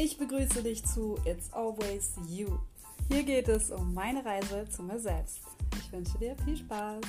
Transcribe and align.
Ich 0.00 0.16
begrüße 0.16 0.62
dich 0.62 0.84
zu 0.84 1.18
It's 1.24 1.52
Always 1.52 2.14
You. 2.28 2.60
Hier 3.08 3.24
geht 3.24 3.48
es 3.48 3.72
um 3.72 3.92
meine 3.94 4.24
Reise 4.24 4.64
zu 4.68 4.84
mir 4.84 5.00
selbst. 5.00 5.42
Ich 5.76 5.90
wünsche 5.90 6.16
dir 6.18 6.36
viel 6.44 6.56
Spaß. 6.56 7.04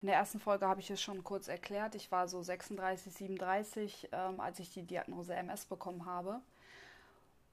In 0.00 0.06
der 0.06 0.14
ersten 0.14 0.40
Folge 0.40 0.66
habe 0.66 0.80
ich 0.80 0.90
es 0.90 1.02
schon 1.02 1.22
kurz 1.22 1.48
erklärt. 1.48 1.94
Ich 1.94 2.10
war 2.10 2.26
so 2.26 2.42
36, 2.42 3.12
37, 3.12 4.08
ähm, 4.12 4.40
als 4.40 4.60
ich 4.60 4.70
die 4.70 4.84
Diagnose 4.84 5.34
MS 5.34 5.66
bekommen 5.66 6.06
habe. 6.06 6.40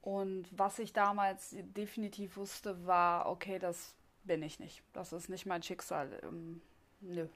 Und 0.01 0.47
was 0.57 0.79
ich 0.79 0.93
damals 0.93 1.53
definitiv 1.75 2.37
wusste, 2.37 2.85
war, 2.85 3.29
okay, 3.29 3.59
das 3.59 3.95
bin 4.23 4.43
ich 4.43 4.61
nicht. 4.61 4.81
Das 4.93 5.11
ist 5.11 5.27
nicht 5.27 5.45
mein 5.45 5.61
Schicksal. 5.61 6.21
Ähm, 6.23 6.61
nö, 7.01 7.27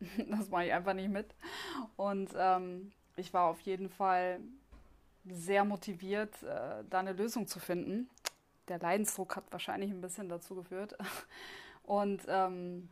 das 0.28 0.50
mache 0.50 0.66
ich 0.66 0.72
einfach 0.74 0.92
nicht 0.92 1.08
mit. 1.08 1.34
Und 1.96 2.28
ähm, 2.36 2.92
ich 3.16 3.32
war 3.32 3.44
auf 3.44 3.60
jeden 3.60 3.88
Fall 3.88 4.40
sehr 5.26 5.64
motiviert, 5.64 6.42
äh, 6.42 6.84
da 6.88 7.00
eine 7.00 7.12
Lösung 7.12 7.46
zu 7.46 7.58
finden. 7.58 8.08
Der 8.68 8.78
Leidensdruck 8.78 9.36
hat 9.36 9.44
wahrscheinlich 9.50 9.90
ein 9.90 10.00
bisschen 10.00 10.28
dazu 10.28 10.54
geführt. 10.54 10.96
Und 11.82 12.22
ähm, 12.28 12.88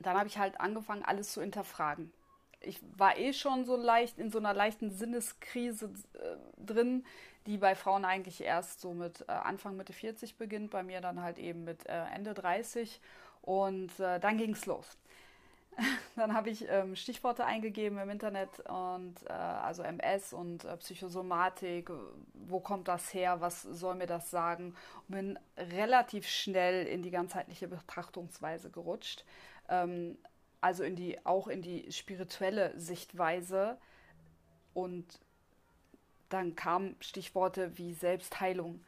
dann 0.00 0.16
habe 0.16 0.28
ich 0.28 0.38
halt 0.38 0.60
angefangen, 0.60 1.04
alles 1.04 1.32
zu 1.32 1.40
hinterfragen. 1.40 2.12
Ich 2.60 2.80
war 2.96 3.16
eh 3.16 3.32
schon 3.32 3.64
so 3.64 3.76
leicht 3.76 4.18
in 4.18 4.30
so 4.30 4.38
einer 4.38 4.54
leichten 4.54 4.90
Sinneskrise 4.90 5.92
äh, 6.14 6.36
drin, 6.64 7.04
die 7.46 7.56
bei 7.56 7.74
Frauen 7.74 8.04
eigentlich 8.04 8.42
erst 8.42 8.80
so 8.80 8.92
mit 8.92 9.24
äh, 9.28 9.32
Anfang 9.32 9.76
Mitte 9.76 9.92
40 9.92 10.36
beginnt, 10.36 10.70
bei 10.70 10.82
mir 10.82 11.00
dann 11.00 11.22
halt 11.22 11.38
eben 11.38 11.64
mit 11.64 11.86
äh, 11.86 12.04
Ende 12.14 12.34
30. 12.34 13.00
Und 13.42 13.98
äh, 14.00 14.18
dann 14.18 14.38
ging 14.38 14.52
es 14.52 14.66
los. 14.66 14.98
Dann 16.16 16.34
habe 16.34 16.50
ich 16.50 16.68
ähm, 16.68 16.96
Stichworte 16.96 17.44
eingegeben 17.44 17.98
im 17.98 18.10
Internet 18.10 18.60
und 18.68 19.14
äh, 19.28 19.32
also 19.32 19.82
MS 19.82 20.32
und 20.32 20.64
äh, 20.64 20.76
Psychosomatik, 20.76 21.90
wo 22.34 22.60
kommt 22.60 22.88
das 22.88 23.12
her, 23.14 23.40
was 23.40 23.62
soll 23.62 23.94
mir 23.94 24.06
das 24.06 24.30
sagen? 24.30 24.74
Und 25.08 25.14
bin 25.14 25.38
relativ 25.56 26.28
schnell 26.28 26.86
in 26.86 27.02
die 27.02 27.10
ganzheitliche 27.10 27.68
Betrachtungsweise 27.68 28.70
gerutscht, 28.70 29.24
ähm, 29.68 30.18
also 30.60 30.82
in 30.82 30.96
die 30.96 31.24
auch 31.24 31.46
in 31.46 31.62
die 31.62 31.90
spirituelle 31.92 32.78
Sichtweise. 32.78 33.78
Und 34.74 35.20
dann 36.28 36.56
kamen 36.56 36.96
Stichworte 37.00 37.78
wie 37.78 37.94
Selbstheilung. 37.94 38.84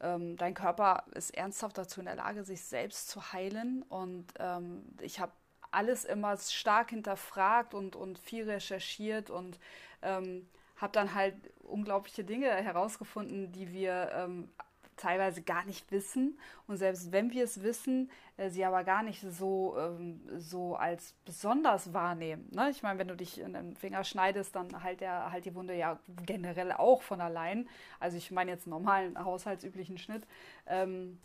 Ähm, 0.00 0.36
dein 0.36 0.54
Körper 0.54 1.04
ist 1.14 1.34
ernsthaft 1.34 1.78
dazu 1.78 2.00
in 2.00 2.06
der 2.06 2.16
Lage, 2.16 2.44
sich 2.44 2.62
selbst 2.62 3.08
zu 3.08 3.32
heilen. 3.32 3.82
Und 3.88 4.26
ähm, 4.38 4.84
ich 5.00 5.20
habe 5.20 5.32
alles 5.74 6.04
immer 6.04 6.36
stark 6.36 6.90
hinterfragt 6.90 7.74
und, 7.74 7.96
und 7.96 8.18
viel 8.18 8.48
recherchiert 8.48 9.30
und 9.30 9.58
ähm, 10.02 10.48
habe 10.76 10.92
dann 10.92 11.14
halt 11.14 11.34
unglaubliche 11.62 12.24
Dinge 12.24 12.50
herausgefunden, 12.50 13.52
die 13.52 13.72
wir 13.72 14.10
ähm, 14.14 14.48
teilweise 14.96 15.42
gar 15.42 15.64
nicht 15.64 15.90
wissen. 15.90 16.38
Und 16.66 16.76
selbst 16.76 17.12
wenn 17.12 17.30
wir 17.32 17.44
es 17.44 17.62
wissen, 17.62 18.10
äh, 18.36 18.50
sie 18.50 18.64
aber 18.64 18.84
gar 18.84 19.02
nicht 19.02 19.20
so, 19.20 19.76
ähm, 19.78 20.20
so 20.38 20.76
als 20.76 21.14
besonders 21.24 21.92
wahrnehmen. 21.92 22.48
Ne? 22.52 22.70
Ich 22.70 22.82
meine, 22.82 22.98
wenn 22.98 23.08
du 23.08 23.16
dich 23.16 23.40
in 23.40 23.54
den 23.54 23.76
Finger 23.76 24.04
schneidest, 24.04 24.54
dann 24.54 24.82
halt, 24.82 25.00
der, 25.00 25.32
halt 25.32 25.44
die 25.44 25.54
Wunde 25.54 25.74
ja 25.74 25.98
generell 26.24 26.72
auch 26.72 27.02
von 27.02 27.20
allein. 27.20 27.68
Also 28.00 28.16
ich 28.16 28.30
meine 28.30 28.50
jetzt 28.50 28.66
normalen, 28.66 29.22
haushaltsüblichen 29.22 29.98
Schnitt. 29.98 30.26
Ähm, 30.66 31.18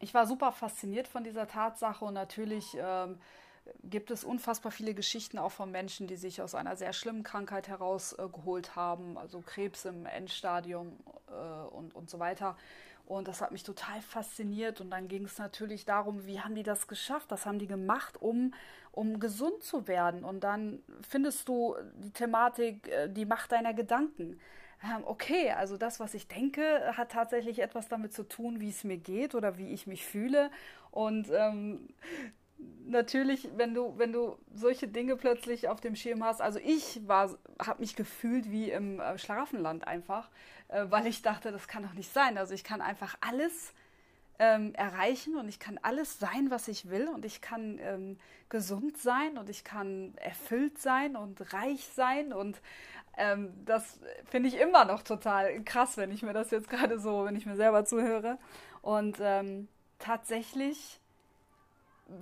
ich 0.00 0.12
war 0.12 0.26
super 0.26 0.52
fasziniert 0.52 1.08
von 1.08 1.24
dieser 1.24 1.46
Tatsache 1.46 2.04
und 2.04 2.14
natürlich 2.14 2.76
ähm, 2.78 3.18
gibt 3.82 4.10
es 4.10 4.24
unfassbar 4.24 4.72
viele 4.72 4.94
Geschichten 4.94 5.38
auch 5.38 5.52
von 5.52 5.70
Menschen, 5.70 6.06
die 6.06 6.16
sich 6.16 6.42
aus 6.42 6.54
einer 6.54 6.76
sehr 6.76 6.92
schlimmen 6.92 7.22
Krankheit 7.22 7.68
herausgeholt 7.68 8.68
äh, 8.68 8.70
haben, 8.76 9.18
also 9.18 9.40
Krebs 9.40 9.84
im 9.84 10.06
Endstadium 10.06 10.98
äh, 11.28 11.74
und, 11.74 11.94
und 11.94 12.10
so 12.10 12.18
weiter. 12.18 12.56
Und 13.06 13.28
das 13.28 13.42
hat 13.42 13.52
mich 13.52 13.62
total 13.62 14.00
fasziniert. 14.00 14.80
Und 14.80 14.90
dann 14.90 15.08
ging 15.08 15.24
es 15.24 15.38
natürlich 15.38 15.84
darum, 15.84 16.26
wie 16.26 16.40
haben 16.40 16.54
die 16.54 16.62
das 16.62 16.88
geschafft? 16.88 17.30
Was 17.30 17.44
haben 17.44 17.58
die 17.58 17.66
gemacht, 17.66 18.20
um, 18.20 18.54
um 18.92 19.20
gesund 19.20 19.62
zu 19.62 19.86
werden? 19.86 20.24
Und 20.24 20.40
dann 20.42 20.82
findest 21.06 21.48
du 21.48 21.76
die 21.96 22.12
Thematik, 22.12 22.88
äh, 22.88 23.08
die 23.08 23.26
Macht 23.26 23.52
deiner 23.52 23.74
Gedanken. 23.74 24.40
Ähm, 24.82 25.02
okay, 25.04 25.50
also 25.50 25.76
das, 25.76 26.00
was 26.00 26.14
ich 26.14 26.28
denke, 26.28 26.92
hat 26.96 27.12
tatsächlich 27.12 27.58
etwas 27.60 27.88
damit 27.88 28.12
zu 28.12 28.22
tun, 28.24 28.60
wie 28.60 28.70
es 28.70 28.84
mir 28.84 28.98
geht 28.98 29.34
oder 29.34 29.58
wie 29.58 29.72
ich 29.72 29.86
mich 29.86 30.06
fühle. 30.06 30.50
Und 30.90 31.28
ähm, 31.30 31.88
natürlich, 32.86 33.48
wenn 33.56 33.74
du, 33.74 33.94
wenn 33.98 34.12
du 34.12 34.38
solche 34.54 34.88
Dinge 34.88 35.16
plötzlich 35.16 35.68
auf 35.68 35.80
dem 35.80 35.96
Schirm 35.96 36.24
hast, 36.24 36.40
also 36.40 36.58
ich 36.58 37.06
war, 37.06 37.30
habe 37.64 37.80
mich 37.80 37.96
gefühlt 37.96 38.50
wie 38.50 38.70
im 38.70 39.00
äh, 39.00 39.18
Schlafenland 39.18 39.86
einfach, 39.86 40.28
äh, 40.68 40.84
weil 40.88 41.06
ich 41.06 41.22
dachte, 41.22 41.52
das 41.52 41.68
kann 41.68 41.82
doch 41.82 41.94
nicht 41.94 42.12
sein. 42.12 42.38
Also 42.38 42.54
ich 42.54 42.64
kann 42.64 42.80
einfach 42.80 43.16
alles 43.20 43.72
ähm, 44.38 44.74
erreichen 44.74 45.36
und 45.36 45.48
ich 45.48 45.60
kann 45.60 45.78
alles 45.82 46.18
sein, 46.18 46.50
was 46.50 46.68
ich 46.68 46.90
will 46.90 47.08
und 47.08 47.24
ich 47.24 47.40
kann 47.40 47.78
ähm, 47.80 48.18
gesund 48.48 48.96
sein 48.98 49.38
und 49.38 49.48
ich 49.48 49.64
kann 49.64 50.14
erfüllt 50.16 50.78
sein 50.78 51.16
und 51.16 51.52
reich 51.52 51.88
sein 51.94 52.32
und 52.32 52.60
ähm, 53.16 53.52
das 53.64 54.00
finde 54.28 54.48
ich 54.48 54.58
immer 54.58 54.84
noch 54.84 55.02
total 55.02 55.62
krass, 55.62 55.96
wenn 55.96 56.10
ich 56.10 56.22
mir 56.22 56.32
das 56.32 56.50
jetzt 56.50 56.68
gerade 56.68 56.98
so, 56.98 57.24
wenn 57.24 57.36
ich 57.36 57.46
mir 57.46 57.56
selber 57.56 57.84
zuhöre 57.84 58.38
und 58.82 59.18
ähm, 59.20 59.68
tatsächlich 60.00 61.00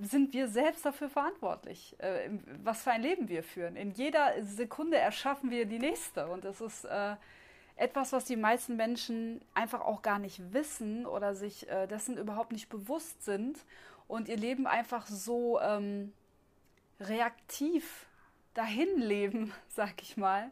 sind 0.02 0.32
wir 0.32 0.48
selbst 0.48 0.84
dafür 0.86 1.08
verantwortlich, 1.08 1.96
äh, 1.98 2.30
was 2.62 2.82
für 2.82 2.92
ein 2.92 3.02
Leben 3.02 3.28
wir 3.28 3.42
führen. 3.42 3.76
In 3.76 3.90
jeder 3.90 4.42
Sekunde 4.42 4.96
erschaffen 4.96 5.50
wir 5.50 5.66
die 5.66 5.78
nächste. 5.78 6.28
Und 6.28 6.44
das 6.44 6.60
ist 6.60 6.84
äh, 6.84 7.16
etwas, 7.76 8.12
was 8.12 8.24
die 8.24 8.36
meisten 8.36 8.76
Menschen 8.76 9.40
einfach 9.54 9.80
auch 9.80 10.02
gar 10.02 10.18
nicht 10.18 10.52
wissen 10.52 11.06
oder 11.06 11.34
sich 11.34 11.68
äh, 11.68 11.86
dessen 11.86 12.16
überhaupt 12.16 12.52
nicht 12.52 12.68
bewusst 12.68 13.24
sind 13.24 13.58
und 14.06 14.28
ihr 14.28 14.36
Leben 14.36 14.66
einfach 14.66 15.06
so 15.06 15.60
ähm, 15.60 16.12
reaktiv 17.00 18.06
dahin 18.54 18.98
leben, 18.98 19.52
sag 19.68 20.02
ich 20.02 20.16
mal. 20.16 20.50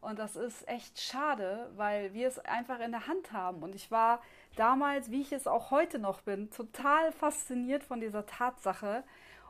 Und 0.00 0.18
das 0.18 0.36
ist 0.36 0.66
echt 0.66 0.98
schade, 0.98 1.70
weil 1.76 2.14
wir 2.14 2.28
es 2.28 2.38
einfach 2.38 2.80
in 2.80 2.92
der 2.92 3.06
Hand 3.06 3.32
haben. 3.32 3.62
Und 3.62 3.74
ich 3.74 3.90
war 3.90 4.22
damals, 4.56 5.10
wie 5.10 5.20
ich 5.20 5.32
es 5.32 5.46
auch 5.46 5.70
heute 5.70 5.98
noch 5.98 6.22
bin, 6.22 6.50
total 6.50 7.12
fasziniert 7.12 7.84
von 7.84 8.00
dieser 8.00 8.26
Tatsache. 8.26 9.04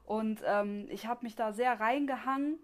Und 0.05 0.43
ähm, 0.47 0.87
ich 0.91 1.07
habe 1.07 1.25
mich 1.25 1.37
da 1.37 1.53
sehr 1.53 1.79
reingehangen. 1.81 2.59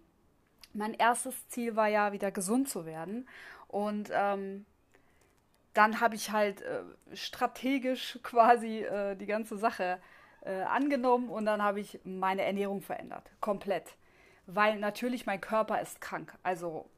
Mein 0.73 0.95
erstes 0.95 1.49
Ziel 1.49 1.77
war 1.77 1.89
ja, 1.89 2.13
wieder 2.13 2.31
gesund 2.31 2.69
zu 2.69 2.87
werden. 2.87 3.29
Und 3.69 4.11
ähm, 4.13 4.67
dann 5.75 6.01
habe 6.01 6.15
ich 6.15 6.31
halt 6.31 6.63
äh, 6.63 6.83
strategisch 7.15 8.19
quasi 8.23 8.81
äh, 8.81 9.15
die 9.17 9.27
ganze 9.27 9.57
Sache 9.57 9.99
äh, 10.43 10.63
angenommen 10.63 11.29
und 11.29 11.45
dann 11.45 11.63
habe 11.63 11.81
ich 11.81 12.01
meine 12.05 12.43
Ernährung 12.43 12.81
verändert. 12.81 13.31
Komplett. 13.41 13.97
Weil 14.47 14.79
natürlich 14.79 15.27
mein 15.27 15.41
Körper 15.41 15.81
ist 15.81 16.01
krank. 16.01 16.33
Also 16.43 16.89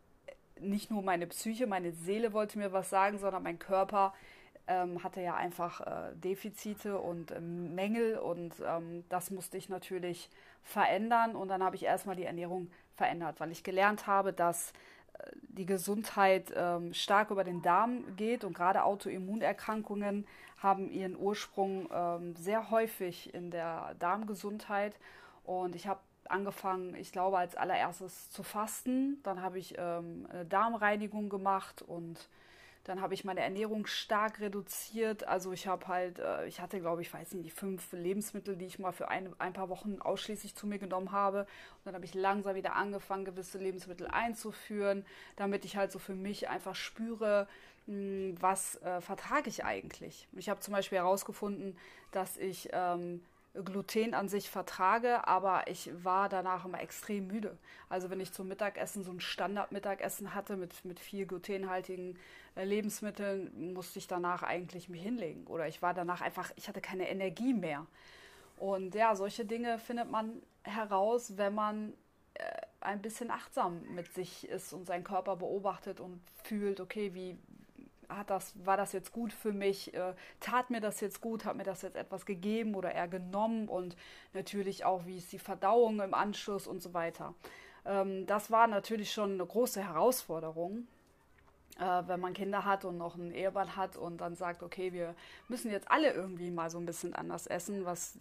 nicht 0.61 0.91
nur 0.91 1.03
meine 1.03 1.27
Psyche, 1.27 1.67
meine 1.67 1.93
Seele 1.93 2.33
wollte 2.33 2.59
mir 2.59 2.73
was 2.73 2.91
sagen, 2.91 3.19
sondern 3.19 3.43
mein 3.43 3.59
Körper 3.59 4.15
ähm, 4.69 5.03
hatte 5.03 5.21
ja 5.21 5.35
einfach 5.35 5.81
äh, 5.81 6.15
Defizite 6.15 6.99
und 6.99 7.31
äh, 7.31 7.41
Mängel 7.41 8.19
und 8.19 8.55
ähm, 8.65 9.05
das 9.09 9.31
musste 9.31 9.57
ich 9.57 9.69
natürlich 9.69 10.31
verändern. 10.63 11.35
Und 11.35 11.49
dann 11.49 11.63
habe 11.63 11.77
ich 11.77 11.85
erstmal 11.85 12.17
die 12.17 12.25
Ernährung 12.25 12.71
verändert, 12.95 13.41
weil 13.41 13.51
ich 13.51 13.65
gelernt 13.65 14.07
habe, 14.07 14.33
dass 14.33 14.73
äh, 15.15 15.31
die 15.43 15.67
Gesundheit 15.67 16.53
ähm, 16.55 16.93
stark 16.93 17.31
über 17.31 17.45
den 17.45 17.63
Darm 17.63 18.17
geht. 18.17 18.45
Und 18.45 18.55
gerade 18.55 18.85
Autoimmunerkrankungen 18.85 20.27
haben 20.59 20.91
ihren 20.91 21.17
Ursprung 21.17 21.89
ähm, 21.93 22.37
sehr 22.37 22.71
häufig 22.71 23.33
in 23.35 23.51
der 23.51 23.95
Darmgesundheit. 23.99 24.95
Und 25.45 25.75
ich 25.75 25.87
habe 25.87 26.01
angefangen, 26.29 26.95
ich 26.95 27.11
glaube, 27.11 27.39
als 27.39 27.57
allererstes 27.57 28.31
zu 28.31 28.43
fasten. 28.43 29.19
Dann 29.23 29.41
habe 29.41 29.59
ich 29.59 29.77
ähm, 29.79 30.29
eine 30.31 30.45
Darmreinigung 30.45 31.31
gemacht 31.31 31.81
und 31.81 32.29
dann 32.89 33.03
habe 33.03 33.13
ich 33.13 33.23
meine 33.23 33.41
Ernährung 33.41 33.87
stark 33.87 34.41
reduziert. 34.41 35.29
Also 35.29 35.53
ich 35.53 35.67
habe 35.67 35.89
halt, 35.89 36.21
äh, 36.21 36.47
ich 36.47 36.63
hatte, 36.63 36.81
glaube 36.81 37.03
ich, 37.03 37.13
weiß 37.13 37.35
nicht, 37.35 37.45
die 37.45 37.51
fünf 37.51 37.93
Lebensmittel, 37.93 38.57
die 38.57 38.65
ich 38.65 38.79
mal 38.79 38.93
für 38.93 39.09
ein, 39.09 39.29
ein 39.39 39.53
paar 39.53 39.69
Wochen 39.69 39.99
ausschließlich 40.01 40.55
zu 40.55 40.67
mir 40.67 40.79
genommen 40.79 41.13
habe. 41.13 41.41
Und 41.41 41.85
dann 41.85 41.95
habe 41.95 42.07
ich 42.07 42.15
langsam 42.15 42.55
wieder 42.55 42.77
angefangen, 42.77 43.27
gewisse 43.27 43.59
Lebensmittel 43.59 44.07
einzuführen, 44.07 45.05
damit 45.37 45.67
ich 45.67 45.77
halt 45.77 45.93
so 45.93 45.99
für 45.99 46.15
mich 46.15 46.49
einfach 46.49 46.75
spüre, 46.75 47.47
mh, 47.87 47.95
hm, 47.95 48.37
was 48.41 48.77
äh, 48.77 49.03
vertrage 49.03 49.51
ich 49.51 49.67
eigentlich. 49.67 50.27
Ich 50.33 50.49
habe 50.49 50.61
zum 50.61 50.73
Beispiel 50.73 50.97
herausgefunden, 50.97 51.77
dass 52.11 52.39
ich 52.39 52.71
ähm, 52.73 53.21
Gluten 53.65 54.15
an 54.15 54.29
sich 54.29 54.51
vertrage, 54.51 55.27
aber 55.27 55.69
ich 55.69 55.91
war 56.05 56.29
danach 56.29 56.65
immer 56.65 56.81
extrem 56.81 57.27
müde. 57.27 57.57
Also 57.89 58.11
wenn 58.11 58.21
ich 58.21 58.33
zum 58.33 58.49
Mittagessen 58.49 59.03
so 59.03 59.11
ein 59.11 59.21
Standardmittagessen 59.21 60.35
hatte 60.35 60.57
mit, 60.57 60.85
mit 60.85 61.01
viel 61.01 61.27
glutenhaltigen 61.27 62.19
äh, 62.57 62.65
Lebensmitteln, 62.65 63.73
musste 63.75 63.99
ich 63.99 64.07
danach 64.07 64.43
eigentlich 64.43 64.89
mich 64.89 65.03
hinlegen. 65.03 65.47
Oder 65.47 65.67
ich 65.67 65.83
war 65.83 65.95
danach 65.95 66.21
einfach, 66.21 66.51
ich 66.57 66.69
hatte 66.69 66.81
keine 66.81 67.09
Energie 67.09 67.55
mehr. 67.55 67.87
Und 68.59 68.95
ja, 68.95 69.15
solche 69.17 69.45
Dinge 69.45 69.79
findet 69.79 70.11
man 70.11 70.43
heraus, 70.63 71.37
wenn 71.37 71.55
man 71.55 71.95
äh, 72.35 72.45
ein 72.81 73.03
bisschen 73.03 73.31
achtsam 73.31 73.83
mit 73.95 74.13
sich 74.15 74.49
ist 74.49 74.73
und 74.73 74.87
seinen 74.87 75.05
Körper 75.05 75.37
beobachtet 75.37 76.01
und 76.01 76.21
fühlt, 76.45 76.81
okay, 76.81 77.15
wie 77.15 77.37
hat 78.09 78.31
das, 78.31 78.55
war 78.65 78.77
das 78.77 78.93
jetzt 78.93 79.13
gut 79.13 79.33
für 79.33 79.53
mich, 79.53 79.95
äh, 79.95 80.15
tat 80.41 80.71
mir 80.71 80.81
das 80.81 81.01
jetzt 81.01 81.21
gut, 81.21 81.45
hat 81.45 81.57
mir 81.57 81.65
das 81.65 81.83
jetzt 81.83 81.97
etwas 81.97 82.27
gegeben 82.27 82.75
oder 82.75 82.93
eher 82.93 83.09
genommen 83.09 83.69
und 83.69 83.97
natürlich 84.33 84.85
auch, 84.85 85.07
wie 85.07 85.19
ist 85.19 85.33
die 85.33 85.39
Verdauung 85.39 86.01
im 86.01 86.15
Anschluss 86.15 86.67
und 86.67 86.83
so 86.83 86.95
weiter. 86.95 87.35
Ähm, 87.85 88.27
das 88.27 88.51
war 88.51 88.67
natürlich 88.67 89.13
schon 89.13 89.33
eine 89.33 89.47
große 89.47 89.83
Herausforderung, 89.83 90.87
äh, 91.79 92.03
wenn 92.07 92.21
man 92.21 92.35
Kinder 92.35 92.65
hat 92.65 92.85
und 92.85 92.99
noch 92.99 93.15
einen 93.17 93.33
Ehemann 93.33 93.77
hat 93.77 93.97
und 93.97 94.19
dann 94.21 94.35
sagt, 94.37 94.63
okay, 94.63 94.93
wir 94.93 95.15
müssen 95.49 95.71
jetzt 95.71 95.91
alle 95.91 96.13
irgendwie 96.13 96.51
mal 96.51 96.71
so 96.71 96.79
ein 96.79 96.87
bisschen 96.87 97.15
anders 97.15 97.47
essen, 97.47 97.85
was 97.85 98.19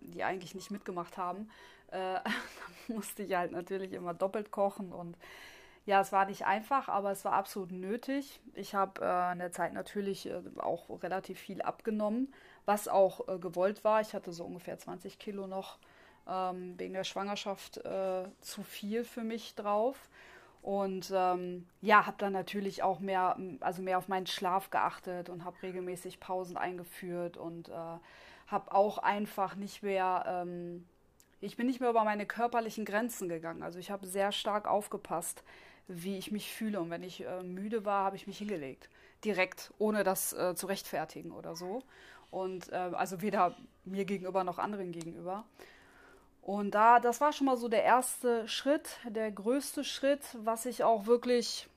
die 0.00 0.22
eigentlich 0.22 0.54
nicht 0.54 0.70
mitgemacht 0.70 1.16
haben. 1.16 1.50
Äh, 1.88 1.96
dann 2.24 2.96
musste 2.96 3.22
ich 3.22 3.34
halt 3.34 3.52
natürlich 3.52 3.92
immer 3.92 4.14
doppelt 4.14 4.50
kochen 4.50 4.92
und 4.92 5.16
ja, 5.86 6.00
es 6.00 6.12
war 6.12 6.26
nicht 6.26 6.46
einfach, 6.46 6.88
aber 6.88 7.10
es 7.10 7.24
war 7.24 7.32
absolut 7.32 7.72
nötig. 7.72 8.40
Ich 8.54 8.74
habe 8.74 9.00
äh, 9.02 9.32
in 9.32 9.38
der 9.38 9.52
Zeit 9.52 9.72
natürlich 9.72 10.26
äh, 10.26 10.40
auch 10.58 11.02
relativ 11.02 11.38
viel 11.38 11.62
abgenommen, 11.62 12.32
was 12.66 12.86
auch 12.86 13.28
äh, 13.28 13.38
gewollt 13.38 13.82
war. 13.82 14.00
Ich 14.00 14.14
hatte 14.14 14.32
so 14.32 14.44
ungefähr 14.44 14.78
20 14.78 15.18
Kilo 15.18 15.46
noch 15.46 15.78
ähm, 16.28 16.78
wegen 16.78 16.94
der 16.94 17.04
Schwangerschaft 17.04 17.78
äh, 17.78 18.24
zu 18.40 18.62
viel 18.62 19.04
für 19.04 19.22
mich 19.22 19.54
drauf. 19.54 20.08
Und 20.62 21.10
ähm, 21.14 21.66
ja, 21.80 22.06
habe 22.06 22.18
dann 22.18 22.34
natürlich 22.34 22.82
auch 22.82 23.00
mehr, 23.00 23.38
also 23.60 23.80
mehr 23.80 23.96
auf 23.96 24.08
meinen 24.08 24.26
Schlaf 24.26 24.70
geachtet 24.70 25.30
und 25.30 25.44
habe 25.44 25.56
regelmäßig 25.62 26.20
Pausen 26.20 26.58
eingeführt 26.58 27.38
und 27.38 27.70
äh, 27.70 27.72
habe 28.46 28.74
auch 28.74 28.98
einfach 28.98 29.54
nicht 29.54 29.82
mehr, 29.82 30.24
ähm, 30.26 30.86
ich 31.40 31.56
bin 31.56 31.66
nicht 31.66 31.80
mehr 31.80 31.88
über 31.88 32.04
meine 32.04 32.26
körperlichen 32.26 32.84
Grenzen 32.84 33.30
gegangen. 33.30 33.62
Also 33.62 33.78
ich 33.78 33.90
habe 33.90 34.06
sehr 34.06 34.32
stark 34.32 34.68
aufgepasst, 34.68 35.42
wie 35.90 36.16
ich 36.16 36.30
mich 36.30 36.52
fühle. 36.52 36.80
Und 36.80 36.90
wenn 36.90 37.02
ich 37.02 37.24
äh, 37.24 37.42
müde 37.42 37.84
war, 37.84 38.04
habe 38.04 38.16
ich 38.16 38.26
mich 38.26 38.38
hingelegt. 38.38 38.88
Direkt, 39.24 39.72
ohne 39.78 40.04
das 40.04 40.32
äh, 40.32 40.54
zu 40.54 40.66
rechtfertigen 40.66 41.32
oder 41.32 41.56
so. 41.56 41.82
Und 42.30 42.70
äh, 42.72 42.76
also 42.76 43.22
weder 43.22 43.56
mir 43.84 44.04
gegenüber 44.04 44.44
noch 44.44 44.58
anderen 44.58 44.92
gegenüber. 44.92 45.44
Und 46.42 46.74
da, 46.74 47.00
das 47.00 47.20
war 47.20 47.32
schon 47.32 47.46
mal 47.46 47.56
so 47.56 47.68
der 47.68 47.82
erste 47.82 48.48
Schritt, 48.48 48.88
der 49.04 49.30
größte 49.30 49.84
Schritt, 49.84 50.22
was 50.38 50.64
ich 50.64 50.84
auch 50.84 51.06
wirklich 51.06 51.68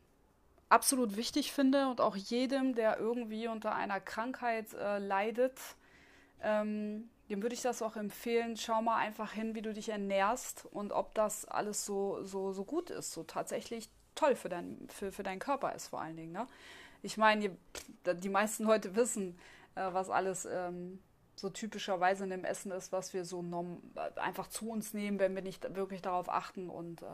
absolut 0.70 1.18
wichtig 1.18 1.52
finde 1.52 1.88
und 1.88 2.02
auch 2.02 2.16
jedem, 2.16 2.74
der 2.74 2.98
irgendwie 2.98 3.48
unter 3.48 3.76
einer 3.76 4.00
Krankheit 4.00 4.74
äh, 4.74 5.00
leidet, 5.00 5.60
ähm, 6.42 7.10
dem 7.30 7.42
würde 7.42 7.56
ich 7.56 7.62
das 7.62 7.82
auch 7.82 7.96
empfehlen. 7.96 8.58
Schau 8.58 8.82
mal 8.82 8.98
einfach 8.98 9.34
hin, 9.34 9.54
wie 9.56 9.62
du 9.62 9.74
dich 9.74 9.90
ernährst 9.90 10.66
und 10.72 10.92
ob 10.92 11.14
das 11.14 11.46
alles 11.46 11.86
so, 11.86 12.24
so, 12.24 12.52
so 12.54 12.64
gut 12.64 12.90
ist, 12.90 13.12
so 13.12 13.24
tatsächlich 13.24 13.90
toll 14.16 14.36
für, 14.36 14.50
dein, 14.50 14.88
für, 14.90 15.12
für 15.12 15.24
deinen 15.24 15.40
Körper 15.40 15.74
ist 15.74 15.88
vor 15.88 16.02
allen 16.02 16.18
Dingen. 16.18 16.32
Ne? 16.32 16.48
Ich 17.02 17.18
meine, 17.18 17.56
die 18.06 18.30
meisten 18.30 18.64
Leute 18.64 18.96
wissen, 18.96 19.38
äh, 19.76 19.88
was 19.92 20.10
alles 20.10 20.46
ähm, 20.46 21.00
so 21.36 21.50
typischerweise 21.50 22.24
in 22.24 22.30
dem 22.30 22.46
Essen 22.46 22.72
ist, 22.72 22.92
was 22.92 23.14
wir 23.14 23.26
so 23.26 23.42
norm, 23.42 23.82
einfach 24.16 24.48
zu 24.48 24.70
uns 24.70 24.94
nehmen, 24.94 25.20
wenn 25.20 25.36
wir 25.36 25.42
nicht 25.42 25.76
wirklich 25.76 26.02
darauf 26.02 26.30
achten. 26.30 26.70
Und 26.70 27.02
äh, 27.02 27.06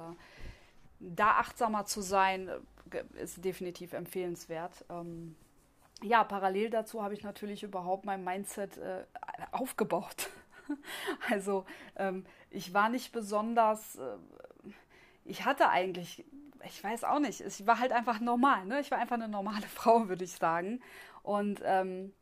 da 1.00 1.32
achtsamer 1.32 1.86
zu 1.86 2.02
sein, 2.02 2.50
äh, 2.92 3.04
ist 3.22 3.44
definitiv 3.44 3.94
empfehlenswert. 3.94 4.86
Ähm, 4.90 5.36
ja, 6.02 6.24
parallel 6.24 6.70
dazu 6.70 7.04
habe 7.04 7.14
ich 7.14 7.24
natürlich 7.24 7.64
überhaupt 7.64 8.06
mein 8.06 8.24
Mindset 8.24 8.78
äh, 8.78 9.04
aufgebaut. 9.52 10.30
also 11.30 11.66
ähm, 11.96 12.26
ich 12.50 12.74
war 12.74 12.90
nicht 12.90 13.12
besonders, 13.12 13.96
äh, 13.96 14.18
ich 15.26 15.46
hatte 15.46 15.70
eigentlich 15.70 16.26
ich 16.66 16.84
weiß 16.84 17.04
auch 17.04 17.20
nicht, 17.20 17.42
ich 17.42 17.66
war 17.66 17.80
halt 17.80 17.92
einfach 17.92 18.20
normal, 18.20 18.66
ne? 18.66 18.80
Ich 18.80 18.92
war 18.92 18.98
einfach 18.98 19.16
eine 19.16 19.28
normale 19.28 19.68
Frau, 19.74 20.08
würde 20.08 20.24
ich 20.24 20.34
sagen. 20.34 20.82
Und 21.24 21.62
ähm, 21.64 22.14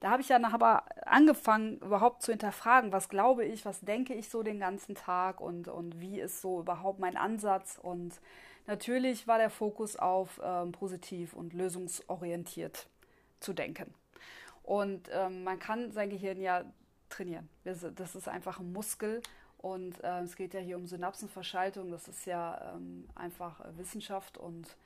da 0.00 0.10
habe 0.10 0.22
ich 0.22 0.28
dann 0.28 0.44
aber 0.44 0.84
angefangen, 1.06 1.78
überhaupt 1.78 2.22
zu 2.22 2.32
hinterfragen, 2.32 2.92
was 2.92 3.08
glaube 3.08 3.44
ich, 3.44 3.64
was 3.64 3.80
denke 3.80 4.14
ich 4.14 4.28
so 4.28 4.42
den 4.42 4.60
ganzen 4.60 4.94
Tag 4.94 5.40
und, 5.40 5.68
und 5.68 6.00
wie 6.00 6.20
ist 6.20 6.42
so 6.42 6.60
überhaupt 6.60 6.98
mein 6.98 7.16
Ansatz. 7.16 7.78
Und 7.82 8.20
natürlich 8.66 9.26
war 9.26 9.38
der 9.38 9.50
Fokus 9.50 9.96
auf 9.96 10.40
ähm, 10.44 10.72
positiv 10.72 11.32
und 11.32 11.54
lösungsorientiert 11.54 12.88
zu 13.40 13.52
denken. 13.54 13.94
Und 14.62 15.08
ähm, 15.12 15.44
man 15.44 15.58
kann 15.58 15.92
sein 15.92 16.10
Gehirn 16.10 16.40
ja 16.40 16.64
trainieren. 17.08 17.48
Das 17.64 18.14
ist 18.14 18.28
einfach 18.28 18.58
ein 18.58 18.72
Muskel 18.72 19.22
und 19.58 20.02
äh, 20.04 20.20
es 20.20 20.36
geht 20.36 20.54
ja 20.54 20.60
hier 20.60 20.76
um 20.76 20.86
Synapsenverschaltung. 20.86 21.90
Das 21.90 22.08
ist 22.08 22.26
ja 22.26 22.74
ähm, 22.74 23.08
einfach 23.14 23.60
Wissenschaft 23.76 24.38
und 24.38 24.76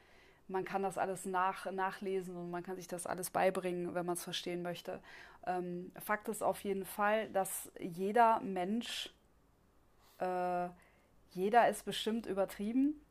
man 0.48 0.64
kann 0.64 0.82
das 0.82 0.98
alles 0.98 1.26
nach, 1.26 1.70
nachlesen 1.70 2.36
und 2.36 2.50
man 2.50 2.62
kann 2.62 2.76
sich 2.76 2.88
das 2.88 3.06
alles 3.06 3.30
beibringen, 3.30 3.94
wenn 3.94 4.06
man 4.06 4.14
es 4.14 4.24
verstehen 4.24 4.62
möchte. 4.62 5.00
Ähm, 5.46 5.92
Fakt 6.00 6.28
ist 6.28 6.42
auf 6.42 6.62
jeden 6.64 6.84
Fall, 6.84 7.28
dass 7.30 7.70
jeder 7.78 8.40
Mensch, 8.40 9.14
äh, 10.18 10.68
jeder 11.30 11.68
ist 11.68 11.84
bestimmt 11.84 12.26
übertrieben. 12.26 13.00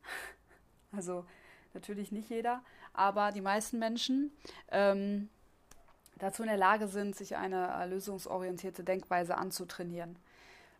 Also 0.92 1.24
natürlich 1.72 2.10
nicht 2.10 2.30
jeder, 2.30 2.64
aber 2.92 3.30
die 3.30 3.40
meisten 3.40 3.78
Menschen 3.78 4.32
ähm, 4.72 5.28
dazu 6.18 6.42
in 6.42 6.48
der 6.48 6.58
Lage 6.58 6.88
sind, 6.88 7.14
sich 7.14 7.36
eine 7.36 7.72
äh, 7.72 7.86
lösungsorientierte 7.86 8.82
Denkweise 8.82 9.38
anzutrainieren 9.38 10.16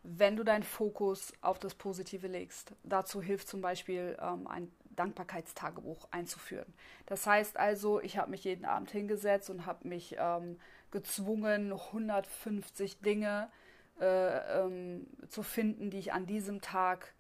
wenn 0.03 0.37
du 0.37 0.45
deinen 0.45 0.63
Fokus 0.63 1.33
auf 1.43 1.59
das 1.59 1.75
Positive 1.75 2.27
legst. 2.27 2.73
Dazu 2.85 3.21
hilft 3.21 3.49
zum 3.49 3.61
Beispiel 3.61 4.17
ähm, 4.21 4.47
ein 4.47 4.71
Dankbarkeitstagebuch 4.97 6.09
einzuführen. 6.11 6.73
Das 7.07 7.27
heißt 7.27 7.57
also, 7.57 8.01
ich 8.01 8.19
habe 8.19 8.31
mich 8.31 8.45
jeden 8.45 8.65
Abend 8.65 8.91
hingesetzt 8.91 9.51
und 9.51 9.67
habe 9.67 9.87
mich 9.89 10.17
ähm, 10.19 10.59
gezwungen, 10.91 11.73
150 11.73 13.01
Dinge 13.01 13.51
äh, 14.01 14.61
ähm, 14.61 15.07
zu 15.29 15.43
finden, 15.43 15.91
die 15.91 15.99
ich 15.99 16.13
an 16.13 16.27
diesem 16.27 16.61
Tag 16.61 17.15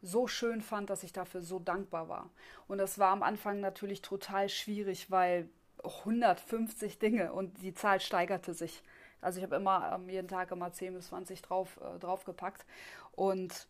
so 0.00 0.28
schön 0.28 0.60
fand, 0.62 0.90
dass 0.90 1.02
ich 1.02 1.12
dafür 1.12 1.40
so 1.40 1.58
dankbar 1.58 2.08
war. 2.08 2.30
Und 2.68 2.78
das 2.78 2.98
war 2.98 3.10
am 3.10 3.22
Anfang 3.22 3.60
natürlich 3.60 4.02
total 4.02 4.48
schwierig, 4.48 5.10
weil 5.10 5.48
150 5.82 6.98
Dinge 6.98 7.32
und 7.32 7.62
die 7.62 7.74
Zahl 7.74 8.00
steigerte 8.00 8.54
sich. 8.54 8.82
Also 9.20 9.38
ich 9.38 9.44
habe 9.44 9.56
immer 9.56 9.92
ähm, 9.94 10.08
jeden 10.08 10.28
Tag 10.28 10.50
immer 10.50 10.72
10 10.72 10.94
bis 10.94 11.08
20 11.08 11.42
drauf, 11.42 11.78
äh, 11.80 11.98
draufgepackt. 11.98 12.64
Und 13.12 13.66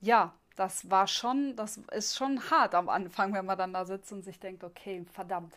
ja, 0.00 0.32
das 0.56 0.90
war 0.90 1.06
schon, 1.06 1.54
das 1.56 1.78
ist 1.92 2.16
schon 2.16 2.50
hart 2.50 2.74
am 2.74 2.88
Anfang, 2.88 3.32
wenn 3.32 3.46
man 3.46 3.58
dann 3.58 3.72
da 3.72 3.84
sitzt 3.84 4.12
und 4.12 4.22
sich 4.22 4.40
denkt, 4.40 4.64
okay, 4.64 5.04
verdammt. 5.12 5.54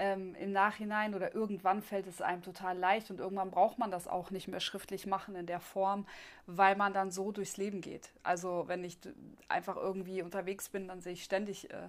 Ähm, 0.00 0.34
Im 0.36 0.52
Nachhinein 0.52 1.14
oder 1.14 1.34
irgendwann 1.34 1.82
fällt 1.82 2.06
es 2.06 2.22
einem 2.22 2.42
total 2.42 2.78
leicht 2.78 3.10
und 3.10 3.18
irgendwann 3.18 3.50
braucht 3.50 3.78
man 3.78 3.90
das 3.90 4.06
auch 4.06 4.30
nicht 4.30 4.46
mehr 4.46 4.60
schriftlich 4.60 5.06
machen 5.06 5.34
in 5.34 5.46
der 5.46 5.60
Form, 5.60 6.06
weil 6.46 6.76
man 6.76 6.92
dann 6.92 7.10
so 7.10 7.32
durchs 7.32 7.56
Leben 7.56 7.80
geht. 7.80 8.10
Also 8.22 8.64
wenn 8.68 8.84
ich 8.84 8.96
einfach 9.48 9.76
irgendwie 9.76 10.22
unterwegs 10.22 10.68
bin, 10.68 10.86
dann 10.86 11.00
sehe 11.00 11.14
ich 11.14 11.24
ständig 11.24 11.70
äh, 11.70 11.88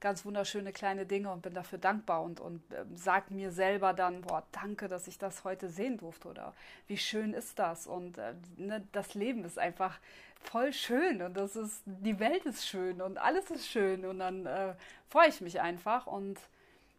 ganz 0.00 0.24
wunderschöne 0.24 0.72
kleine 0.72 1.06
Dinge 1.06 1.30
und 1.30 1.42
bin 1.42 1.54
dafür 1.54 1.78
dankbar 1.78 2.22
und, 2.22 2.40
und 2.40 2.60
äh, 2.72 2.84
sag 2.94 3.30
mir 3.30 3.52
selber 3.52 3.92
dann, 3.92 4.22
boah, 4.22 4.44
danke, 4.52 4.88
dass 4.88 5.06
ich 5.06 5.18
das 5.18 5.44
heute 5.44 5.68
sehen 5.68 5.98
durfte 5.98 6.28
oder 6.28 6.54
wie 6.86 6.96
schön 6.96 7.34
ist 7.34 7.58
das 7.58 7.86
und 7.86 8.18
äh, 8.18 8.34
ne, 8.56 8.86
das 8.92 9.14
Leben 9.14 9.44
ist 9.44 9.58
einfach 9.58 9.98
voll 10.42 10.72
schön 10.72 11.22
und 11.22 11.36
das 11.36 11.54
ist, 11.56 11.82
die 11.84 12.18
Welt 12.18 12.46
ist 12.46 12.66
schön 12.66 13.00
und 13.00 13.18
alles 13.18 13.50
ist 13.50 13.68
schön 13.68 14.04
und 14.04 14.18
dann 14.18 14.46
äh, 14.46 14.74
freue 15.08 15.28
ich 15.28 15.40
mich 15.40 15.60
einfach 15.60 16.06
und 16.06 16.38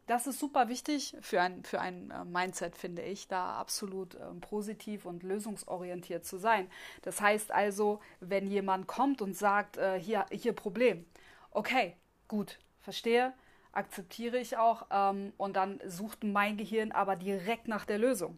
das 0.07 0.27
ist 0.27 0.39
super 0.39 0.67
wichtig 0.67 1.15
für 1.21 1.41
ein, 1.41 1.63
für 1.63 1.79
ein 1.79 2.11
äh, 2.11 2.25
Mindset, 2.25 2.75
finde 2.75 3.01
ich, 3.01 3.27
da 3.27 3.55
absolut 3.55 4.15
äh, 4.15 4.19
positiv 4.41 5.05
und 5.05 5.23
lösungsorientiert 5.23 6.25
zu 6.25 6.37
sein. 6.37 6.69
Das 7.01 7.21
heißt 7.21 7.51
also, 7.51 8.01
wenn 8.19 8.47
jemand 8.47 8.87
kommt 8.87 9.21
und 9.21 9.37
sagt, 9.37 9.77
äh, 9.77 9.99
hier, 9.99 10.25
hier 10.31 10.53
Problem, 10.53 11.05
okay, 11.51 11.95
gut, 12.27 12.59
verstehe, 12.81 13.33
akzeptiere 13.71 14.37
ich 14.37 14.57
auch 14.57 14.87
ähm, 14.91 15.33
und 15.37 15.55
dann 15.55 15.79
sucht 15.85 16.23
mein 16.23 16.57
Gehirn 16.57 16.91
aber 16.91 17.15
direkt 17.15 17.67
nach 17.67 17.85
der 17.85 17.97
Lösung. 17.97 18.37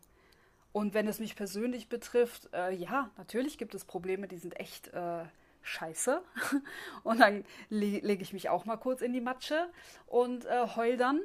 Und 0.71 0.93
wenn 0.93 1.07
es 1.07 1.19
mich 1.19 1.35
persönlich 1.35 1.87
betrifft, 1.87 2.49
äh, 2.53 2.73
ja, 2.73 3.11
natürlich 3.17 3.57
gibt 3.57 3.75
es 3.75 3.85
Probleme, 3.85 4.27
die 4.27 4.37
sind 4.37 4.59
echt 4.59 4.87
äh, 4.89 5.23
scheiße. 5.61 6.21
und 7.03 7.19
dann 7.19 7.45
le 7.69 7.99
lege 7.99 8.23
ich 8.23 8.33
mich 8.33 8.49
auch 8.49 8.65
mal 8.65 8.77
kurz 8.77 9.01
in 9.01 9.13
die 9.13 9.21
Matsche 9.21 9.69
und 10.07 10.45
äh, 10.45 10.67
heul 10.75 10.97
dann. 10.97 11.21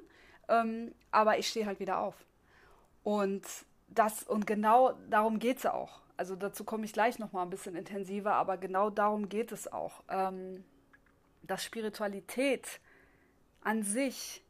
Ähm, 0.49 0.95
aber 1.11 1.39
ich 1.39 1.49
stehe 1.49 1.67
halt 1.67 1.81
wieder 1.81 1.99
auf. 1.99 2.15
Und 3.05 3.47
das, 3.89 4.23
und 4.25 4.47
genau 4.47 4.93
darum 5.09 5.39
geht 5.39 5.59
es 5.59 5.67
auch. 5.67 6.01
Also 6.19 6.37
dazu 6.37 6.65
komme 6.65 6.85
ich 6.85 6.93
gleich 6.93 7.19
nochmal 7.19 7.45
ein 7.45 7.51
bisschen 7.51 7.75
intensiver, 7.75 8.35
aber 8.35 8.57
genau 8.57 8.91
darum 8.91 9.29
geht 9.29 9.53
es 9.53 9.71
auch. 9.71 10.03
Ähm, 10.09 10.65
dass 11.43 11.65
Spiritualität 11.65 12.81
an 13.63 13.83
sich, 13.83 14.43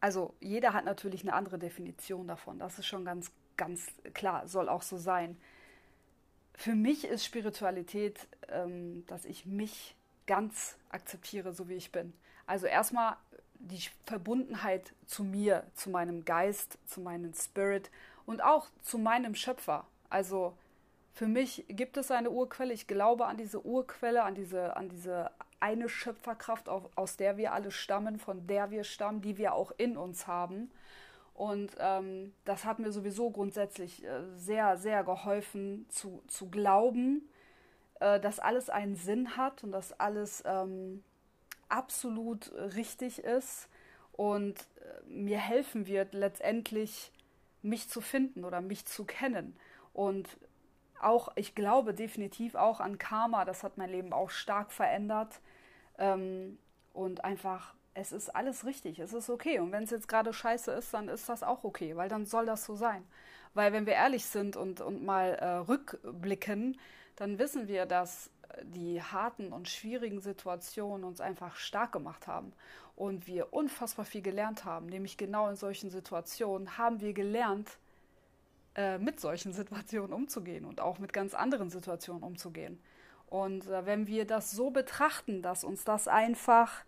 also 0.00 0.34
jeder 0.40 0.72
hat 0.72 0.84
natürlich 0.84 1.22
eine 1.22 1.32
andere 1.32 1.58
Definition 1.58 2.28
davon, 2.28 2.58
das 2.58 2.78
ist 2.78 2.86
schon 2.86 3.04
ganz, 3.04 3.30
ganz 3.56 3.86
klar, 4.12 4.46
soll 4.48 4.68
auch 4.68 4.82
so 4.82 4.96
sein. 4.96 5.36
Für 6.54 6.74
mich 6.74 7.04
ist 7.04 7.24
Spiritualität, 7.24 8.28
ähm, 8.48 9.04
dass 9.06 9.24
ich 9.24 9.46
mich 9.46 9.96
ganz 10.26 10.76
akzeptiere, 10.90 11.52
so 11.52 11.68
wie 11.68 11.74
ich 11.74 11.90
bin. 11.90 12.12
Also 12.46 12.66
erstmal 12.66 13.16
die 13.58 13.80
Verbundenheit 14.04 14.92
zu 15.06 15.24
mir, 15.24 15.64
zu 15.74 15.90
meinem 15.90 16.24
Geist, 16.24 16.78
zu 16.86 17.00
meinem 17.00 17.32
Spirit 17.32 17.90
und 18.26 18.42
auch 18.42 18.66
zu 18.82 18.98
meinem 18.98 19.34
Schöpfer. 19.34 19.86
Also 20.10 20.56
für 21.14 21.26
mich 21.26 21.64
gibt 21.68 21.96
es 21.96 22.10
eine 22.10 22.30
Urquelle. 22.30 22.72
Ich 22.72 22.86
glaube 22.86 23.26
an 23.26 23.36
diese 23.36 23.64
Urquelle, 23.64 24.22
an 24.22 24.34
diese, 24.34 24.76
an 24.76 24.88
diese 24.88 25.30
eine 25.64 25.88
Schöpferkraft, 25.88 26.68
aus 26.68 27.16
der 27.16 27.38
wir 27.38 27.54
alle 27.54 27.70
stammen, 27.70 28.18
von 28.18 28.46
der 28.46 28.70
wir 28.70 28.84
stammen, 28.84 29.22
die 29.22 29.38
wir 29.38 29.54
auch 29.54 29.72
in 29.78 29.96
uns 29.96 30.26
haben. 30.26 30.70
Und 31.32 31.70
ähm, 31.78 32.34
das 32.44 32.66
hat 32.66 32.80
mir 32.80 32.92
sowieso 32.92 33.30
grundsätzlich 33.30 34.04
äh, 34.04 34.20
sehr, 34.36 34.76
sehr 34.76 35.04
geholfen 35.04 35.86
zu, 35.88 36.22
zu 36.28 36.50
glauben, 36.50 37.26
äh, 38.00 38.20
dass 38.20 38.40
alles 38.40 38.68
einen 38.68 38.94
Sinn 38.94 39.38
hat 39.38 39.64
und 39.64 39.72
dass 39.72 39.98
alles 39.98 40.42
ähm, 40.46 41.02
absolut 41.70 42.52
richtig 42.76 43.20
ist 43.24 43.70
und 44.12 44.58
äh, 44.58 45.08
mir 45.08 45.38
helfen 45.38 45.86
wird, 45.86 46.12
letztendlich 46.12 47.10
mich 47.62 47.88
zu 47.88 48.02
finden 48.02 48.44
oder 48.44 48.60
mich 48.60 48.84
zu 48.84 49.06
kennen. 49.06 49.56
Und 49.94 50.28
auch, 51.00 51.30
ich 51.36 51.54
glaube 51.54 51.94
definitiv 51.94 52.54
auch 52.54 52.80
an 52.80 52.98
Karma, 52.98 53.44
das 53.44 53.62
hat 53.62 53.78
mein 53.78 53.90
Leben 53.90 54.12
auch 54.12 54.30
stark 54.30 54.72
verändert. 54.72 55.40
Ähm, 55.98 56.58
und 56.92 57.24
einfach, 57.24 57.74
es 57.94 58.12
ist 58.12 58.34
alles 58.34 58.64
richtig, 58.64 58.98
es 58.98 59.12
ist 59.12 59.30
okay. 59.30 59.58
Und 59.58 59.72
wenn 59.72 59.84
es 59.84 59.90
jetzt 59.90 60.08
gerade 60.08 60.32
scheiße 60.32 60.72
ist, 60.72 60.94
dann 60.94 61.08
ist 61.08 61.28
das 61.28 61.42
auch 61.42 61.64
okay, 61.64 61.96
weil 61.96 62.08
dann 62.08 62.26
soll 62.26 62.46
das 62.46 62.64
so 62.64 62.74
sein. 62.74 63.04
Weil 63.54 63.72
wenn 63.72 63.86
wir 63.86 63.94
ehrlich 63.94 64.26
sind 64.26 64.56
und, 64.56 64.80
und 64.80 65.04
mal 65.04 65.34
äh, 65.34 65.46
rückblicken, 65.56 66.78
dann 67.16 67.38
wissen 67.38 67.68
wir, 67.68 67.86
dass 67.86 68.30
die 68.62 69.02
harten 69.02 69.52
und 69.52 69.68
schwierigen 69.68 70.20
Situationen 70.20 71.04
uns 71.04 71.20
einfach 71.20 71.56
stark 71.56 71.92
gemacht 71.92 72.26
haben 72.26 72.52
und 72.96 73.26
wir 73.26 73.52
unfassbar 73.52 74.04
viel 74.04 74.22
gelernt 74.22 74.64
haben. 74.64 74.86
Nämlich 74.86 75.16
genau 75.16 75.48
in 75.48 75.56
solchen 75.56 75.90
Situationen 75.90 76.78
haben 76.78 77.00
wir 77.00 77.12
gelernt, 77.12 77.78
äh, 78.74 78.98
mit 78.98 79.20
solchen 79.20 79.52
Situationen 79.52 80.12
umzugehen 80.12 80.64
und 80.64 80.80
auch 80.80 80.98
mit 80.98 81.12
ganz 81.12 81.34
anderen 81.34 81.70
Situationen 81.70 82.22
umzugehen. 82.22 82.80
Und 83.34 83.66
äh, 83.66 83.84
wenn 83.84 84.06
wir 84.06 84.26
das 84.26 84.52
so 84.52 84.70
betrachten, 84.70 85.42
dass 85.42 85.64
uns 85.64 85.82
das 85.82 86.06
einfach 86.06 86.84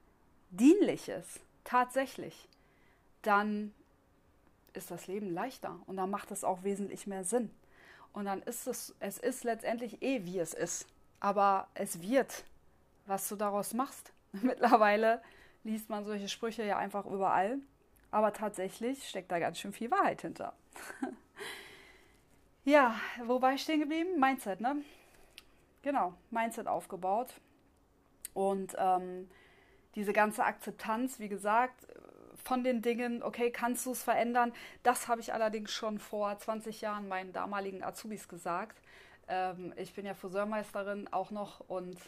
dienlich 0.50 1.08
ist, 1.08 1.40
tatsächlich, 1.64 2.48
dann 3.22 3.74
ist 4.72 4.92
das 4.92 5.08
Leben 5.08 5.34
leichter 5.34 5.80
und 5.86 5.96
dann 5.96 6.08
macht 6.08 6.30
es 6.30 6.44
auch 6.44 6.62
wesentlich 6.62 7.08
mehr 7.08 7.24
Sinn. 7.24 7.50
Und 8.12 8.26
dann 8.26 8.42
ist 8.42 8.68
es, 8.68 8.94
es 9.00 9.18
ist 9.18 9.42
letztendlich 9.42 10.00
eh, 10.02 10.24
wie 10.24 10.38
es 10.38 10.54
ist. 10.54 10.86
Aber 11.18 11.66
es 11.74 12.00
wird, 12.00 12.44
was 13.06 13.28
du 13.28 13.34
daraus 13.34 13.74
machst. 13.74 14.12
Mittlerweile 14.32 15.22
liest 15.64 15.90
man 15.90 16.04
solche 16.04 16.28
Sprüche 16.28 16.62
ja 16.62 16.78
einfach 16.78 17.06
überall. 17.06 17.58
Aber 18.12 18.32
tatsächlich 18.32 19.08
steckt 19.08 19.32
da 19.32 19.40
ganz 19.40 19.58
schön 19.58 19.72
viel 19.72 19.90
Wahrheit 19.90 20.22
hinter. 20.22 20.52
ja, 22.64 22.94
wobei 23.24 23.58
stehen 23.58 23.80
geblieben? 23.80 24.20
Mindset, 24.20 24.60
ne? 24.60 24.84
Genau, 25.86 26.14
Mindset 26.32 26.66
aufgebaut. 26.66 27.28
Und 28.34 28.74
ähm, 28.76 29.30
diese 29.94 30.12
ganze 30.12 30.42
Akzeptanz, 30.42 31.20
wie 31.20 31.28
gesagt, 31.28 31.86
von 32.42 32.64
den 32.64 32.82
Dingen, 32.82 33.22
okay, 33.22 33.52
kannst 33.52 33.86
du 33.86 33.92
es 33.92 34.02
verändern? 34.02 34.52
Das 34.82 35.06
habe 35.06 35.20
ich 35.20 35.32
allerdings 35.32 35.70
schon 35.70 36.00
vor 36.00 36.36
20 36.36 36.80
Jahren 36.80 37.06
meinen 37.06 37.32
damaligen 37.32 37.84
Azubis 37.84 38.26
gesagt. 38.26 38.82
Ähm, 39.28 39.72
ich 39.76 39.94
bin 39.94 40.04
ja 40.04 40.14
Friseurmeisterin 40.14 41.06
auch 41.12 41.30
noch 41.30 41.60
und 41.68 42.00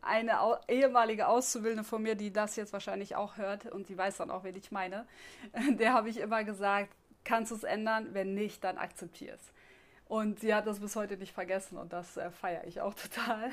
eine 0.00 0.40
au 0.40 0.56
ehemalige 0.68 1.28
Auszubildende 1.28 1.84
von 1.84 2.02
mir, 2.02 2.14
die 2.14 2.32
das 2.32 2.56
jetzt 2.56 2.72
wahrscheinlich 2.72 3.14
auch 3.14 3.36
hört 3.36 3.66
und 3.66 3.90
die 3.90 3.98
weiß 3.98 4.16
dann 4.16 4.30
auch, 4.30 4.42
wen 4.42 4.56
ich 4.56 4.72
meine, 4.72 5.06
der 5.68 5.92
habe 5.92 6.08
ich 6.08 6.16
immer 6.16 6.44
gesagt, 6.44 6.96
kannst 7.24 7.50
du 7.50 7.56
es 7.56 7.62
ändern? 7.62 8.14
Wenn 8.14 8.32
nicht, 8.32 8.64
dann 8.64 8.78
akzeptier 8.78 9.34
es. 9.34 9.52
Und 10.08 10.38
sie 10.38 10.54
hat 10.54 10.66
das 10.66 10.78
bis 10.78 10.94
heute 10.94 11.16
nicht 11.16 11.32
vergessen 11.32 11.76
und 11.76 11.92
das 11.92 12.16
äh, 12.16 12.30
feiere 12.30 12.64
ich 12.66 12.80
auch 12.80 12.94
total, 12.94 13.50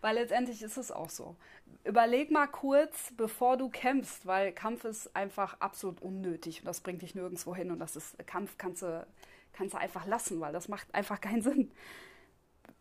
weil 0.00 0.16
letztendlich 0.16 0.62
ist 0.62 0.76
es 0.76 0.90
auch 0.90 1.10
so. 1.10 1.36
Überleg 1.84 2.30
mal 2.32 2.48
kurz, 2.48 3.12
bevor 3.16 3.56
du 3.56 3.68
kämpfst, 3.68 4.26
weil 4.26 4.52
Kampf 4.52 4.84
ist 4.84 5.14
einfach 5.14 5.60
absolut 5.60 6.02
unnötig 6.02 6.60
und 6.60 6.66
das 6.66 6.80
bringt 6.80 7.02
dich 7.02 7.14
nirgendwo 7.14 7.54
hin 7.54 7.70
und 7.70 7.78
das 7.78 7.94
ist 7.94 8.16
Kampf 8.26 8.58
kannst 8.58 8.82
du 8.82 9.06
kannst 9.52 9.74
du 9.74 9.78
einfach 9.78 10.06
lassen, 10.06 10.40
weil 10.40 10.52
das 10.52 10.68
macht 10.68 10.92
einfach 10.94 11.20
keinen 11.20 11.42
Sinn. 11.42 11.70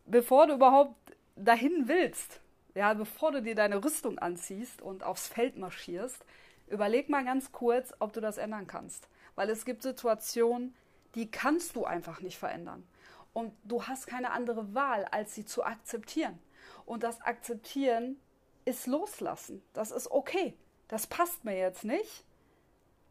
Bevor 0.05 0.47
du 0.47 0.55
überhaupt 0.55 0.95
dahin 1.35 1.87
willst, 1.87 2.39
ja, 2.73 2.93
bevor 2.93 3.31
du 3.31 3.41
dir 3.41 3.55
deine 3.55 3.83
Rüstung 3.83 4.19
anziehst 4.19 4.81
und 4.81 5.03
aufs 5.03 5.27
Feld 5.27 5.57
marschierst, 5.57 6.25
überleg 6.67 7.09
mal 7.09 7.23
ganz 7.23 7.51
kurz, 7.51 7.93
ob 7.99 8.13
du 8.13 8.19
das 8.19 8.37
ändern 8.37 8.67
kannst. 8.67 9.07
Weil 9.35 9.49
es 9.49 9.63
gibt 9.63 9.83
Situationen, 9.83 10.75
die 11.15 11.31
kannst 11.31 11.75
du 11.75 11.85
einfach 11.85 12.19
nicht 12.21 12.37
verändern. 12.37 12.83
Und 13.35 13.53
du 13.65 13.83
hast 13.83 14.07
keine 14.07 14.31
andere 14.31 14.73
Wahl, 14.73 15.03
als 15.11 15.35
sie 15.35 15.43
zu 15.43 15.65
akzeptieren. 15.65 16.39
Und 16.85 17.03
das 17.03 17.21
Akzeptieren 17.21 18.17
ist 18.63 18.87
loslassen. 18.87 19.61
Das 19.73 19.91
ist 19.91 20.09
okay. 20.09 20.57
Das 20.87 21.05
passt 21.05 21.43
mir 21.43 21.57
jetzt 21.57 21.83
nicht. 21.83 22.23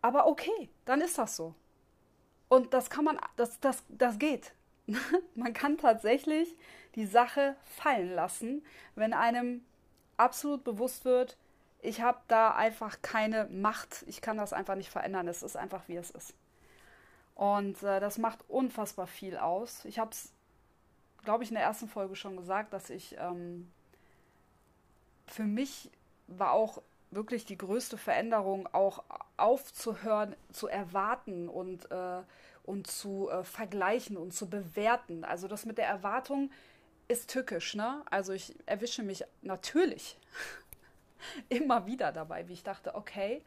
Aber 0.01 0.27
okay, 0.27 0.71
dann 0.87 1.03
ist 1.03 1.19
das 1.19 1.37
so. 1.37 1.55
Und 2.49 2.73
das 2.73 2.89
kann 2.89 3.05
man, 3.05 3.21
das, 3.37 3.61
das, 3.61 3.85
das 3.91 4.19
geht. 4.19 4.55
man 5.35 5.53
kann 5.53 5.77
tatsächlich 5.77 6.57
die 6.95 7.05
Sache 7.05 7.55
fallen 7.63 8.15
lassen, 8.15 8.65
wenn 8.95 9.13
einem 9.13 9.63
absolut 10.17 10.65
bewusst 10.65 11.05
wird, 11.05 11.37
ich 11.83 12.01
habe 12.01 12.21
da 12.29 12.55
einfach 12.55 13.03
keine 13.03 13.45
Macht, 13.51 14.07
ich 14.07 14.23
kann 14.23 14.39
das 14.39 14.55
einfach 14.55 14.75
nicht 14.75 14.89
verändern, 14.89 15.29
es 15.29 15.43
ist 15.43 15.57
einfach 15.57 15.87
wie 15.87 15.97
es 15.97 16.11
ist. 16.11 16.33
Und 17.35 17.83
äh, 17.83 18.01
das 18.01 18.19
macht 18.19 18.49
unfassbar 18.49 19.07
viel 19.07 19.37
aus. 19.37 19.85
Ich 19.85 19.99
habe 19.99 20.11
es, 20.13 20.33
glaube 21.25 21.43
ich, 21.45 21.51
in 21.51 21.57
der 21.57 21.65
ersten 21.65 21.89
Folge 21.89 22.15
schon 22.15 22.37
gesagt, 22.37 22.73
dass 22.73 22.91
ich 22.91 23.17
ähm, 23.19 23.71
für 25.27 25.45
mich 25.45 25.91
war 26.29 26.53
auch 26.53 26.81
wirklich 27.11 27.45
die 27.45 27.59
größte 27.59 27.97
Veränderung, 27.97 28.69
auch 28.73 29.05
aufzuhören, 29.37 30.35
zu 30.53 30.69
erwarten 30.69 31.49
und, 31.49 31.91
äh, 31.91 32.23
und 32.65 32.87
zu 32.87 33.29
äh, 33.31 33.45
vergleichen 33.45 34.17
und 34.17 34.33
zu 34.33 34.49
bewerten. 34.49 35.25
Also 35.25 35.49
das 35.49 35.65
mit 35.65 35.79
der 35.79 35.87
Erwartung 35.87 36.51
ist 37.09 37.31
tückisch, 37.31 37.75
ne? 37.75 38.03
Also 38.11 38.33
ich 38.33 38.55
erwische 38.67 39.03
mich 39.03 39.25
natürlich 39.43 40.17
immer 41.49 41.87
wieder 41.87 42.13
dabei, 42.13 42.49
wie 42.49 42.55
ich 42.55 42.63
dachte, 42.63 42.95
okay, 42.95 43.43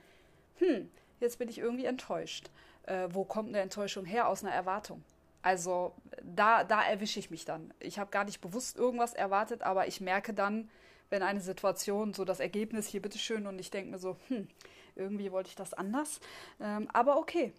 hm, 0.57 0.89
jetzt 1.19 1.39
bin 1.39 1.49
ich 1.49 1.57
irgendwie 1.57 1.85
enttäuscht. 1.85 2.49
Äh, 2.87 3.07
wo 3.11 3.23
kommt 3.23 3.49
eine 3.49 3.59
Enttäuschung 3.59 4.05
her? 4.05 4.27
Aus 4.27 4.43
einer 4.43 4.53
Erwartung. 4.53 5.03
Also 5.41 5.93
da, 6.23 6.63
da 6.63 6.81
erwische 6.83 7.19
ich 7.19 7.29
mich 7.29 7.45
dann. 7.45 7.73
Ich 7.79 7.99
habe 7.99 8.09
gar 8.11 8.25
nicht 8.25 8.41
bewusst 8.41 8.77
irgendwas 8.77 9.13
erwartet, 9.13 9.61
aber 9.61 9.87
ich 9.87 10.01
merke 10.01 10.33
dann, 10.33 10.69
wenn 11.09 11.23
eine 11.23 11.39
Situation 11.39 12.13
so 12.13 12.25
das 12.25 12.39
Ergebnis 12.39 12.87
hier 12.87 13.01
bitteschön 13.01 13.47
und 13.47 13.59
ich 13.59 13.71
denke 13.71 13.91
mir 13.91 13.99
so, 13.99 14.17
hm, 14.27 14.47
irgendwie 14.95 15.31
wollte 15.31 15.49
ich 15.49 15.55
das 15.55 15.73
anders. 15.73 16.19
Ähm, 16.59 16.89
aber 16.91 17.17
okay. 17.17 17.53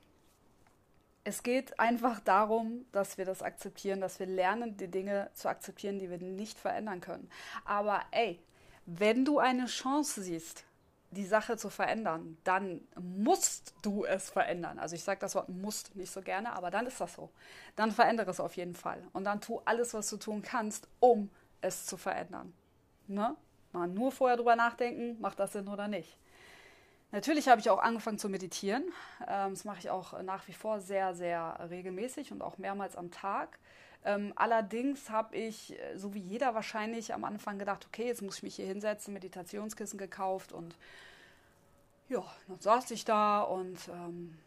Es 1.25 1.42
geht 1.42 1.78
einfach 1.78 2.20
darum, 2.20 2.87
dass 2.90 3.18
wir 3.18 3.26
das 3.26 3.42
akzeptieren, 3.42 4.00
dass 4.00 4.18
wir 4.18 4.26
lernen, 4.26 4.76
die 4.78 4.88
Dinge 4.88 5.30
zu 5.35 5.49
akzeptieren, 5.49 5.99
die 5.99 6.08
wir 6.08 6.18
nicht 6.18 6.58
verändern 6.58 7.02
können. 7.02 7.30
Aber 7.66 8.00
ey, 8.12 8.38
wenn 8.87 9.26
du 9.26 9.38
eine 9.38 9.66
Chance 9.66 10.23
siehst, 10.23 10.64
die 11.10 11.24
Sache 11.24 11.56
zu 11.56 11.70
verändern, 11.70 12.36
dann 12.44 12.86
musst 13.00 13.74
du 13.82 14.04
es 14.04 14.28
verändern. 14.30 14.78
Also 14.78 14.94
ich 14.94 15.04
sage 15.04 15.20
das 15.20 15.34
Wort 15.34 15.48
musst 15.48 15.96
nicht 15.96 16.12
so 16.12 16.20
gerne, 16.20 16.52
aber 16.52 16.70
dann 16.70 16.86
ist 16.86 17.00
das 17.00 17.14
so. 17.14 17.30
Dann 17.76 17.92
verändere 17.92 18.30
es 18.30 18.40
auf 18.40 18.56
jeden 18.56 18.74
Fall. 18.74 19.02
Und 19.12 19.24
dann 19.24 19.40
tu 19.40 19.60
alles, 19.64 19.94
was 19.94 20.10
du 20.10 20.18
tun 20.18 20.42
kannst, 20.42 20.86
um 21.00 21.30
es 21.60 21.86
zu 21.86 21.96
verändern. 21.96 22.52
Ne? 23.06 23.34
Mal 23.72 23.88
nur 23.88 24.12
vorher 24.12 24.36
drüber 24.36 24.56
nachdenken, 24.56 25.20
macht 25.20 25.40
das 25.40 25.52
Sinn 25.52 25.68
oder 25.68 25.88
nicht. 25.88 26.18
Natürlich 27.10 27.48
habe 27.48 27.60
ich 27.60 27.70
auch 27.70 27.78
angefangen 27.78 28.18
zu 28.18 28.28
meditieren. 28.28 28.84
Ähm, 29.26 29.50
das 29.50 29.64
mache 29.64 29.78
ich 29.78 29.90
auch 29.90 30.20
nach 30.22 30.46
wie 30.46 30.52
vor 30.52 30.80
sehr, 30.80 31.14
sehr 31.14 31.68
regelmäßig 31.70 32.32
und 32.32 32.42
auch 32.42 32.58
mehrmals 32.58 32.96
am 32.96 33.10
Tag. 33.10 33.58
Ähm, 34.04 34.32
allerdings 34.36 35.10
habe 35.10 35.36
ich, 35.36 35.76
so 35.96 36.14
wie 36.14 36.20
jeder 36.20 36.54
wahrscheinlich, 36.54 37.12
am 37.12 37.24
Anfang 37.24 37.58
gedacht, 37.58 37.86
okay, 37.86 38.06
jetzt 38.06 38.22
muss 38.22 38.36
ich 38.38 38.42
mich 38.42 38.56
hier 38.56 38.66
hinsetzen, 38.66 39.12
Meditationskissen 39.12 39.98
gekauft 39.98 40.52
und 40.52 40.76
ja, 42.08 42.24
dann 42.46 42.60
saß 42.60 42.90
ich 42.92 43.04
da 43.04 43.42
und 43.42 43.78
ähm, 43.88 44.38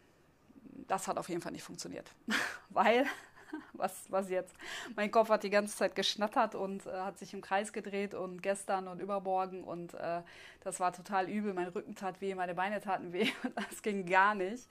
das 0.88 1.06
hat 1.06 1.16
auf 1.16 1.28
jeden 1.28 1.42
Fall 1.42 1.52
nicht 1.52 1.62
funktioniert. 1.62 2.10
Weil 2.70 3.06
was, 3.72 4.06
was 4.08 4.30
jetzt? 4.30 4.54
Mein 4.96 5.10
Kopf 5.10 5.28
hat 5.28 5.42
die 5.42 5.50
ganze 5.50 5.76
Zeit 5.76 5.94
geschnattert 5.94 6.54
und 6.54 6.86
äh, 6.86 6.90
hat 6.90 7.18
sich 7.18 7.34
im 7.34 7.40
Kreis 7.40 7.72
gedreht 7.72 8.14
und 8.14 8.42
gestern 8.42 8.88
und 8.88 9.00
übermorgen 9.00 9.64
und 9.64 9.94
äh, 9.94 10.22
das 10.60 10.80
war 10.80 10.92
total 10.92 11.28
übel. 11.28 11.54
Mein 11.54 11.68
Rücken 11.68 11.94
tat 11.94 12.20
weh, 12.20 12.34
meine 12.34 12.54
Beine 12.54 12.80
taten 12.80 13.12
weh 13.12 13.28
und 13.42 13.56
das 13.70 13.82
ging 13.82 14.06
gar 14.06 14.34
nicht. 14.34 14.68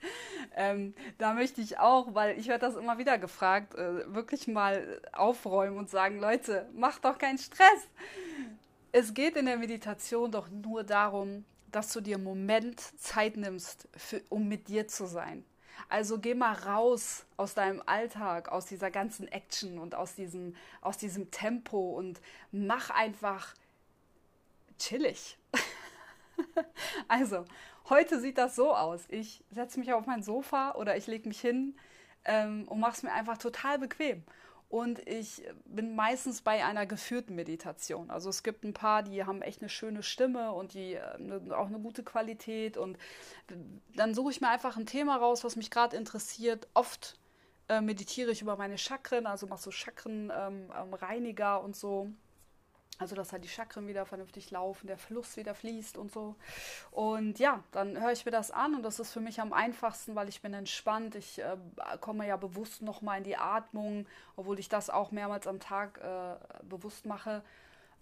Ähm, 0.54 0.94
da 1.18 1.34
möchte 1.34 1.60
ich 1.60 1.78
auch, 1.78 2.14
weil 2.14 2.38
ich 2.38 2.48
werde 2.48 2.66
das 2.66 2.76
immer 2.76 2.98
wieder 2.98 3.18
gefragt, 3.18 3.74
äh, 3.74 4.12
wirklich 4.14 4.48
mal 4.48 5.00
aufräumen 5.12 5.78
und 5.78 5.90
sagen, 5.90 6.18
Leute, 6.18 6.68
macht 6.74 7.04
doch 7.04 7.18
keinen 7.18 7.38
Stress. 7.38 7.88
es 8.92 9.14
geht 9.14 9.36
in 9.36 9.46
der 9.46 9.56
Meditation 9.56 10.30
doch 10.30 10.48
nur 10.50 10.84
darum, 10.84 11.44
dass 11.70 11.92
du 11.92 12.00
dir 12.00 12.16
einen 12.16 12.24
Moment 12.24 12.80
Zeit 13.00 13.36
nimmst, 13.36 13.88
für, 13.96 14.20
um 14.28 14.46
mit 14.46 14.68
dir 14.68 14.86
zu 14.86 15.06
sein. 15.06 15.44
Also 15.88 16.18
geh 16.18 16.34
mal 16.34 16.54
raus 16.54 17.24
aus 17.36 17.54
deinem 17.54 17.82
Alltag, 17.86 18.50
aus 18.50 18.66
dieser 18.66 18.90
ganzen 18.90 19.28
Action 19.28 19.78
und 19.78 19.94
aus 19.94 20.14
diesem, 20.14 20.56
aus 20.80 20.98
diesem 20.98 21.30
Tempo 21.30 21.90
und 21.90 22.20
mach 22.50 22.90
einfach 22.90 23.54
chillig. 24.78 25.38
also, 27.08 27.44
heute 27.88 28.20
sieht 28.20 28.38
das 28.38 28.56
so 28.56 28.74
aus. 28.74 29.02
Ich 29.08 29.44
setze 29.50 29.78
mich 29.78 29.92
auf 29.92 30.06
mein 30.06 30.22
Sofa 30.22 30.72
oder 30.72 30.96
ich 30.96 31.06
lege 31.06 31.28
mich 31.28 31.40
hin 31.40 31.76
ähm, 32.24 32.66
und 32.68 32.80
mache 32.80 32.92
es 32.92 33.02
mir 33.02 33.12
einfach 33.12 33.38
total 33.38 33.78
bequem. 33.78 34.24
Und 34.72 35.06
ich 35.06 35.42
bin 35.66 35.94
meistens 35.94 36.40
bei 36.40 36.64
einer 36.64 36.86
geführten 36.86 37.34
Meditation. 37.34 38.10
Also 38.10 38.30
es 38.30 38.42
gibt 38.42 38.64
ein 38.64 38.72
paar, 38.72 39.02
die 39.02 39.22
haben 39.22 39.42
echt 39.42 39.60
eine 39.60 39.68
schöne 39.68 40.02
Stimme 40.02 40.52
und 40.52 40.72
die 40.72 40.94
äh, 40.94 41.52
auch 41.52 41.66
eine 41.66 41.78
gute 41.78 42.02
Qualität. 42.02 42.78
Und 42.78 42.96
dann 43.94 44.14
suche 44.14 44.30
ich 44.30 44.40
mir 44.40 44.48
einfach 44.48 44.78
ein 44.78 44.86
Thema 44.86 45.16
raus, 45.16 45.44
was 45.44 45.56
mich 45.56 45.70
gerade 45.70 45.94
interessiert. 45.94 46.68
Oft 46.72 47.18
äh, 47.68 47.82
meditiere 47.82 48.30
ich 48.30 48.40
über 48.40 48.56
meine 48.56 48.78
Chakren, 48.78 49.26
also 49.26 49.46
mache 49.46 49.60
so 49.60 49.70
Chakrenreiniger 49.70 51.56
ähm, 51.56 51.58
ähm, 51.58 51.64
und 51.66 51.76
so. 51.76 52.08
Also, 53.02 53.16
dass 53.16 53.32
halt 53.32 53.42
die 53.42 53.48
Chakren 53.48 53.88
wieder 53.88 54.06
vernünftig 54.06 54.52
laufen, 54.52 54.86
der 54.86 54.96
Fluss 54.96 55.36
wieder 55.36 55.56
fließt 55.56 55.96
und 55.96 56.12
so. 56.12 56.36
Und 56.92 57.40
ja, 57.40 57.64
dann 57.72 58.00
höre 58.00 58.12
ich 58.12 58.24
mir 58.24 58.30
das 58.30 58.52
an 58.52 58.76
und 58.76 58.84
das 58.84 59.00
ist 59.00 59.12
für 59.12 59.18
mich 59.18 59.40
am 59.40 59.52
einfachsten, 59.52 60.14
weil 60.14 60.28
ich 60.28 60.40
bin 60.40 60.54
entspannt. 60.54 61.16
Ich 61.16 61.40
äh, 61.40 61.56
komme 62.00 62.28
ja 62.28 62.36
bewusst 62.36 62.80
nochmal 62.80 63.18
in 63.18 63.24
die 63.24 63.36
Atmung, 63.36 64.06
obwohl 64.36 64.60
ich 64.60 64.68
das 64.68 64.88
auch 64.88 65.10
mehrmals 65.10 65.48
am 65.48 65.58
Tag 65.58 65.98
äh, 65.98 66.36
bewusst 66.62 67.04
mache. 67.04 67.42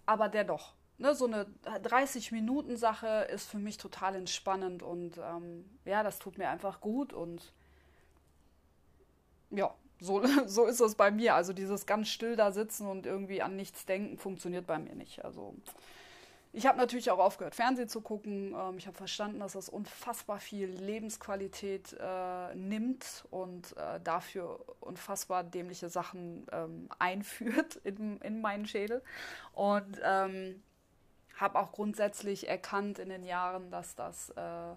Aber 0.05 0.29
dennoch, 0.29 0.73
ne, 0.99 1.15
so 1.15 1.25
eine 1.25 1.47
30-Minuten-Sache 1.65 3.27
ist 3.33 3.49
für 3.49 3.57
mich 3.57 3.79
total 3.79 4.15
entspannend 4.15 4.83
und 4.83 5.17
ähm, 5.17 5.65
ja, 5.83 6.03
das 6.03 6.19
tut 6.19 6.37
mir 6.37 6.49
einfach 6.49 6.79
gut 6.79 7.11
und 7.11 7.53
ja, 9.49 9.73
so, 10.01 10.21
so 10.47 10.65
ist 10.65 10.81
es 10.81 10.95
bei 10.95 11.11
mir. 11.11 11.35
Also 11.35 11.53
dieses 11.53 11.85
ganz 11.85 12.09
still 12.09 12.35
da 12.35 12.51
sitzen 12.51 12.87
und 12.87 13.05
irgendwie 13.05 13.41
an 13.41 13.55
nichts 13.55 13.85
denken 13.85 14.17
funktioniert 14.17 14.67
bei 14.67 14.79
mir 14.79 14.95
nicht. 14.95 15.23
Also 15.23 15.55
ich 16.53 16.65
habe 16.65 16.77
natürlich 16.77 17.09
auch 17.11 17.19
aufgehört, 17.19 17.55
Fernsehen 17.55 17.87
zu 17.87 18.01
gucken. 18.01 18.53
Ähm, 18.53 18.77
ich 18.77 18.87
habe 18.87 18.97
verstanden, 18.97 19.39
dass 19.39 19.53
das 19.53 19.69
unfassbar 19.69 20.39
viel 20.39 20.67
Lebensqualität 20.67 21.95
äh, 21.97 22.55
nimmt 22.55 23.25
und 23.29 23.77
äh, 23.77 24.01
dafür 24.03 24.59
unfassbar 24.81 25.45
dämliche 25.45 25.87
Sachen 25.87 26.45
ähm, 26.51 26.89
einführt 26.99 27.77
in, 27.83 28.19
in 28.21 28.41
meinen 28.41 28.65
Schädel. 28.65 29.01
Und 29.53 30.01
ähm, 30.03 30.61
habe 31.37 31.57
auch 31.59 31.71
grundsätzlich 31.71 32.49
erkannt 32.49 32.99
in 32.99 33.09
den 33.09 33.23
Jahren, 33.23 33.71
dass 33.71 33.95
das 33.95 34.31
äh, 34.31 34.75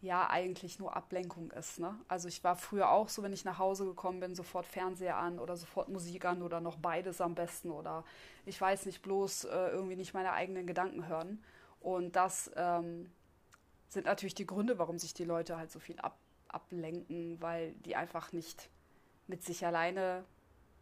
ja 0.00 0.30
eigentlich 0.30 0.78
nur 0.78 0.94
Ablenkung 0.96 1.50
ist. 1.50 1.80
Ne? 1.80 1.94
Also 2.06 2.28
ich 2.28 2.44
war 2.44 2.56
früher 2.56 2.90
auch 2.90 3.08
so, 3.08 3.22
wenn 3.22 3.32
ich 3.32 3.44
nach 3.44 3.58
Hause 3.58 3.84
gekommen 3.84 4.20
bin, 4.20 4.34
sofort 4.34 4.66
Fernseher 4.66 5.16
an 5.16 5.38
oder 5.38 5.56
sofort 5.56 5.88
Musik 5.88 6.24
an 6.24 6.42
oder 6.42 6.60
noch 6.60 6.76
beides 6.76 7.20
am 7.20 7.34
besten 7.34 7.70
oder 7.70 8.04
ich 8.46 8.60
weiß 8.60 8.86
nicht, 8.86 9.02
bloß 9.02 9.44
äh, 9.44 9.68
irgendwie 9.70 9.96
nicht 9.96 10.14
meine 10.14 10.32
eigenen 10.32 10.66
Gedanken 10.66 11.08
hören. 11.08 11.42
Und 11.80 12.16
das 12.16 12.50
ähm, 12.56 13.10
sind 13.88 14.06
natürlich 14.06 14.34
die 14.34 14.46
Gründe, 14.46 14.78
warum 14.78 14.98
sich 14.98 15.14
die 15.14 15.24
Leute 15.24 15.56
halt 15.56 15.72
so 15.72 15.80
viel 15.80 15.98
ab, 15.98 16.16
ablenken, 16.48 17.40
weil 17.40 17.72
die 17.72 17.96
einfach 17.96 18.32
nicht 18.32 18.70
mit 19.26 19.42
sich 19.42 19.66
alleine 19.66 20.24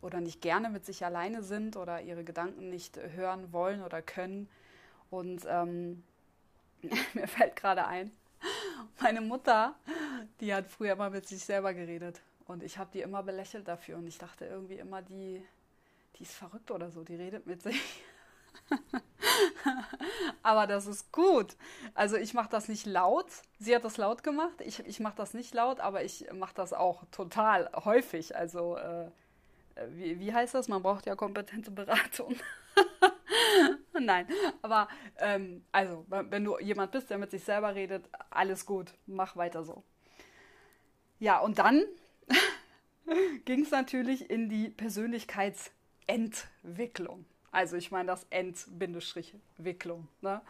oder 0.03 0.21
nicht 0.21 0.41
gerne 0.41 0.69
mit 0.69 0.85
sich 0.85 1.05
alleine 1.05 1.43
sind 1.43 1.77
oder 1.77 2.03
ihre 2.03 2.23
Gedanken 2.23 2.69
nicht 2.69 2.99
hören 2.99 3.53
wollen 3.53 3.83
oder 3.83 4.03
können. 4.03 4.49
Und 5.11 5.43
ähm, 5.49 6.05
mir 7.15 7.27
fällt 7.27 7.57
gerade 7.57 7.87
ein, 7.87 8.11
meine 9.01 9.21
Mutter, 9.21 9.75
die 10.41 10.55
hat 10.55 10.67
früher 10.69 10.93
immer 10.93 11.11
mit 11.11 11.27
sich 11.27 11.45
selber 11.45 11.75
geredet. 11.75 12.21
Und 12.47 12.63
ich 12.63 12.79
habe 12.79 12.91
die 12.93 13.01
immer 13.01 13.23
belächelt 13.23 13.67
dafür. 13.67 13.97
Und 13.99 14.07
ich 14.07 14.19
dachte 14.19 14.45
irgendwie 14.45 14.77
immer, 14.77 15.03
die, 15.03 15.45
die 16.17 16.23
ist 16.23 16.35
verrückt 16.35 16.71
oder 16.71 16.91
so, 16.91 17.03
die 17.03 17.17
redet 17.17 17.47
mit 17.47 17.63
sich. 17.63 17.81
aber 20.43 20.67
das 20.67 20.87
ist 20.87 21.13
gut. 21.13 21.57
Also 21.95 22.17
ich 22.17 22.35
mache 22.35 22.49
das 22.49 22.69
nicht 22.69 22.87
laut. 22.87 23.27
Sie 23.59 23.75
hat 23.75 23.85
das 23.85 23.97
laut 23.97 24.23
gemacht. 24.23 24.61
Ich, 24.61 24.81
ich 24.81 25.01
mache 25.01 25.17
das 25.17 25.35
nicht 25.35 25.55
laut, 25.55 25.81
aber 25.81 26.05
ich 26.05 26.33
mache 26.33 26.55
das 26.55 26.73
auch 26.73 27.05
total 27.11 27.71
häufig. 27.85 28.37
Also 28.37 28.77
äh, 28.77 29.11
wie, 29.89 30.21
wie 30.21 30.33
heißt 30.33 30.55
das? 30.55 30.69
Man 30.69 30.83
braucht 30.83 31.07
ja 31.07 31.17
kompetente 31.17 31.71
Beratung. 31.71 32.37
Nein, 34.01 34.27
aber 34.63 34.89
ähm, 35.19 35.65
also, 35.73 36.07
wenn 36.09 36.45
du 36.45 36.59
jemand 36.59 36.93
bist, 36.93 37.11
der 37.11 37.19
mit 37.19 37.31
sich 37.31 37.45
selber 37.45 37.75
redet, 37.75 38.09
alles 38.31 38.65
gut, 38.67 38.95
mach 39.07 39.37
weiter 39.37 39.65
so. 39.65 39.83
Ja, 41.19 41.41
und 41.41 41.59
dann 41.59 41.85
ging 43.45 43.63
es 43.63 43.71
natürlich 43.71 44.31
in 44.31 44.49
die 44.49 44.69
Persönlichkeitsentwicklung. 44.69 47.27
Also 47.51 47.77
ich 47.77 47.91
meine 47.91 48.07
das 48.09 48.27
End-Wicklung. 48.29 50.09
Ne? 50.21 50.43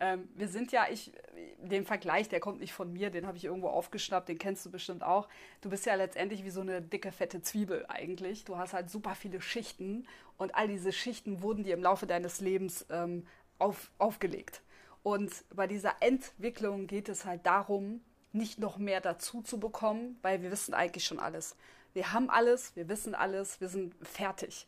Ähm, 0.00 0.28
wir 0.34 0.48
sind 0.48 0.72
ja, 0.72 0.86
ich, 0.90 1.12
den 1.58 1.84
Vergleich, 1.84 2.28
der 2.28 2.40
kommt 2.40 2.60
nicht 2.60 2.72
von 2.72 2.90
mir, 2.90 3.10
den 3.10 3.26
habe 3.26 3.36
ich 3.36 3.44
irgendwo 3.44 3.68
aufgeschnappt, 3.68 4.30
den 4.30 4.38
kennst 4.38 4.64
du 4.64 4.70
bestimmt 4.70 5.02
auch. 5.02 5.28
Du 5.60 5.68
bist 5.68 5.84
ja 5.84 5.94
letztendlich 5.94 6.42
wie 6.42 6.50
so 6.50 6.62
eine 6.62 6.80
dicke, 6.80 7.12
fette 7.12 7.42
Zwiebel 7.42 7.84
eigentlich. 7.88 8.46
Du 8.46 8.56
hast 8.56 8.72
halt 8.72 8.90
super 8.90 9.14
viele 9.14 9.42
Schichten 9.42 10.06
und 10.38 10.54
all 10.54 10.68
diese 10.68 10.90
Schichten 10.90 11.42
wurden 11.42 11.64
dir 11.64 11.74
im 11.74 11.82
Laufe 11.82 12.06
deines 12.06 12.40
Lebens 12.40 12.86
ähm, 12.90 13.26
auf, 13.58 13.90
aufgelegt. 13.98 14.62
Und 15.02 15.32
bei 15.54 15.66
dieser 15.66 15.94
Entwicklung 16.00 16.86
geht 16.86 17.10
es 17.10 17.26
halt 17.26 17.44
darum, 17.44 18.00
nicht 18.32 18.58
noch 18.58 18.78
mehr 18.78 19.02
dazu 19.02 19.42
zu 19.42 19.60
bekommen, 19.60 20.18
weil 20.22 20.40
wir 20.40 20.50
wissen 20.50 20.72
eigentlich 20.72 21.04
schon 21.04 21.18
alles. 21.18 21.56
Wir 21.92 22.12
haben 22.12 22.30
alles, 22.30 22.74
wir 22.74 22.88
wissen 22.88 23.14
alles, 23.14 23.60
wir 23.60 23.68
sind 23.68 23.94
fertig. 24.06 24.66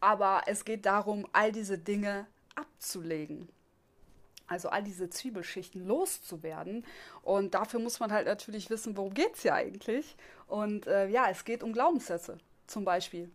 Aber 0.00 0.42
es 0.46 0.64
geht 0.64 0.84
darum, 0.84 1.28
all 1.32 1.52
diese 1.52 1.78
Dinge 1.78 2.26
abzulegen 2.56 3.48
also 4.54 4.68
all 4.68 4.84
diese 4.84 5.10
Zwiebelschichten 5.10 5.84
loszuwerden. 5.84 6.86
Und 7.22 7.54
dafür 7.54 7.80
muss 7.80 7.98
man 7.98 8.12
halt 8.12 8.26
natürlich 8.26 8.70
wissen, 8.70 8.96
worum 8.96 9.12
geht 9.12 9.34
es 9.34 9.42
ja 9.42 9.54
eigentlich. 9.54 10.16
Und 10.46 10.86
äh, 10.86 11.08
ja, 11.08 11.28
es 11.28 11.44
geht 11.44 11.62
um 11.62 11.72
Glaubenssätze 11.72 12.38
zum 12.68 12.84
Beispiel. 12.84 13.30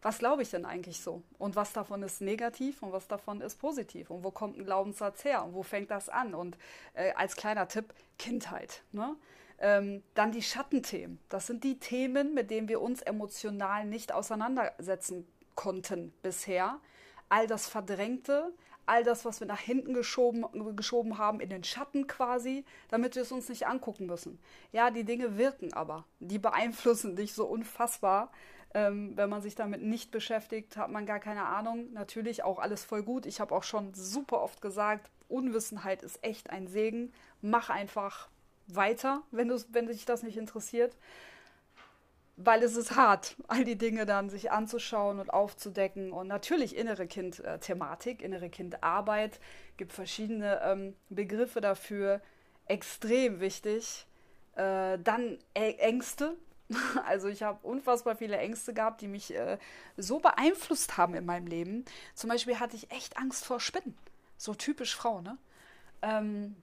Was 0.00 0.18
glaube 0.18 0.42
ich 0.42 0.50
denn 0.50 0.64
eigentlich 0.64 1.00
so? 1.00 1.22
Und 1.38 1.56
was 1.56 1.72
davon 1.72 2.02
ist 2.02 2.20
negativ 2.20 2.82
und 2.82 2.92
was 2.92 3.06
davon 3.06 3.40
ist 3.42 3.56
positiv? 3.56 4.10
Und 4.10 4.24
wo 4.24 4.30
kommt 4.30 4.56
ein 4.58 4.64
Glaubenssatz 4.64 5.24
her? 5.24 5.44
Und 5.44 5.52
wo 5.52 5.62
fängt 5.62 5.90
das 5.90 6.08
an? 6.08 6.34
Und 6.34 6.56
äh, 6.94 7.12
als 7.14 7.36
kleiner 7.36 7.68
Tipp, 7.68 7.92
Kindheit. 8.18 8.82
Ne? 8.92 9.14
Ähm, 9.58 10.02
dann 10.14 10.32
die 10.32 10.42
Schattenthemen. 10.42 11.18
Das 11.28 11.46
sind 11.46 11.64
die 11.64 11.78
Themen, 11.78 12.32
mit 12.32 12.50
denen 12.50 12.68
wir 12.68 12.80
uns 12.80 13.02
emotional 13.02 13.84
nicht 13.84 14.12
auseinandersetzen 14.12 15.26
konnten 15.54 16.14
bisher. 16.22 16.80
All 17.28 17.46
das 17.46 17.68
Verdrängte, 17.68 18.52
all 18.86 19.04
das, 19.04 19.24
was 19.24 19.40
wir 19.40 19.46
nach 19.46 19.60
hinten 19.60 19.94
geschoben, 19.94 20.46
geschoben 20.76 21.18
haben, 21.18 21.40
in 21.40 21.50
den 21.50 21.64
Schatten 21.64 22.06
quasi, 22.06 22.64
damit 22.88 23.14
wir 23.14 23.22
es 23.22 23.32
uns 23.32 23.48
nicht 23.48 23.66
angucken 23.66 24.06
müssen. 24.06 24.38
Ja, 24.72 24.90
die 24.90 25.04
Dinge 25.04 25.36
wirken 25.36 25.72
aber. 25.72 26.04
Die 26.20 26.38
beeinflussen 26.38 27.16
dich 27.16 27.34
so 27.34 27.46
unfassbar. 27.46 28.30
Ähm, 28.74 29.16
wenn 29.16 29.30
man 29.30 29.42
sich 29.42 29.54
damit 29.54 29.82
nicht 29.82 30.10
beschäftigt, 30.10 30.76
hat 30.76 30.90
man 30.90 31.06
gar 31.06 31.20
keine 31.20 31.44
Ahnung. 31.44 31.92
Natürlich 31.92 32.42
auch 32.42 32.58
alles 32.58 32.84
voll 32.84 33.02
gut. 33.02 33.26
Ich 33.26 33.40
habe 33.40 33.54
auch 33.54 33.62
schon 33.62 33.94
super 33.94 34.40
oft 34.40 34.60
gesagt, 34.60 35.10
Unwissenheit 35.28 36.02
ist 36.02 36.22
echt 36.22 36.50
ein 36.50 36.66
Segen. 36.66 37.12
Mach 37.40 37.70
einfach 37.70 38.28
weiter, 38.68 39.22
wenn, 39.30 39.50
wenn 39.70 39.86
dich 39.86 40.04
das 40.04 40.22
nicht 40.22 40.36
interessiert 40.36 40.96
weil 42.36 42.62
es 42.62 42.76
ist 42.76 42.96
hart, 42.96 43.36
all 43.48 43.64
die 43.64 43.76
Dinge 43.76 44.06
dann 44.06 44.30
sich 44.30 44.50
anzuschauen 44.50 45.18
und 45.18 45.30
aufzudecken. 45.30 46.12
Und 46.12 46.28
natürlich 46.28 46.76
innere 46.76 47.06
Kind-Thematik, 47.06 48.22
innere 48.22 48.50
Kind-Arbeit, 48.50 49.40
gibt 49.76 49.92
verschiedene 49.92 50.60
ähm, 50.62 50.94
Begriffe 51.08 51.60
dafür, 51.60 52.20
extrem 52.66 53.40
wichtig. 53.40 54.06
Äh, 54.54 54.98
dann 55.02 55.38
Ängste. 55.54 56.36
Also 57.06 57.28
ich 57.28 57.44
habe 57.44 57.64
unfassbar 57.64 58.16
viele 58.16 58.38
Ängste 58.38 58.74
gehabt, 58.74 59.00
die 59.00 59.06
mich 59.06 59.32
äh, 59.32 59.56
so 59.96 60.18
beeinflusst 60.18 60.96
haben 60.96 61.14
in 61.14 61.24
meinem 61.24 61.46
Leben. 61.46 61.84
Zum 62.14 62.28
Beispiel 62.28 62.58
hatte 62.58 62.74
ich 62.74 62.90
echt 62.90 63.16
Angst 63.16 63.44
vor 63.44 63.60
Spinnen. 63.60 63.96
So 64.36 64.52
typisch 64.52 64.96
Frau, 64.96 65.20
ne? 65.20 65.38
Ähm, 66.02 66.56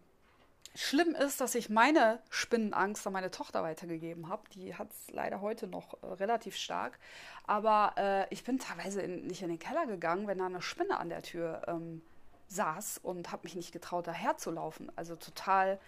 Schlimm 0.75 1.13
ist, 1.13 1.39
dass 1.39 1.53
ich 1.53 1.69
meine 1.69 2.19
Spinnenangst 2.29 3.05
an 3.05 3.13
meine 3.13 3.29
Tochter 3.29 3.61
weitergegeben 3.61 4.27
habe. 4.27 4.41
Die 4.55 4.75
hat 4.75 4.89
es 4.91 5.13
leider 5.13 5.41
heute 5.41 5.67
noch 5.67 6.01
äh, 6.01 6.07
relativ 6.07 6.55
stark. 6.55 6.97
Aber 7.45 7.93
äh, 7.97 8.33
ich 8.33 8.43
bin 8.43 8.57
teilweise 8.57 9.01
in, 9.01 9.27
nicht 9.27 9.43
in 9.43 9.49
den 9.49 9.59
Keller 9.59 9.85
gegangen, 9.85 10.27
wenn 10.27 10.39
da 10.39 10.47
eine 10.47 10.63
Spinne 10.63 10.97
an 10.97 11.09
der 11.09 11.21
Tür 11.21 11.61
ähm, 11.67 12.01
saß 12.47 12.99
und 13.03 13.31
habe 13.31 13.43
mich 13.43 13.55
nicht 13.55 13.71
getraut, 13.71 14.07
daher 14.07 14.37
zu 14.37 14.49
laufen. 14.49 14.91
Also 14.95 15.15
total 15.15 15.79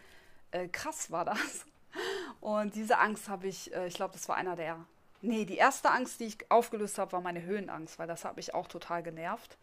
äh, 0.52 0.68
krass 0.68 1.10
war 1.10 1.26
das. 1.26 1.66
Und 2.42 2.76
diese 2.76 3.00
Angst 3.00 3.30
habe 3.30 3.48
ich, 3.48 3.74
äh, 3.74 3.88
ich 3.88 3.96
glaube, 3.96 4.14
das 4.14 4.28
war 4.30 4.36
einer 4.36 4.56
der. 4.56 4.86
Nee, 5.22 5.46
die 5.46 5.58
erste 5.58 5.90
Angst, 5.90 6.20
die 6.20 6.26
ich 6.26 6.52
aufgelöst 6.52 7.00
habe, 7.00 7.14
war 7.14 7.22
meine 7.22 7.42
Höhenangst, 7.42 7.98
weil 7.98 8.08
das 8.08 8.26
hat 8.26 8.36
mich 8.36 8.54
auch 8.54 8.68
total 8.68 9.02
genervt 9.02 9.58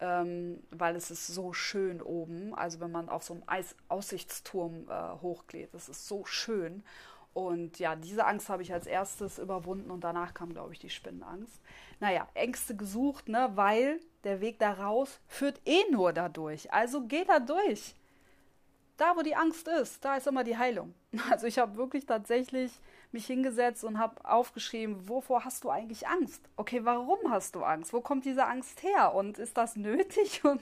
ähm, 0.00 0.62
weil 0.70 0.96
es 0.96 1.10
ist 1.10 1.26
so 1.26 1.52
schön 1.52 2.02
oben. 2.02 2.54
Also 2.54 2.80
wenn 2.80 2.92
man 2.92 3.08
auf 3.08 3.22
so 3.22 3.34
einem 3.34 3.42
Eis 3.46 3.74
Aussichtsturm 3.88 4.88
äh, 4.88 5.20
hochgeht, 5.20 5.74
das 5.74 5.88
ist 5.88 6.06
so 6.06 6.24
schön. 6.24 6.82
Und 7.34 7.78
ja, 7.78 7.96
diese 7.96 8.24
Angst 8.24 8.48
habe 8.48 8.62
ich 8.62 8.72
als 8.72 8.86
erstes 8.86 9.38
überwunden 9.38 9.90
und 9.90 10.02
danach 10.02 10.32
kam, 10.32 10.54
glaube 10.54 10.72
ich, 10.72 10.78
die 10.78 10.88
Spinnenangst. 10.88 11.60
Naja, 12.00 12.26
Ängste 12.32 12.74
gesucht, 12.74 13.28
ne, 13.28 13.50
weil 13.54 14.00
der 14.24 14.40
Weg 14.40 14.58
da 14.58 14.72
raus 14.72 15.20
führt 15.26 15.60
eh 15.66 15.82
nur 15.90 16.14
dadurch. 16.14 16.72
Also 16.72 17.02
geh 17.06 17.24
da 17.24 17.38
durch. 17.38 17.94
Da, 18.96 19.14
wo 19.16 19.22
die 19.22 19.36
Angst 19.36 19.68
ist, 19.68 20.02
da 20.02 20.16
ist 20.16 20.26
immer 20.26 20.44
die 20.44 20.56
Heilung. 20.56 20.94
Also 21.30 21.46
ich 21.46 21.58
habe 21.58 21.76
wirklich 21.76 22.06
tatsächlich 22.06 22.72
mich 23.16 23.26
hingesetzt 23.26 23.82
und 23.82 23.98
habe 23.98 24.22
aufgeschrieben, 24.28 25.08
wovor 25.08 25.44
hast 25.44 25.64
du 25.64 25.70
eigentlich 25.70 26.06
Angst? 26.06 26.42
Okay, 26.56 26.84
warum 26.84 27.30
hast 27.30 27.54
du 27.54 27.64
Angst? 27.64 27.94
Wo 27.94 28.02
kommt 28.02 28.26
diese 28.26 28.44
Angst 28.44 28.82
her? 28.82 29.14
Und 29.14 29.38
ist 29.38 29.56
das 29.56 29.74
nötig? 29.74 30.44
Und 30.44 30.60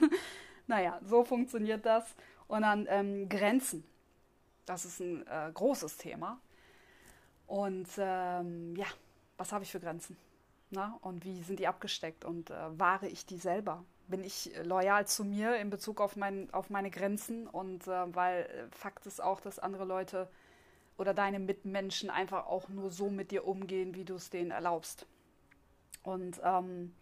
naja, 0.69 1.01
so 1.05 1.25
funktioniert 1.25 1.85
das. 1.85 2.05
Und 2.47 2.63
dann 2.63 2.87
ähm, 2.89 3.29
Grenzen. 3.29 3.85
Das 4.67 4.85
ist 4.85 5.01
ein 5.01 5.27
äh, 5.27 5.51
großes 5.53 5.99
Thema. 5.99 6.41
Und 7.47 7.89
ähm, 7.99 8.77
ja, 8.77 8.87
was 9.37 9.53
habe 9.53 9.65
ich 9.65 9.73
für 9.73 9.81
Grenzen? 9.81 10.17
Na, 10.71 10.99
und 11.03 11.25
wie 11.25 11.43
sind 11.43 11.59
die 11.59 11.69
abgesteckt? 11.69 12.25
Und 12.25 12.51
äh, 12.51 12.79
wahre 12.79 13.09
ich 13.09 13.27
die 13.27 13.37
selber? 13.37 13.85
Bin 14.07 14.23
ich 14.23 14.53
loyal 14.63 15.07
zu 15.07 15.25
mir 15.25 15.57
in 15.57 15.71
Bezug 15.71 16.01
auf, 16.01 16.17
mein, 16.17 16.53
auf 16.55 16.71
meine 16.71 16.91
Grenzen? 16.91 17.49
Und 17.49 17.87
äh, 17.89 18.15
weil 18.15 18.45
äh, 18.45 18.77
Fakt 18.77 19.07
ist 19.07 19.23
auch, 19.23 19.41
dass 19.41 19.59
andere 19.59 19.85
Leute 19.85 20.29
oder 20.97 21.15
deine 21.15 21.39
Mitmenschen 21.39 22.11
einfach 22.11 22.47
auch 22.47 22.69
nur 22.69 22.91
so 22.91 23.11
mit 23.11 23.31
dir 23.31 23.47
umgehen, 23.47 23.95
wie 23.95 24.05
du 24.05 24.15
es 24.15 24.31
denen 24.31 24.51
erlaubst. 24.51 25.07
Und 26.03 26.41
ähm, 26.45 26.95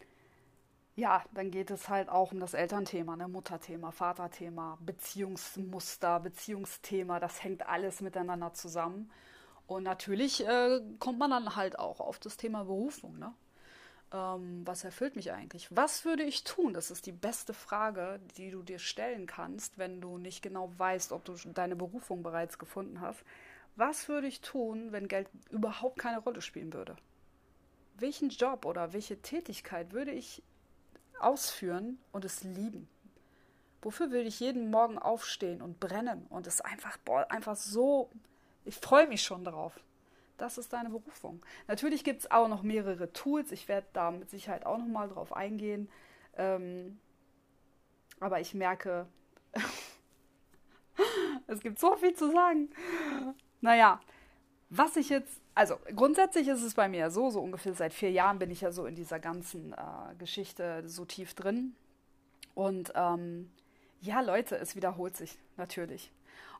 ja, 0.95 1.23
dann 1.33 1.51
geht 1.51 1.71
es 1.71 1.89
halt 1.89 2.09
auch 2.09 2.31
um 2.31 2.39
das 2.39 2.53
Elternthema, 2.53 3.15
ne? 3.15 3.27
Mutterthema, 3.27 3.91
Vaterthema, 3.91 4.77
Beziehungsmuster, 4.81 6.19
Beziehungsthema, 6.19 7.19
das 7.19 7.43
hängt 7.43 7.67
alles 7.67 8.01
miteinander 8.01 8.53
zusammen. 8.53 9.11
Und 9.65 9.83
natürlich 9.83 10.45
äh, 10.45 10.81
kommt 10.99 11.19
man 11.19 11.31
dann 11.31 11.55
halt 11.55 11.79
auch 11.79 11.99
auf 11.99 12.19
das 12.19 12.37
Thema 12.37 12.65
Berufung. 12.65 13.17
Ne? 13.17 13.33
Ähm, 14.11 14.61
was 14.65 14.83
erfüllt 14.83 15.15
mich 15.15 15.31
eigentlich? 15.31 15.75
Was 15.75 16.05
würde 16.05 16.23
ich 16.23 16.43
tun? 16.43 16.73
Das 16.73 16.91
ist 16.91 17.05
die 17.05 17.11
beste 17.11 17.53
Frage, 17.53 18.19
die 18.37 18.51
du 18.51 18.61
dir 18.61 18.79
stellen 18.79 19.25
kannst, 19.25 19.77
wenn 19.77 20.01
du 20.01 20.17
nicht 20.17 20.41
genau 20.41 20.71
weißt, 20.77 21.11
ob 21.11 21.23
du 21.25 21.33
deine 21.53 21.75
Berufung 21.75 22.23
bereits 22.23 22.59
gefunden 22.59 23.01
hast. 23.01 23.23
Was 23.75 24.07
würde 24.07 24.27
ich 24.27 24.41
tun, 24.41 24.91
wenn 24.91 25.07
Geld 25.07 25.27
überhaupt 25.49 25.97
keine 25.97 26.19
Rolle 26.19 26.41
spielen 26.41 26.73
würde? 26.73 26.95
Welchen 27.95 28.29
Job 28.29 28.65
oder 28.65 28.93
welche 28.93 29.21
Tätigkeit 29.21 29.93
würde 29.93 30.11
ich 30.11 30.43
ausführen 31.19 31.99
und 32.11 32.25
es 32.25 32.43
lieben? 32.43 32.87
Wofür 33.81 34.11
würde 34.11 34.27
ich 34.27 34.39
jeden 34.39 34.69
Morgen 34.71 34.97
aufstehen 34.97 35.61
und 35.61 35.79
brennen 35.79 36.25
und 36.29 36.47
es 36.47 36.61
einfach, 36.61 36.97
boah, 36.97 37.29
einfach 37.29 37.55
so, 37.55 38.09
ich 38.63 38.75
freue 38.75 39.07
mich 39.07 39.23
schon 39.23 39.43
drauf. 39.43 39.79
Das 40.37 40.57
ist 40.57 40.73
deine 40.73 40.89
Berufung. 40.89 41.41
Natürlich 41.67 42.03
gibt 42.03 42.21
es 42.21 42.31
auch 42.31 42.47
noch 42.47 42.63
mehrere 42.63 43.11
Tools. 43.13 43.51
Ich 43.51 43.67
werde 43.67 43.87
da 43.93 44.11
mit 44.11 44.29
Sicherheit 44.29 44.65
auch 44.65 44.77
noch 44.77 44.87
mal 44.87 45.09
drauf 45.09 45.33
eingehen. 45.33 45.89
Ähm, 46.37 46.99
aber 48.19 48.39
ich 48.39 48.53
merke, 48.53 49.07
es 51.47 51.59
gibt 51.59 51.79
so 51.79 51.95
viel 51.97 52.13
zu 52.13 52.31
sagen. 52.31 52.69
Naja, 53.63 54.01
was 54.69 54.97
ich 54.97 55.07
jetzt, 55.07 55.39
also 55.55 55.77
grundsätzlich 55.95 56.49
ist 56.49 56.63
es 56.63 56.73
bei 56.73 56.89
mir 56.89 57.09
so, 57.09 57.29
so 57.29 57.39
ungefähr 57.39 57.73
seit 57.73 57.93
vier 57.93 58.11
Jahren 58.11 58.37
bin 58.37 58.51
ich 58.51 58.59
ja 58.59 58.73
so 58.73 58.85
in 58.85 58.93
dieser 58.93 59.19
ganzen 59.19 59.71
äh, 59.71 60.15
Geschichte 60.19 60.83
so 60.85 61.05
tief 61.05 61.33
drin. 61.33 61.73
Und 62.55 62.91
ähm, 62.93 63.49
ja, 64.01 64.19
Leute, 64.19 64.57
es 64.57 64.75
wiederholt 64.75 65.15
sich 65.15 65.37
natürlich. 65.55 66.11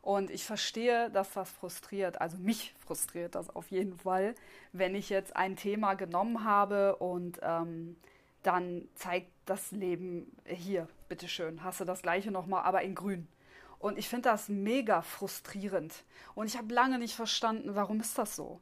Und 0.02 0.32
ich 0.32 0.46
verstehe, 0.46 1.10
dass 1.10 1.34
das 1.34 1.52
frustriert, 1.52 2.22
also 2.22 2.38
mich 2.38 2.74
frustriert 2.80 3.36
das 3.36 3.54
auf 3.54 3.70
jeden 3.70 3.98
Fall, 3.98 4.34
wenn 4.72 4.96
ich 4.96 5.10
jetzt 5.10 5.36
ein 5.36 5.58
Thema 5.58 5.96
genommen 5.96 6.46
habe 6.46 6.96
und 6.96 7.38
ähm, 7.42 7.98
dann 8.44 8.88
zeigt 8.96 9.30
das 9.46 9.72
Leben 9.72 10.32
hier, 10.46 10.88
bitteschön, 11.10 11.66
hast 11.66 11.82
du 11.82 11.86
das 11.86 12.02
gleiche 12.02 12.32
nochmal, 12.32 12.63
aber 12.63 12.82
in 12.82 12.96
grün. 12.96 13.28
Und 13.84 13.98
ich 13.98 14.08
finde 14.08 14.30
das 14.30 14.48
mega 14.48 15.02
frustrierend. 15.02 16.06
Und 16.36 16.48
ich 16.48 16.58
habe 16.58 16.74
lange 16.74 17.00
nicht 17.00 17.15
verstanden, 17.15 17.76
warum 17.76 18.00
ist 18.00 18.17
das 18.17 18.34
so? 18.34 18.62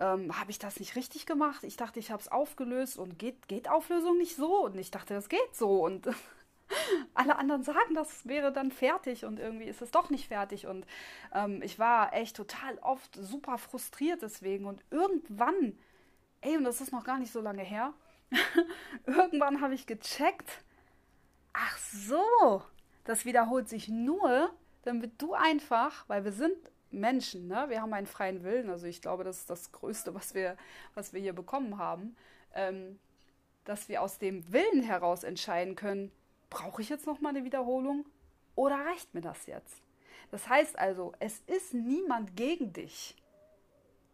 Ähm, 0.00 0.40
habe 0.40 0.50
ich 0.50 0.58
das 0.58 0.80
nicht 0.80 0.96
richtig 0.96 1.26
gemacht? 1.26 1.62
Ich 1.64 1.76
dachte, 1.76 1.98
ich 1.98 2.10
habe 2.10 2.22
es 2.22 2.32
aufgelöst 2.32 2.96
und 2.96 3.18
geht, 3.18 3.48
geht 3.48 3.68
Auflösung 3.68 4.16
nicht 4.16 4.34
so? 4.34 4.64
Und 4.64 4.78
ich 4.78 4.90
dachte, 4.90 5.12
das 5.12 5.28
geht 5.28 5.54
so. 5.54 5.84
Und 5.84 6.08
alle 7.14 7.36
anderen 7.36 7.62
sagen, 7.62 7.94
das 7.94 8.26
wäre 8.26 8.50
dann 8.50 8.70
fertig 8.70 9.26
und 9.26 9.38
irgendwie 9.38 9.66
ist 9.66 9.82
es 9.82 9.90
doch 9.90 10.08
nicht 10.08 10.28
fertig. 10.28 10.66
Und 10.66 10.86
ähm, 11.34 11.60
ich 11.60 11.78
war 11.78 12.14
echt 12.14 12.34
total 12.34 12.78
oft 12.78 13.14
super 13.14 13.58
frustriert 13.58 14.22
deswegen. 14.22 14.64
Und 14.64 14.82
irgendwann, 14.90 15.78
ey, 16.40 16.56
und 16.56 16.64
das 16.64 16.80
ist 16.80 16.92
noch 16.92 17.04
gar 17.04 17.18
nicht 17.18 17.30
so 17.30 17.42
lange 17.42 17.62
her, 17.62 17.92
irgendwann 19.04 19.60
habe 19.60 19.74
ich 19.74 19.86
gecheckt, 19.86 20.64
ach 21.52 21.76
so, 21.76 22.62
das 23.04 23.26
wiederholt 23.26 23.68
sich 23.68 23.90
nur, 23.90 24.50
damit 24.82 25.20
du 25.20 25.34
einfach, 25.34 26.08
weil 26.08 26.24
wir 26.24 26.32
sind 26.32 26.56
Menschen, 26.90 27.48
ne? 27.48 27.66
wir 27.68 27.80
haben 27.80 27.92
einen 27.94 28.06
freien 28.06 28.44
Willen, 28.44 28.70
also 28.70 28.86
ich 28.86 29.00
glaube, 29.00 29.24
das 29.24 29.38
ist 29.38 29.50
das 29.50 29.72
Größte, 29.72 30.14
was 30.14 30.34
wir, 30.34 30.56
was 30.94 31.12
wir 31.12 31.20
hier 31.20 31.32
bekommen 31.32 31.78
haben, 31.78 32.16
ähm, 32.54 32.98
dass 33.64 33.88
wir 33.88 34.02
aus 34.02 34.18
dem 34.18 34.52
Willen 34.52 34.82
heraus 34.82 35.24
entscheiden 35.24 35.76
können, 35.76 36.12
brauche 36.50 36.82
ich 36.82 36.88
jetzt 36.88 37.06
noch 37.06 37.20
mal 37.20 37.30
eine 37.30 37.44
Wiederholung 37.44 38.04
oder 38.54 38.76
reicht 38.76 39.14
mir 39.14 39.22
das 39.22 39.46
jetzt? 39.46 39.82
Das 40.30 40.48
heißt 40.48 40.78
also, 40.78 41.12
es 41.18 41.40
ist 41.46 41.74
niemand 41.74 42.36
gegen 42.36 42.72
dich. 42.72 43.16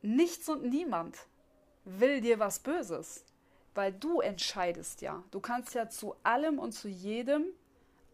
Nichts 0.03 0.49
und 0.49 0.65
niemand 0.65 1.17
will 1.85 2.21
dir 2.21 2.39
was 2.39 2.61
Böses, 2.61 3.25
weil 3.75 3.93
du 3.93 4.21
entscheidest 4.21 5.01
ja. 5.01 5.23
Du 5.31 5.41
kannst 5.41 5.75
ja 5.75 5.89
zu 5.89 6.15
allem 6.23 6.59
und 6.59 6.73
zu 6.73 6.89
jedem 6.89 7.45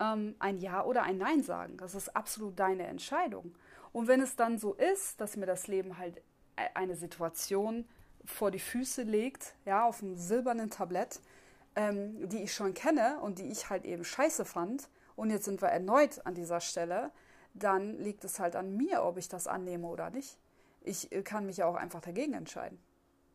ähm, 0.00 0.34
ein 0.38 0.58
Ja 0.58 0.84
oder 0.84 1.02
ein 1.02 1.18
Nein 1.18 1.42
sagen. 1.42 1.76
Das 1.76 1.94
ist 1.94 2.14
absolut 2.16 2.58
deine 2.58 2.86
Entscheidung. 2.86 3.54
Und 3.92 4.08
wenn 4.08 4.20
es 4.20 4.36
dann 4.36 4.58
so 4.58 4.74
ist, 4.74 5.20
dass 5.20 5.36
mir 5.36 5.46
das 5.46 5.66
Leben 5.66 5.98
halt 5.98 6.18
e-, 6.56 6.74
eine 6.74 6.96
Situation 6.96 7.86
vor 8.24 8.50
die 8.50 8.58
Füße 8.58 9.02
legt, 9.02 9.54
ja, 9.64 9.84
auf 9.86 10.02
einem 10.02 10.16
silbernen 10.16 10.70
Tablett, 10.70 11.20
ähm, 11.76 12.28
die 12.28 12.42
ich 12.42 12.54
schon 12.54 12.74
kenne 12.74 13.18
und 13.20 13.38
die 13.38 13.50
ich 13.50 13.70
halt 13.70 13.84
eben 13.84 14.04
scheiße 14.04 14.44
fand, 14.44 14.88
und 15.16 15.30
jetzt 15.30 15.44
sind 15.44 15.62
wir 15.62 15.68
erneut 15.68 16.26
an 16.26 16.34
dieser 16.34 16.60
Stelle, 16.60 17.12
dann 17.54 17.98
liegt 17.98 18.24
es 18.24 18.40
halt 18.40 18.56
an 18.56 18.76
mir, 18.76 19.04
ob 19.04 19.16
ich 19.16 19.28
das 19.28 19.46
annehme 19.46 19.86
oder 19.86 20.10
nicht. 20.10 20.38
Ich 20.80 21.12
äh, 21.12 21.22
kann 21.22 21.46
mich 21.46 21.58
ja 21.58 21.66
auch 21.66 21.76
einfach 21.76 22.00
dagegen 22.00 22.34
entscheiden. 22.34 22.78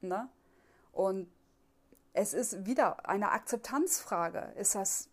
Ne? 0.02 0.28
Und 0.92 1.32
es 2.14 2.34
ist 2.34 2.66
wieder 2.66 3.08
eine 3.08 3.32
Akzeptanzfrage. 3.32 4.54
Ist 4.58 4.76
das 4.76 5.10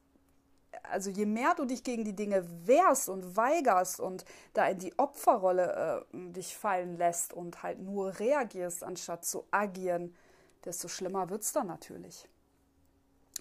also 0.82 1.10
je 1.10 1.26
mehr 1.26 1.54
du 1.54 1.64
dich 1.64 1.84
gegen 1.84 2.04
die 2.04 2.14
Dinge 2.14 2.44
wehrst 2.66 3.08
und 3.08 3.36
weigerst 3.36 4.00
und 4.00 4.24
da 4.52 4.66
in 4.68 4.78
die 4.78 4.98
Opferrolle 4.98 6.06
äh, 6.12 6.32
dich 6.32 6.56
fallen 6.56 6.96
lässt 6.96 7.32
und 7.32 7.62
halt 7.62 7.80
nur 7.80 8.18
reagierst, 8.18 8.84
anstatt 8.84 9.24
zu 9.24 9.44
agieren, 9.50 10.14
desto 10.64 10.88
schlimmer 10.88 11.28
wird 11.30 11.42
es 11.42 11.52
dann 11.52 11.66
natürlich. 11.66 12.28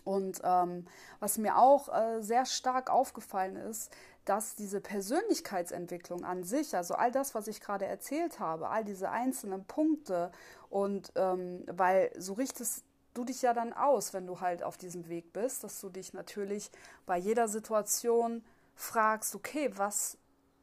Und 0.04 0.40
ähm, 0.44 0.86
was 1.20 1.38
mir 1.38 1.58
auch 1.58 1.90
äh, 1.90 2.22
sehr 2.22 2.46
stark 2.46 2.92
aufgefallen 2.92 3.56
ist, 3.56 3.92
dass 4.26 4.56
diese 4.56 4.82
Persönlichkeitsentwicklung 4.82 6.24
an 6.24 6.44
sich, 6.44 6.76
also 6.76 6.96
all 6.96 7.12
das, 7.12 7.34
was 7.36 7.48
ich 7.48 7.62
gerade 7.62 7.86
erzählt 7.86 8.40
habe, 8.40 8.70
all 8.70 8.84
diese 8.84 9.10
einzelnen 9.10 9.66
Punkte 9.66 10.32
und 10.70 11.12
ähm, 11.16 11.64
weil 11.68 12.12
so 12.18 12.34
richtest 12.34 12.84
du 13.16 13.24
dich 13.24 13.42
ja 13.42 13.54
dann 13.54 13.74
aus, 13.74 14.14
wenn 14.14 14.28
du 14.28 14.40
halt 14.42 14.62
auf 14.64 14.78
diesem 14.78 15.08
Weg 15.10 15.34
bist, 15.34 15.64
dass 15.64 15.80
du 15.82 15.90
dich 15.90 16.14
natürlich 16.14 16.70
bei 17.06 17.18
jeder 17.18 17.48
Situation 17.48 18.44
fragst, 18.76 19.34
okay, 19.36 19.72
was, 19.76 20.18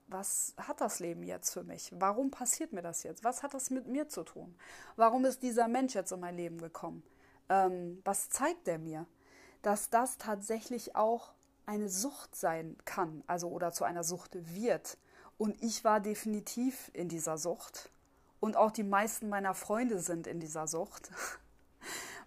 was 0.06 0.54
hat 0.58 0.80
das 0.80 1.00
Leben 1.00 1.22
jetzt 1.22 1.52
für 1.52 1.64
mich? 1.64 1.92
Warum 1.96 2.30
passiert 2.30 2.72
mir 2.72 2.82
das 2.82 3.02
jetzt? 3.02 3.24
Was 3.24 3.42
hat 3.42 3.54
das 3.54 3.70
mit 3.70 3.86
mir 3.88 4.08
zu 4.08 4.22
tun? 4.22 4.54
Warum 4.96 5.24
ist 5.24 5.42
dieser 5.42 5.66
Mensch 5.66 5.94
jetzt 5.94 6.12
in 6.12 6.20
mein 6.20 6.36
Leben 6.36 6.58
gekommen? 6.58 7.02
Ähm, 7.48 8.00
was 8.04 8.28
zeigt 8.30 8.68
er 8.68 8.78
mir? 8.78 9.06
Dass 9.62 9.90
das 9.90 10.18
tatsächlich 10.18 10.94
auch 10.94 11.32
eine 11.66 11.88
Sucht 11.88 12.34
sein 12.36 12.76
kann, 12.84 13.22
also 13.26 13.48
oder 13.48 13.72
zu 13.72 13.84
einer 13.84 14.04
Sucht 14.04 14.36
wird. 14.54 14.98
Und 15.38 15.62
ich 15.62 15.84
war 15.84 16.00
definitiv 16.00 16.90
in 16.92 17.08
dieser 17.08 17.38
Sucht. 17.38 17.90
Und 18.40 18.56
auch 18.56 18.72
die 18.72 18.82
meisten 18.82 19.28
meiner 19.28 19.54
Freunde 19.54 20.00
sind 20.00 20.26
in 20.26 20.40
dieser 20.40 20.66
Sucht. 20.66 21.10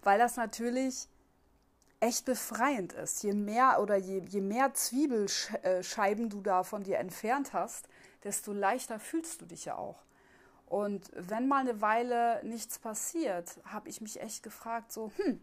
weil 0.06 0.18
das 0.18 0.36
natürlich 0.36 1.08
echt 1.98 2.24
befreiend 2.24 2.92
ist. 2.92 3.22
Je 3.24 3.32
mehr 3.32 3.80
oder 3.80 3.96
je, 3.96 4.22
je 4.28 4.40
mehr 4.40 4.72
Zwiebelscheiben 4.72 6.30
du 6.30 6.40
da 6.40 6.62
von 6.62 6.84
dir 6.84 6.98
entfernt 6.98 7.52
hast, 7.52 7.88
desto 8.22 8.52
leichter 8.52 9.00
fühlst 9.00 9.40
du 9.40 9.46
dich 9.46 9.64
ja 9.64 9.76
auch. 9.76 10.04
Und 10.66 11.10
wenn 11.14 11.48
mal 11.48 11.60
eine 11.60 11.80
Weile 11.80 12.40
nichts 12.44 12.78
passiert, 12.78 13.58
habe 13.64 13.88
ich 13.88 14.00
mich 14.00 14.20
echt 14.20 14.42
gefragt, 14.42 14.92
so, 14.92 15.10
hm, 15.16 15.40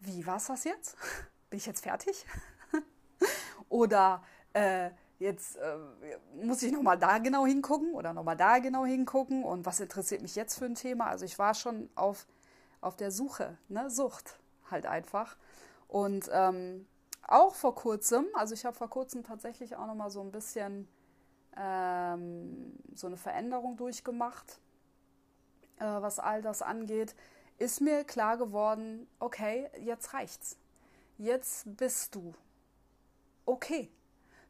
wie 0.00 0.26
war 0.26 0.36
es 0.36 0.46
das 0.46 0.64
jetzt? 0.64 0.96
Bin 1.50 1.56
ich 1.58 1.66
jetzt 1.66 1.82
fertig? 1.82 2.26
Oder 3.70 4.22
äh, 4.52 4.90
jetzt 5.18 5.56
äh, 5.56 5.76
muss 6.42 6.62
ich 6.62 6.72
nochmal 6.72 6.98
da 6.98 7.18
genau 7.18 7.46
hingucken 7.46 7.94
oder 7.94 8.12
nochmal 8.12 8.36
da 8.36 8.58
genau 8.58 8.84
hingucken 8.84 9.44
und 9.44 9.64
was 9.64 9.80
interessiert 9.80 10.20
mich 10.20 10.34
jetzt 10.34 10.58
für 10.58 10.66
ein 10.66 10.74
Thema. 10.74 11.06
Also 11.06 11.24
ich 11.24 11.38
war 11.38 11.54
schon 11.54 11.88
auf, 11.94 12.26
auf 12.84 12.96
der 12.96 13.10
Suche, 13.10 13.56
ne? 13.68 13.90
Sucht 13.90 14.38
halt 14.70 14.86
einfach. 14.86 15.36
Und 15.88 16.28
ähm, 16.32 16.86
auch 17.26 17.54
vor 17.54 17.74
kurzem, 17.74 18.26
also 18.34 18.54
ich 18.54 18.64
habe 18.64 18.76
vor 18.76 18.90
kurzem 18.90 19.24
tatsächlich 19.24 19.76
auch 19.76 19.86
nochmal 19.86 20.10
so 20.10 20.20
ein 20.20 20.30
bisschen 20.30 20.88
ähm, 21.56 22.74
so 22.94 23.06
eine 23.06 23.16
Veränderung 23.16 23.76
durchgemacht, 23.76 24.58
äh, 25.78 25.84
was 25.84 26.18
all 26.18 26.42
das 26.42 26.62
angeht, 26.62 27.14
ist 27.58 27.80
mir 27.80 28.04
klar 28.04 28.36
geworden, 28.36 29.06
okay, 29.20 29.70
jetzt 29.78 30.12
reicht's. 30.12 30.58
Jetzt 31.16 31.76
bist 31.76 32.14
du 32.14 32.34
okay. 33.46 33.90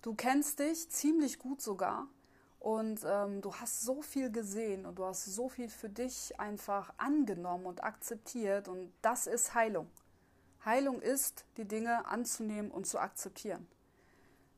Du 0.02 0.14
kennst 0.14 0.58
dich 0.58 0.88
ziemlich 0.90 1.38
gut 1.38 1.60
sogar 1.60 2.06
und 2.64 3.00
ähm, 3.06 3.42
du 3.42 3.54
hast 3.54 3.82
so 3.82 4.00
viel 4.00 4.32
gesehen 4.32 4.86
und 4.86 4.98
du 4.98 5.04
hast 5.04 5.26
so 5.26 5.50
viel 5.50 5.68
für 5.68 5.90
dich 5.90 6.40
einfach 6.40 6.94
angenommen 6.96 7.66
und 7.66 7.84
akzeptiert 7.84 8.68
und 8.68 8.90
das 9.02 9.26
ist 9.26 9.54
Heilung. 9.54 9.86
Heilung 10.64 11.02
ist, 11.02 11.44
die 11.58 11.66
Dinge 11.66 12.06
anzunehmen 12.06 12.70
und 12.70 12.86
zu 12.86 12.98
akzeptieren. 12.98 13.66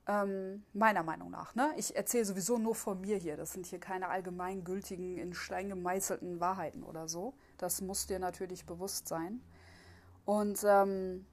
Ähm, 0.07 0.63
meiner 0.73 1.03
Meinung 1.03 1.33
nach. 1.33 1.57
Ne? 1.57 1.75
Ich 1.79 1.97
erzähle 1.97 2.25
sowieso 2.25 2.59
nur 2.59 2.77
von 2.77 3.01
mir 3.01 3.17
hier. 3.17 3.37
Das 3.37 3.55
sind 3.55 3.67
hier 3.67 3.81
keine 3.81 4.07
allgemeingültigen, 4.07 5.19
in 5.19 5.35
Stein 5.35 5.69
gemeißelten 5.69 6.39
Wahrheiten 6.39 6.85
oder 6.85 7.09
so. 7.09 7.35
Das 7.59 7.81
muss 7.81 8.07
dir 8.07 8.21
natürlich 8.21 8.67
bewusst 8.67 9.09
sein. 9.09 9.41
Und 10.25 10.63
ähm, 10.63 11.27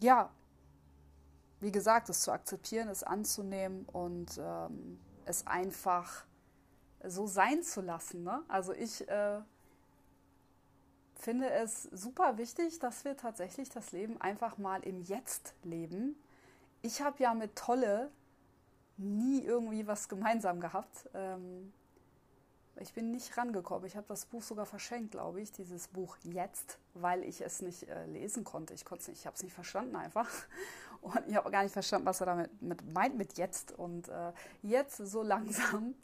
ja, 0.00 0.30
wie 1.60 1.72
gesagt, 1.72 2.08
es 2.08 2.20
zu 2.20 2.32
akzeptieren, 2.32 2.88
es 2.88 3.02
anzunehmen 3.02 3.84
und 3.86 4.38
ähm, 4.38 5.00
es 5.24 5.46
einfach 5.46 6.24
so 7.04 7.26
sein 7.26 7.62
zu 7.62 7.80
lassen. 7.80 8.22
Ne? 8.22 8.42
Also 8.48 8.72
ich 8.72 9.08
äh, 9.08 9.40
finde 11.16 11.50
es 11.50 11.84
super 11.84 12.38
wichtig, 12.38 12.78
dass 12.78 13.04
wir 13.04 13.16
tatsächlich 13.16 13.68
das 13.68 13.92
Leben 13.92 14.20
einfach 14.20 14.58
mal 14.58 14.82
im 14.82 15.02
Jetzt 15.02 15.54
leben 15.62 16.16
ich 16.82 17.00
habe 17.00 17.22
ja 17.22 17.34
mit 17.34 17.56
Tolle 17.56 18.10
nie 18.96 19.42
irgendwie 19.42 19.86
was 19.86 20.08
gemeinsam 20.08 20.60
gehabt. 20.60 21.08
Ähm, 21.14 21.72
ich 22.80 22.92
bin 22.92 23.10
nicht 23.10 23.36
rangekommen. 23.36 23.86
Ich 23.86 23.96
habe 23.96 24.06
das 24.08 24.26
Buch 24.26 24.42
sogar 24.42 24.66
verschenkt, 24.66 25.12
glaube 25.12 25.40
ich, 25.40 25.50
dieses 25.50 25.88
Buch 25.88 26.16
jetzt, 26.22 26.78
weil 26.94 27.24
ich 27.24 27.40
es 27.40 27.60
nicht 27.60 27.88
äh, 27.88 28.06
lesen 28.06 28.44
konnte. 28.44 28.74
Ich 28.74 28.84
ich 29.08 29.26
habe 29.26 29.34
es 29.34 29.42
nicht 29.42 29.52
verstanden 29.52 29.96
einfach. 29.96 30.28
Und 31.00 31.28
ich 31.28 31.36
habe 31.36 31.50
gar 31.50 31.62
nicht 31.62 31.72
verstanden, 31.72 32.06
was 32.06 32.20
er 32.20 32.26
damit 32.26 32.62
mit, 32.62 32.92
meint 32.92 33.16
mit 33.16 33.38
jetzt. 33.38 33.72
Und 33.72 34.08
äh, 34.08 34.32
jetzt 34.62 34.96
so 34.96 35.22
langsam 35.34 35.94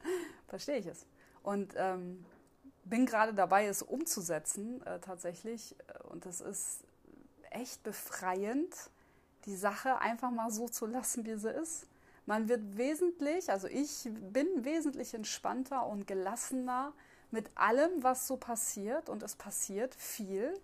verstehe 0.48 0.78
ich 0.78 0.87
es. 0.87 1.07
Und 1.42 1.74
ähm, 1.76 2.24
bin 2.85 3.07
gerade 3.07 3.35
dabei, 3.35 3.66
es 3.66 3.83
umzusetzen 3.83 4.85
äh, 4.87 4.98
tatsächlich. 5.00 5.74
Und 6.11 6.26
das 6.26 6.40
ist 6.40 6.85
echt 7.50 7.83
befreiend 7.83 8.74
die 9.46 9.57
Sache 9.57 10.00
einfach 10.00 10.30
mal 10.30 10.50
so 10.50 10.68
zu 10.68 10.87
lassen, 10.87 11.24
wie 11.26 11.37
sie 11.37 11.50
ist. 11.50 11.87
Man 12.26 12.48
wird 12.48 12.78
wesentlich, 12.78 13.50
also 13.50 13.68
ich 13.68 14.09
bin 14.33 14.64
wesentlich 14.64 15.12
entspannter 15.12 15.87
und 15.87 16.07
gelassener 16.07 16.92
mit 17.30 17.50
allem, 17.54 18.02
was 18.02 18.26
so 18.26 18.37
passiert. 18.37 19.09
Und 19.09 19.22
es 19.22 19.37
passiert 19.37 19.94
viel. 19.94 20.59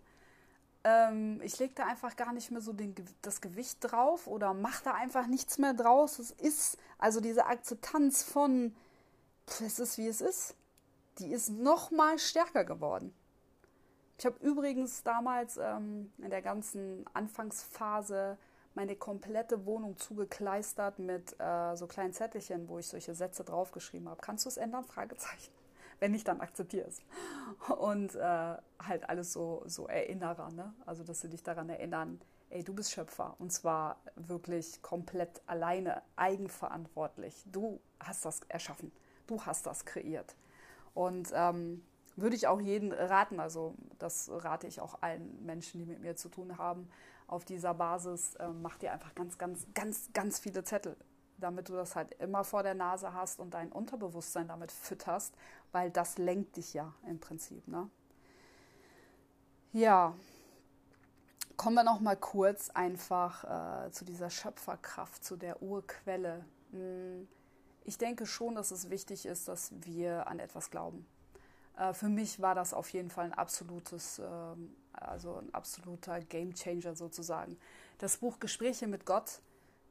Ähm, 0.84 1.40
ich 1.42 1.58
lege 1.58 1.74
da 1.74 1.86
einfach 1.86 2.16
gar 2.16 2.32
nicht 2.32 2.50
mehr 2.50 2.60
so 2.60 2.72
den, 2.72 2.94
das 3.22 3.40
Gewicht 3.40 3.78
drauf 3.80 4.26
oder 4.26 4.54
mache 4.54 4.84
da 4.84 4.94
einfach 4.94 5.26
nichts 5.26 5.58
mehr 5.58 5.74
draus. 5.74 6.18
Es 6.18 6.30
ist, 6.30 6.78
also 6.98 7.20
diese 7.20 7.46
Akzeptanz 7.46 8.22
von, 8.22 8.74
es 9.46 9.78
ist 9.78 9.98
wie 9.98 10.08
es 10.08 10.20
ist, 10.20 10.54
die 11.18 11.32
ist 11.32 11.50
noch 11.50 11.90
mal 11.90 12.18
stärker 12.18 12.64
geworden. 12.64 13.14
Ich 14.18 14.26
habe 14.26 14.36
übrigens 14.40 15.02
damals 15.02 15.56
ähm, 15.56 16.12
in 16.18 16.30
der 16.30 16.42
ganzen 16.42 17.04
Anfangsphase 17.14 18.38
meine 18.74 18.96
komplette 18.96 19.66
Wohnung 19.66 19.96
zugekleistert 19.96 20.98
mit 20.98 21.38
äh, 21.40 21.74
so 21.74 21.86
kleinen 21.86 22.12
Zettelchen, 22.12 22.68
wo 22.68 22.78
ich 22.78 22.86
solche 22.86 23.14
Sätze 23.14 23.44
draufgeschrieben 23.44 24.08
habe. 24.08 24.20
Kannst 24.20 24.44
du 24.44 24.48
es 24.48 24.56
ändern? 24.56 24.84
Fragezeichen. 24.84 25.52
Wenn 26.00 26.12
nicht, 26.12 26.26
dann 26.26 26.40
akzeptiere 26.40 26.88
es. 26.88 27.00
Und 27.78 28.14
äh, 28.16 28.56
halt 28.82 29.08
alles 29.08 29.32
so, 29.32 29.62
so 29.66 29.86
Erinnerer, 29.86 30.50
ne? 30.50 30.74
Also, 30.86 31.04
dass 31.04 31.20
sie 31.20 31.28
dich 31.28 31.42
daran 31.42 31.68
erinnern, 31.68 32.20
ey, 32.48 32.64
du 32.64 32.74
bist 32.74 32.92
Schöpfer. 32.92 33.36
Und 33.38 33.52
zwar 33.52 34.00
wirklich 34.16 34.82
komplett 34.82 35.42
alleine, 35.46 36.02
eigenverantwortlich. 36.16 37.44
Du 37.46 37.80
hast 38.00 38.24
das 38.24 38.40
erschaffen. 38.48 38.92
Du 39.26 39.44
hast 39.44 39.66
das 39.66 39.84
kreiert. 39.84 40.34
Und 40.94 41.30
ähm, 41.34 41.84
würde 42.16 42.36
ich 42.36 42.46
auch 42.46 42.60
jeden 42.60 42.92
raten, 42.92 43.40
also 43.40 43.74
das 43.98 44.30
rate 44.32 44.66
ich 44.66 44.80
auch 44.80 45.02
allen 45.02 45.44
Menschen, 45.44 45.78
die 45.78 45.86
mit 45.86 46.00
mir 46.00 46.16
zu 46.16 46.28
tun 46.28 46.58
haben, 46.58 46.88
auf 47.26 47.44
dieser 47.44 47.74
Basis 47.74 48.34
äh, 48.36 48.48
mach 48.48 48.76
dir 48.78 48.92
einfach 48.92 49.14
ganz, 49.14 49.38
ganz, 49.38 49.66
ganz, 49.74 50.10
ganz 50.12 50.40
viele 50.40 50.64
Zettel, 50.64 50.96
damit 51.40 51.68
du 51.68 51.74
das 51.74 51.96
halt 51.96 52.12
immer 52.20 52.44
vor 52.44 52.62
der 52.62 52.74
Nase 52.74 53.12
hast 53.12 53.40
und 53.40 53.54
dein 53.54 53.72
Unterbewusstsein 53.72 54.48
damit 54.48 54.72
fütterst, 54.72 55.34
weil 55.72 55.90
das 55.90 56.18
lenkt 56.18 56.56
dich 56.56 56.74
ja 56.74 56.92
im 57.06 57.18
Prinzip. 57.18 57.66
Ne? 57.66 57.88
Ja, 59.72 60.14
kommen 61.56 61.74
wir 61.74 61.84
noch 61.84 62.00
mal 62.00 62.16
kurz 62.16 62.70
einfach 62.70 63.86
äh, 63.86 63.90
zu 63.90 64.04
dieser 64.04 64.30
Schöpferkraft, 64.30 65.24
zu 65.24 65.36
der 65.36 65.62
Urquelle. 65.62 66.44
Hm, 66.72 67.28
ich 67.84 67.98
denke 67.98 68.26
schon, 68.26 68.54
dass 68.54 68.70
es 68.70 68.90
wichtig 68.90 69.26
ist, 69.26 69.48
dass 69.48 69.72
wir 69.80 70.26
an 70.26 70.38
etwas 70.38 70.70
glauben. 70.70 71.06
Äh, 71.76 71.92
für 71.94 72.08
mich 72.08 72.40
war 72.40 72.54
das 72.54 72.74
auf 72.74 72.90
jeden 72.90 73.10
Fall 73.10 73.26
ein 73.26 73.34
absolutes 73.34 74.20
ähm, 74.24 74.76
also 74.92 75.36
ein 75.36 75.52
absoluter 75.54 76.20
Gamechanger 76.20 76.94
sozusagen. 76.94 77.56
Das 77.98 78.18
Buch 78.18 78.38
Gespräche 78.40 78.86
mit 78.86 79.06
Gott 79.06 79.40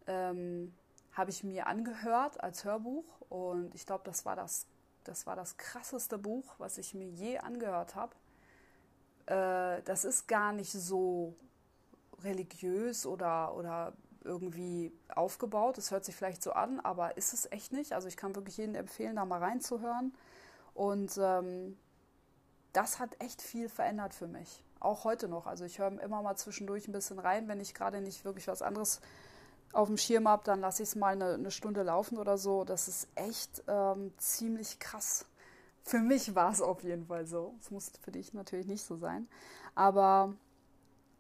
ähm, 0.08 0.74
habe 1.20 1.30
ich 1.30 1.44
mir 1.44 1.68
angehört 1.68 2.42
als 2.42 2.64
Hörbuch 2.64 3.06
und 3.30 3.76
ich 3.76 3.86
glaube, 3.86 4.04
das 4.06 4.26
war 4.26 4.36
das, 4.36 4.66
das 5.04 5.28
war 5.28 5.36
das 5.36 5.58
krasseste 5.58 6.18
Buch, 6.18 6.56
was 6.58 6.78
ich 6.78 6.96
mir 6.96 7.08
je 7.08 7.38
angehört 7.38 7.96
habe. 7.96 8.16
Äh, 9.28 9.84
das 9.84 10.06
ist 10.06 10.28
gar 10.28 10.54
nicht 10.54 10.72
so 10.72 11.36
religiös 12.24 13.06
oder, 13.06 13.54
oder 13.56 13.94
irgendwie 14.24 14.92
aufgebaut. 15.14 15.78
Es 15.78 15.92
hört 15.92 16.06
sich 16.06 16.16
vielleicht 16.16 16.42
so 16.42 16.54
an, 16.54 16.80
aber 16.80 17.18
ist 17.18 17.34
es 17.34 17.52
echt 17.52 17.72
nicht. 17.72 17.94
Also 17.94 18.08
ich 18.08 18.18
kann 18.18 18.36
wirklich 18.36 18.58
jedem 18.58 18.76
empfehlen, 18.76 19.16
da 19.16 19.26
mal 19.26 19.44
reinzuhören. 19.44 20.14
Und 20.74 21.18
ähm, 21.22 21.78
das 22.74 23.00
hat 23.00 23.22
echt 23.22 23.42
viel 23.42 23.70
verändert 23.70 24.14
für 24.14 24.28
mich 24.28 24.64
auch 24.80 25.04
heute 25.04 25.28
noch. 25.28 25.48
Also 25.48 25.66
ich 25.66 25.80
höre 25.80 26.00
immer 26.02 26.22
mal 26.22 26.36
zwischendurch 26.36 26.88
ein 26.88 26.92
bisschen 26.92 27.20
rein, 27.20 27.48
wenn 27.48 27.60
ich 27.60 27.74
gerade 27.74 28.02
nicht 28.02 28.26
wirklich 28.26 28.48
was 28.48 28.62
anderes 28.62 29.02
auf 29.74 29.88
dem 29.88 29.98
Schirm 29.98 30.28
habe, 30.28 30.44
dann 30.44 30.62
lasse 30.62 30.84
ich 30.84 30.90
es 30.90 30.96
mal 30.96 31.14
eine, 31.14 31.34
eine, 31.34 31.52
Stunde 31.52 31.84
laufen 31.84 32.18
oder 32.18 32.38
so. 32.38 32.64
Das 32.64 32.88
ist 32.88 33.08
echt 33.16 33.64
ähm, 33.68 34.12
ziemlich 34.18 34.80
krass. 34.80 35.26
Für 35.84 36.00
mich 36.00 36.36
war 36.36 36.52
es 36.52 36.62
auf 36.62 36.84
jeden 36.84 37.06
Fall 37.06 37.26
so. 37.26 37.56
Es 37.62 37.72
muss 37.72 37.92
für 38.02 38.12
dich 38.12 38.34
natürlich 38.34 38.68
nicht 38.68 38.84
so 38.84 38.96
sein. 38.96 39.28
Aber 39.76 40.34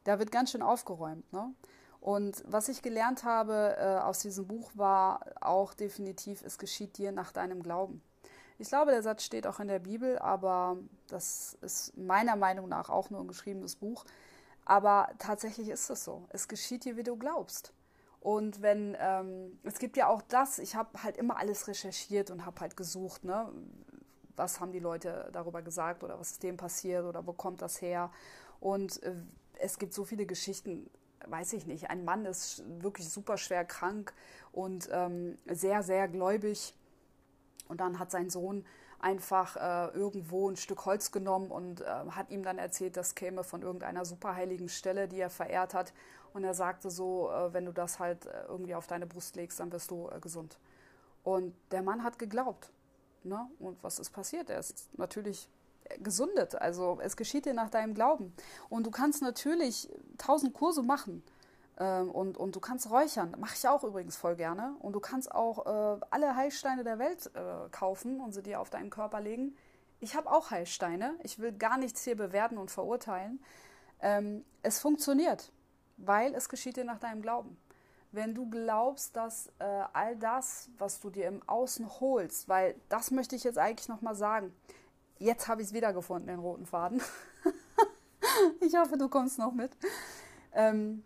da 0.03 0.19
wird 0.19 0.31
ganz 0.31 0.51
schön 0.51 0.61
aufgeräumt. 0.61 1.31
Ne? 1.31 1.53
Und 2.01 2.43
was 2.47 2.69
ich 2.69 2.81
gelernt 2.81 3.23
habe 3.23 3.75
äh, 3.77 3.99
aus 3.99 4.19
diesem 4.19 4.47
Buch 4.47 4.71
war 4.73 5.21
auch 5.41 5.73
definitiv, 5.73 6.41
es 6.43 6.57
geschieht 6.57 6.97
dir 6.97 7.11
nach 7.11 7.31
deinem 7.31 7.61
Glauben. 7.61 8.01
Ich 8.57 8.67
glaube, 8.67 8.91
der 8.91 9.03
Satz 9.03 9.23
steht 9.23 9.47
auch 9.47 9.59
in 9.59 9.69
der 9.69 9.79
Bibel, 9.79 10.19
aber 10.19 10.77
das 11.07 11.57
ist 11.61 11.97
meiner 11.97 12.35
Meinung 12.35 12.67
nach 12.67 12.89
auch 12.89 13.09
nur 13.09 13.21
ein 13.21 13.27
geschriebenes 13.27 13.75
Buch. 13.75 14.05
Aber 14.65 15.09
tatsächlich 15.17 15.69
ist 15.69 15.89
es 15.89 16.03
so. 16.03 16.25
Es 16.29 16.47
geschieht 16.47 16.85
dir, 16.85 16.97
wie 16.97 17.03
du 17.03 17.15
glaubst. 17.15 17.73
Und 18.21 18.61
wenn, 18.61 18.97
ähm, 18.99 19.59
es 19.63 19.79
gibt 19.79 19.95
ja 19.95 20.07
auch 20.07 20.21
das, 20.21 20.59
ich 20.59 20.75
habe 20.75 21.03
halt 21.03 21.17
immer 21.17 21.37
alles 21.37 21.67
recherchiert 21.67 22.31
und 22.31 22.45
habe 22.45 22.59
halt 22.59 22.75
gesucht, 22.75 23.23
ne? 23.23 23.49
was 24.35 24.59
haben 24.59 24.71
die 24.71 24.79
Leute 24.79 25.29
darüber 25.31 25.61
gesagt 25.61 26.03
oder 26.03 26.19
was 26.19 26.31
ist 26.31 26.43
dem 26.43 26.57
passiert 26.57 27.05
oder 27.05 27.25
wo 27.25 27.33
kommt 27.33 27.61
das 27.61 27.81
her. 27.81 28.11
Und 28.59 29.01
äh, 29.03 29.13
es 29.59 29.77
gibt 29.77 29.93
so 29.93 30.05
viele 30.05 30.25
Geschichten, 30.25 30.89
weiß 31.27 31.53
ich 31.53 31.65
nicht. 31.65 31.89
Ein 31.89 32.05
Mann 32.05 32.25
ist 32.25 32.63
wirklich 32.81 33.09
super 33.09 33.37
schwer 33.37 33.65
krank 33.65 34.13
und 34.51 34.89
ähm, 34.91 35.37
sehr, 35.45 35.83
sehr 35.83 36.07
gläubig 36.07 36.73
und 37.67 37.79
dann 37.81 37.99
hat 37.99 38.11
sein 38.11 38.29
Sohn 38.29 38.65
einfach 38.99 39.55
äh, 39.55 39.95
irgendwo 39.95 40.49
ein 40.49 40.57
Stück 40.57 40.85
Holz 40.85 41.11
genommen 41.11 41.51
und 41.51 41.81
äh, 41.81 41.85
hat 41.85 42.29
ihm 42.29 42.43
dann 42.43 42.57
erzählt, 42.57 42.97
das 42.97 43.15
käme 43.15 43.43
von 43.43 43.61
irgendeiner 43.61 44.05
superheiligen 44.05 44.69
Stelle, 44.69 45.07
die 45.07 45.19
er 45.19 45.29
verehrt 45.29 45.73
hat. 45.73 45.93
Und 46.33 46.43
er 46.43 46.53
sagte 46.53 46.89
so, 46.89 47.29
äh, 47.31 47.53
wenn 47.53 47.65
du 47.65 47.71
das 47.71 47.99
halt 47.99 48.25
äh, 48.25 48.43
irgendwie 48.47 48.75
auf 48.75 48.87
deine 48.87 49.07
Brust 49.07 49.35
legst, 49.35 49.59
dann 49.59 49.71
wirst 49.71 49.91
du 49.91 50.09
äh, 50.09 50.19
gesund. 50.19 50.57
Und 51.23 51.55
der 51.71 51.81
Mann 51.81 52.03
hat 52.03 52.19
geglaubt. 52.19 52.71
Ne? 53.23 53.49
Und 53.59 53.81
was 53.83 53.99
ist 53.99 54.11
passiert? 54.11 54.49
Er 54.49 54.59
ist 54.59 54.89
natürlich 54.97 55.49
gesundet. 55.99 56.55
Also 56.55 56.99
es 57.01 57.17
geschieht 57.17 57.45
dir 57.45 57.53
nach 57.53 57.69
deinem 57.69 57.93
Glauben. 57.93 58.33
Und 58.69 58.85
du 58.85 58.91
kannst 58.91 59.21
natürlich 59.21 59.89
tausend 60.17 60.53
Kurse 60.53 60.83
machen 60.83 61.23
und, 61.83 62.37
und 62.37 62.55
du 62.55 62.59
kannst 62.59 62.89
räuchern, 62.89 63.35
mache 63.39 63.55
ich 63.55 63.67
auch 63.67 63.83
übrigens 63.83 64.17
voll 64.17 64.35
gerne. 64.35 64.75
Und 64.79 64.93
du 64.93 64.99
kannst 64.99 65.31
auch 65.31 65.65
äh, 65.65 65.99
alle 66.09 66.35
Heilsteine 66.35 66.83
der 66.83 66.99
Welt 66.99 67.31
äh, 67.33 67.69
kaufen 67.71 68.19
und 68.19 68.33
sie 68.33 68.43
dir 68.43 68.59
auf 68.59 68.69
deinen 68.69 68.89
Körper 68.89 69.21
legen. 69.21 69.55
Ich 70.01 70.15
habe 70.15 70.31
auch 70.31 70.51
Heilsteine. 70.51 71.15
Ich 71.23 71.39
will 71.39 71.51
gar 71.51 71.77
nichts 71.77 72.03
hier 72.03 72.15
bewerten 72.15 72.57
und 72.57 72.71
verurteilen. 72.71 73.43
Ähm, 74.01 74.45
es 74.61 74.79
funktioniert, 74.79 75.51
weil 75.97 76.33
es 76.35 76.49
geschieht 76.49 76.77
dir 76.77 76.85
nach 76.85 76.99
deinem 76.99 77.21
Glauben. 77.21 77.57
Wenn 78.11 78.33
du 78.33 78.49
glaubst, 78.49 79.15
dass 79.15 79.47
äh, 79.59 79.63
all 79.93 80.15
das, 80.15 80.69
was 80.77 80.99
du 80.99 81.09
dir 81.09 81.27
im 81.27 81.47
Außen 81.47 81.99
holst, 81.99 82.49
weil 82.49 82.75
das 82.89 83.11
möchte 83.11 83.35
ich 83.35 83.43
jetzt 83.43 83.57
eigentlich 83.57 83.87
nochmal 83.87 84.15
sagen. 84.15 84.53
Jetzt 85.17 85.47
habe 85.47 85.61
ich 85.61 85.67
es 85.67 85.73
wiedergefunden, 85.73 86.27
den 86.27 86.39
roten 86.39 86.65
Faden. 86.65 87.01
ich 88.61 88.75
hoffe, 88.75 88.97
du 88.97 89.09
kommst 89.09 89.37
noch 89.37 89.51
mit. 89.51 89.71
Ähm, 90.53 91.03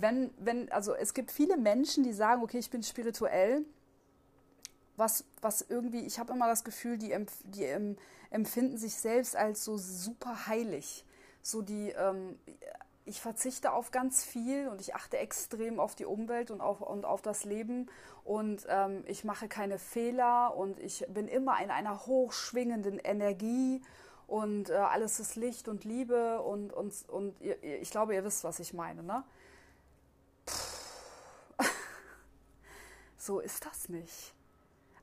wenn, 0.00 0.30
wenn, 0.38 0.70
also 0.72 0.94
es 0.94 1.14
gibt 1.14 1.30
viele 1.30 1.56
Menschen, 1.56 2.04
die 2.04 2.12
sagen, 2.12 2.42
okay, 2.42 2.58
ich 2.58 2.70
bin 2.70 2.82
spirituell, 2.82 3.64
was, 4.96 5.24
was 5.40 5.62
irgendwie, 5.62 6.00
ich 6.00 6.18
habe 6.18 6.32
immer 6.32 6.46
das 6.46 6.64
Gefühl, 6.64 6.98
die, 6.98 7.14
die 7.44 7.64
ähm, 7.64 7.96
empfinden 8.30 8.76
sich 8.76 8.94
selbst 8.94 9.36
als 9.36 9.64
so 9.64 9.76
super 9.76 10.46
heilig. 10.46 11.04
So 11.42 11.62
die, 11.62 11.90
ähm, 11.90 12.38
ich 13.04 13.20
verzichte 13.20 13.72
auf 13.72 13.90
ganz 13.90 14.24
viel 14.24 14.68
und 14.68 14.80
ich 14.80 14.94
achte 14.94 15.18
extrem 15.18 15.78
auf 15.78 15.94
die 15.94 16.06
Umwelt 16.06 16.50
und 16.50 16.60
auf, 16.60 16.80
und 16.80 17.04
auf 17.04 17.22
das 17.22 17.44
Leben 17.44 17.90
und 18.24 18.66
ähm, 18.68 19.04
ich 19.06 19.24
mache 19.24 19.48
keine 19.48 19.78
Fehler 19.78 20.56
und 20.56 20.78
ich 20.80 21.04
bin 21.08 21.28
immer 21.28 21.62
in 21.62 21.70
einer 21.70 22.06
hochschwingenden 22.06 22.98
Energie 22.98 23.82
und 24.26 24.70
äh, 24.70 24.74
alles 24.74 25.20
ist 25.20 25.36
Licht 25.36 25.68
und 25.68 25.84
Liebe 25.84 26.40
und, 26.40 26.72
und, 26.72 26.94
und 27.08 27.40
ihr, 27.42 27.62
ich 27.62 27.90
glaube, 27.90 28.14
ihr 28.14 28.24
wisst, 28.24 28.42
was 28.42 28.58
ich 28.58 28.72
meine. 28.72 29.02
Ne? 29.02 29.22
So 33.24 33.40
ist 33.40 33.64
das 33.64 33.88
nicht. 33.88 34.34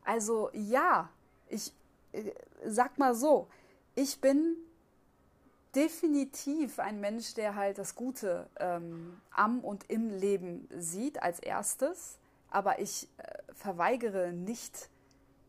Also 0.03 0.49
ja, 0.53 1.09
ich 1.49 1.73
äh, 2.11 2.31
sag 2.65 2.97
mal 2.97 3.15
so, 3.15 3.47
ich 3.95 4.21
bin 4.21 4.57
definitiv 5.75 6.79
ein 6.79 6.99
Mensch, 6.99 7.33
der 7.33 7.55
halt 7.55 7.77
das 7.77 7.95
Gute 7.95 8.49
ähm, 8.59 9.21
am 9.31 9.59
und 9.61 9.89
im 9.89 10.09
Leben 10.09 10.67
sieht 10.77 11.21
als 11.23 11.39
erstes, 11.39 12.17
aber 12.49 12.79
ich 12.79 13.07
äh, 13.17 13.53
verweigere 13.53 14.33
nicht 14.33 14.89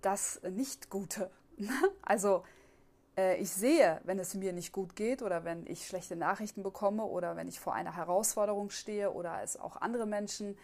das 0.01 0.41
Nicht-Gute. 0.43 1.31
also 2.03 2.45
äh, 3.17 3.37
ich 3.37 3.51
sehe, 3.51 4.01
wenn 4.05 4.19
es 4.19 4.35
mir 4.35 4.53
nicht 4.53 4.73
gut 4.73 4.95
geht 4.97 5.23
oder 5.23 5.45
wenn 5.45 5.67
ich 5.67 5.87
schlechte 5.87 6.15
Nachrichten 6.17 6.63
bekomme 6.63 7.05
oder 7.05 7.37
wenn 7.37 7.49
ich 7.49 7.59
vor 7.59 7.75
einer 7.75 7.97
Herausforderung 7.97 8.71
stehe 8.71 9.13
oder 9.13 9.43
es 9.43 9.57
auch 9.57 9.77
andere 9.77 10.07
Menschen 10.07 10.57
äh, 10.57 10.59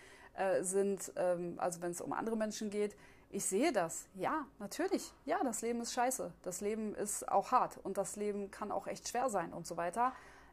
sind, 0.62 1.12
ähm, 1.16 1.54
also 1.58 1.80
wenn 1.82 1.90
es 1.90 2.00
um 2.00 2.12
andere 2.12 2.36
Menschen 2.36 2.70
geht, 2.70 2.96
ich 3.30 3.44
sehe 3.44 3.72
das. 3.72 4.06
Ja, 4.14 4.46
natürlich. 4.58 5.12
Ja, 5.26 5.42
das 5.44 5.60
Leben 5.60 5.80
ist 5.80 5.92
scheiße. 5.92 6.32
Das 6.42 6.60
Leben 6.60 6.94
ist 6.94 7.28
auch 7.28 7.52
hart 7.52 7.78
und 7.82 7.98
das 7.98 8.16
Leben 8.16 8.50
kann 8.50 8.72
auch 8.72 8.86
echt 8.86 9.08
schwer 9.08 9.28
sein 9.28 9.52
und 9.52 9.66
so 9.66 9.76
weiter. 9.76 10.12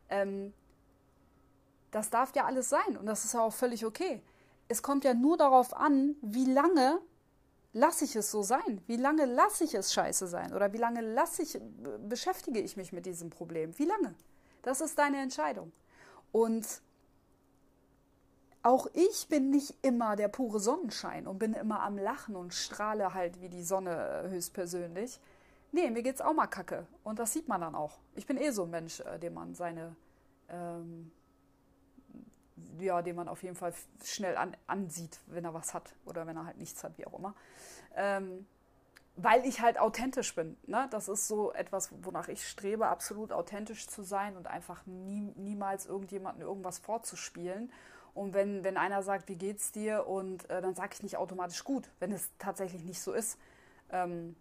Ähm, 0.10 0.54
das 1.92 2.10
darf 2.10 2.36
ja 2.36 2.46
alles 2.46 2.70
sein 2.70 2.98
und 2.98 3.06
das 3.06 3.24
ist 3.24 3.34
ja 3.34 3.42
auch 3.42 3.54
völlig 3.54 3.86
okay. 3.86 4.22
Es 4.68 4.82
kommt 4.82 5.06
ja 5.06 5.14
nur 5.14 5.38
darauf 5.38 5.74
an, 5.74 6.16
wie 6.22 6.46
lange 6.46 7.00
lasse 7.72 8.06
ich 8.06 8.16
es 8.16 8.32
so 8.32 8.42
sein? 8.42 8.82
Wie 8.88 8.98
lange 8.98 9.26
lasse 9.26 9.64
ich 9.64 9.76
es 9.76 9.94
scheiße 9.94 10.28
sein? 10.28 10.54
Oder 10.54 10.74
wie 10.74 10.78
lange 10.78 11.02
lasse 11.02 11.44
ich, 11.44 11.60
beschäftige 12.08 12.60
ich 12.60 12.76
mich 12.76 12.92
mit 12.92 13.06
diesem 13.06 13.30
Problem? 13.30 13.78
Wie 13.78 13.86
lange? 13.86 14.16
Das 14.64 14.82
ist 14.82 14.98
deine 14.98 15.22
Entscheidung. 15.22 15.72
Und 16.32 16.66
auch 18.66 18.88
ich 18.94 19.28
bin 19.30 19.52
nicht 19.52 19.76
immer 19.84 20.16
der 20.16 20.28
pure 20.28 20.60
Sonnenschein 20.60 21.28
und 21.28 21.38
bin 21.38 21.54
immer 21.54 21.84
am 21.84 22.00
Lachen 22.00 22.36
und 22.36 22.52
strahle 22.52 23.14
halt 23.14 23.40
wie 23.40 23.48
die 23.48 23.62
Sonne 23.62 24.24
äh, 24.26 24.30
höchstpersönlich. 24.30 25.20
Nee, 25.72 25.92
mir 25.92 26.02
geht's 26.02 26.20
auch 26.20 26.34
mal 26.34 26.48
kacke. 26.48 26.88
Und 27.04 27.20
das 27.20 27.32
sieht 27.32 27.48
man 27.48 27.62
dann 27.62 27.76
auch. 27.76 28.00
Ich 28.16 28.26
bin 28.26 28.38
eh 28.38 28.50
so 28.50 28.64
ein 28.64 28.72
Mensch, 28.72 29.02
äh, 29.02 29.20
dem 29.20 29.36
man 29.36 29.54
seine, 29.54 29.96
ähm, 30.50 31.12
ja, 32.80 33.04
dem 33.04 33.18
man 33.18 33.28
auf 33.28 33.44
jeden 33.44 33.56
Fall 33.56 33.72
schnell 34.04 34.36
an, 34.36 34.58
ansieht, 34.66 35.20
wenn 35.28 35.46
er 35.46 35.54
was 35.54 35.76
hat 35.76 35.94
oder 36.06 36.26
wenn 36.26 36.36
er 36.36 36.48
halt 36.48 36.58
nichts 36.58 36.84
hat, 36.84 36.98
wie 36.98 37.06
auch 37.06 37.14
immer. 37.20 37.36
Ähm, 37.96 38.48
weil 39.16 39.46
ich 39.46 39.62
halt 39.62 39.78
authentisch 39.78 40.34
bin. 40.34 40.58
Ne? 40.66 40.88
Das 40.90 41.08
ist 41.08 41.28
so 41.28 41.54
etwas, 41.54 41.92
wonach 42.02 42.30
ich 42.30 42.48
strebe, 42.48 42.88
absolut 42.88 43.32
authentisch 43.32 43.88
zu 43.88 44.02
sein 44.02 44.36
und 44.36 44.48
einfach 44.48 44.88
nie, 44.88 45.22
niemals 45.36 45.86
irgendjemandem 45.86 46.48
irgendwas 46.48 46.80
vorzuspielen 46.80 47.72
und 48.16 48.34
wenn, 48.34 48.64
wenn 48.64 48.78
einer 48.78 49.04
sagt, 49.04 49.28
wie 49.28 49.36
geht's 49.36 49.74
dir? 49.74 50.08
Und 50.08 50.50
äh, 50.50 50.62
dann 50.62 50.74
sage 50.74 50.92
ich 50.94 51.04
nicht 51.04 51.18
automatisch 51.18 51.64
gut, 51.66 51.92
wenn 52.00 52.14
es 52.14 52.32
tatsächlich 52.40 52.84
nicht 52.86 53.02
so 53.02 53.12
ist. 53.12 53.38
Ähm, 53.92 54.38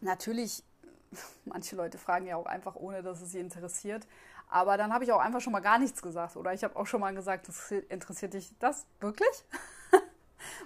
natürlich, 0.00 0.64
manche 1.44 1.76
Leute 1.76 1.98
fragen 1.98 2.26
ja 2.26 2.36
auch 2.36 2.46
einfach, 2.46 2.76
ohne 2.76 3.02
dass 3.02 3.20
es 3.20 3.32
sie 3.32 3.38
interessiert. 3.38 4.06
Aber 4.48 4.78
dann 4.78 4.92
habe 4.92 5.04
ich 5.04 5.12
auch 5.12 5.20
einfach 5.20 5.42
schon 5.42 5.52
mal 5.52 5.60
gar 5.60 5.78
nichts 5.78 6.00
gesagt. 6.00 6.36
Oder 6.36 6.54
ich 6.54 6.64
habe 6.64 6.74
auch 6.76 6.86
schon 6.86 7.00
mal 7.00 7.14
gesagt, 7.14 7.46
das 7.46 7.70
interessiert 7.70 8.32
dich 8.32 8.52
das 8.58 8.86
wirklich? 9.00 9.44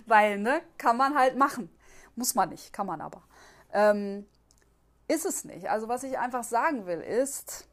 Weil, 0.07 0.39
ne, 0.39 0.63
kann 0.79 0.97
man 0.97 1.17
halt 1.19 1.37
machen. 1.37 1.69
Muss 2.15 2.37
man 2.37 2.51
nicht, 2.51 2.73
kann 2.73 2.87
man 2.87 3.01
aber. 3.01 3.25
Ähm, 3.73 4.27
ist 5.09 5.27
es 5.27 5.45
nicht. 5.45 5.69
Also 5.69 5.89
was 5.89 6.05
ich 6.05 6.21
einfach 6.21 6.45
sagen 6.45 6.87
will, 6.87 7.01
ist, 7.01 7.67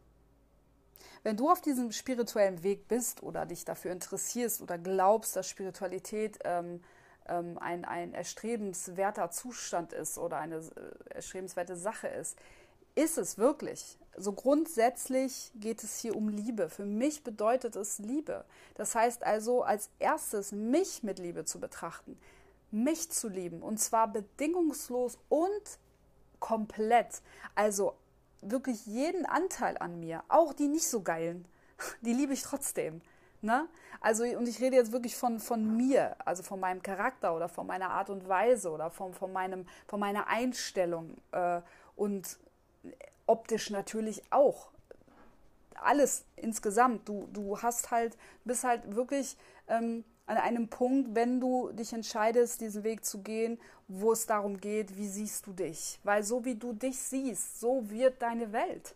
wenn 1.24 1.38
du 1.38 1.50
auf 1.50 1.62
diesem 1.62 1.92
spirituellen 1.92 2.64
Weg 2.64 2.88
bist 2.88 3.22
oder 3.24 3.46
dich 3.46 3.66
dafür 3.66 3.92
interessierst 3.92 4.62
oder 4.62 4.78
glaubst, 4.78 5.36
dass 5.36 5.48
Spiritualität 5.48 6.40
ähm, 6.44 6.82
ähm, 7.28 7.58
ein, 7.60 7.86
ein 7.86 8.14
erstrebenswerter 8.14 9.30
Zustand 9.30 9.94
ist 9.94 10.18
oder 10.18 10.38
eine 10.38 10.58
äh, 10.58 11.16
erstrebenswerte 11.16 11.76
Sache 11.76 12.08
ist, 12.08 12.38
ist 12.96 13.18
es 13.18 13.38
wirklich. 13.38 13.98
So 14.18 14.34
grundsätzlich 14.34 15.52
geht 15.56 15.84
es 15.84 16.00
hier 16.00 16.16
um 16.16 16.28
Liebe. 16.28 16.70
Für 16.70 16.86
mich 16.86 17.24
bedeutet 17.24 17.76
es 17.76 18.00
Liebe. 18.00 18.44
Das 18.76 18.96
heißt 18.96 19.24
also 19.24 19.64
als 19.64 19.90
erstes 20.00 20.52
mich 20.52 21.04
mit 21.04 21.20
Liebe 21.20 21.46
zu 21.46 21.60
betrachten, 21.60 22.20
mich 22.72 23.10
zu 23.12 23.30
lieben 23.30 23.62
und 23.62 23.80
zwar 23.80 24.12
bedingungslos 24.12 25.18
und 25.30 25.80
komplett. 26.40 27.22
Also 27.56 27.96
wirklich 28.42 28.86
jeden 28.86 29.26
Anteil 29.26 29.78
an 29.78 30.00
mir, 30.00 30.24
auch 30.28 30.54
die 30.54 30.68
nicht 30.68 30.88
so 30.88 31.02
geilen, 31.02 31.46
die 32.02 32.14
liebe 32.14 32.34
ich 32.34 32.44
trotzdem. 32.44 33.02
Ne? 33.42 33.68
Also, 34.02 34.24
und 34.24 34.48
ich 34.48 34.62
rede 34.62 34.76
jetzt 34.76 34.92
wirklich 34.92 35.16
von, 35.16 35.40
von 35.40 35.76
mir, 35.76 36.16
also 36.26 36.44
von 36.44 36.60
meinem 36.60 36.84
Charakter 36.84 37.36
oder 37.36 37.50
von 37.50 37.66
meiner 37.66 37.90
Art 37.90 38.10
und 38.10 38.28
Weise 38.28 38.70
oder 38.70 38.92
von, 38.92 39.14
von, 39.14 39.34
meinem, 39.34 39.66
von 39.88 40.00
meiner 40.00 40.28
Einstellung 40.28 41.18
äh, 41.32 41.62
und 41.96 42.38
optisch 43.26 43.70
natürlich 43.72 44.22
auch. 44.32 44.70
Alles 45.76 46.26
insgesamt. 46.36 47.10
Du, 47.10 47.28
du 47.34 47.60
hast 47.60 47.90
halt, 47.90 48.16
bist 48.44 48.64
halt 48.64 48.96
wirklich 48.96 49.38
ähm, 49.68 50.04
an 50.26 50.38
einem 50.38 50.70
Punkt, 50.70 51.16
wenn 51.16 51.40
du 51.40 51.72
dich 51.72 51.94
entscheidest, 51.94 52.62
diesen 52.62 52.84
Weg 52.84 53.04
zu 53.04 53.22
gehen, 53.22 53.60
wo 53.88 54.12
es 54.12 54.26
darum 54.26 54.58
geht, 54.58 54.98
wie 54.98 55.08
siehst 55.08 55.48
du 55.48 55.54
dich? 55.54 56.00
Weil 56.04 56.24
so 56.24 56.46
wie 56.46 56.56
du 56.56 56.74
dich 56.74 57.00
siehst, 57.00 57.60
so 57.60 57.90
wird 57.90 58.22
deine 58.22 58.54
Welt. 58.54 58.96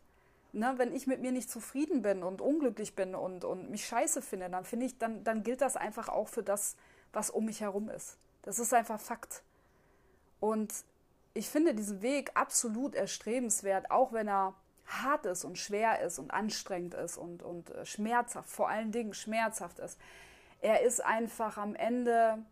Ne, 0.54 0.74
wenn 0.78 0.96
ich 0.96 1.06
mit 1.06 1.22
mir 1.22 1.34
nicht 1.34 1.50
zufrieden 1.50 2.02
bin 2.02 2.24
und 2.24 2.40
unglücklich 2.40 2.96
bin 2.96 3.14
und, 3.14 3.44
und 3.44 3.70
mich 3.70 3.86
scheiße 3.86 4.22
finde, 4.22 4.50
dann 4.50 4.64
finde 4.64 4.86
ich, 4.86 4.98
dann, 4.98 5.26
dann 5.26 5.44
gilt 5.44 5.60
das 5.60 5.76
einfach 5.76 6.08
auch 6.08 6.30
für 6.30 6.44
das, 6.44 6.78
was 7.12 7.30
um 7.30 7.44
mich 7.44 7.60
herum 7.60 7.90
ist. 7.90 8.18
Das 8.44 8.58
ist 8.60 8.74
einfach 8.74 9.02
Fakt. 9.02 9.44
Und 10.40 10.74
ich 11.34 11.50
finde 11.50 11.76
diesen 11.76 12.02
Weg 12.02 12.32
absolut 12.36 12.96
erstrebenswert, 12.96 13.92
auch 13.92 14.14
wenn 14.14 14.30
er 14.30 14.54
hart 14.86 15.26
ist 15.26 15.44
und 15.44 15.58
schwer 15.58 16.00
ist 16.02 16.20
und 16.20 16.32
anstrengend 16.32 16.94
ist 16.94 17.18
und, 17.18 17.44
und 17.44 17.72
äh, 17.72 17.86
schmerzhaft, 17.86 18.50
vor 18.50 18.70
allen 18.70 18.94
Dingen 18.94 19.14
schmerzhaft 19.14 19.80
ist 19.80 20.00
er 20.66 20.82
ist 20.82 21.00
einfach 21.00 21.58
am 21.60 21.76
Ende 21.76 22.44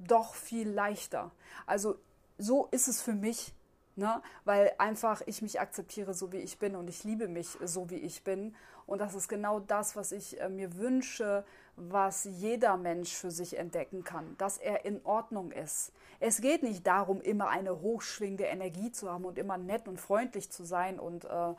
doch 0.00 0.34
viel 0.34 0.68
leichter. 0.68 1.30
Also 1.66 1.94
so 2.36 2.66
ist 2.72 2.88
es 2.88 3.00
für 3.00 3.12
mich, 3.12 3.54
ne? 3.94 4.20
weil 4.44 4.72
einfach 4.78 5.22
ich 5.26 5.40
mich 5.40 5.60
akzeptiere, 5.60 6.14
so 6.14 6.32
wie 6.32 6.38
ich 6.38 6.58
bin 6.58 6.74
und 6.74 6.88
ich 6.88 7.04
liebe 7.04 7.28
mich 7.28 7.56
so 7.64 7.88
wie 7.90 7.98
ich 7.98 8.24
bin. 8.24 8.56
Und 8.86 9.00
das 9.00 9.14
ist 9.14 9.28
genau 9.28 9.60
das, 9.60 9.94
was 9.94 10.10
ich 10.10 10.40
äh, 10.40 10.48
mir 10.48 10.76
wünsche, 10.76 11.44
was 11.76 12.24
jeder 12.24 12.76
Mensch 12.76 13.14
für 13.14 13.30
sich 13.30 13.56
entdecken 13.56 14.02
kann, 14.02 14.34
dass 14.38 14.58
er 14.58 14.84
in 14.84 15.00
Ordnung 15.04 15.52
ist. 15.52 15.92
Es 16.18 16.40
geht 16.40 16.64
nicht 16.64 16.84
darum, 16.84 17.20
immer 17.20 17.50
eine 17.50 17.80
hochschwingende 17.80 18.44
Energie 18.44 18.90
zu 18.90 19.08
haben 19.08 19.24
und 19.24 19.38
immer 19.38 19.58
nett 19.58 19.86
und 19.86 20.00
freundlich 20.00 20.50
zu 20.50 20.64
sein 20.64 20.98
und 20.98 21.24
äh, 21.24 21.54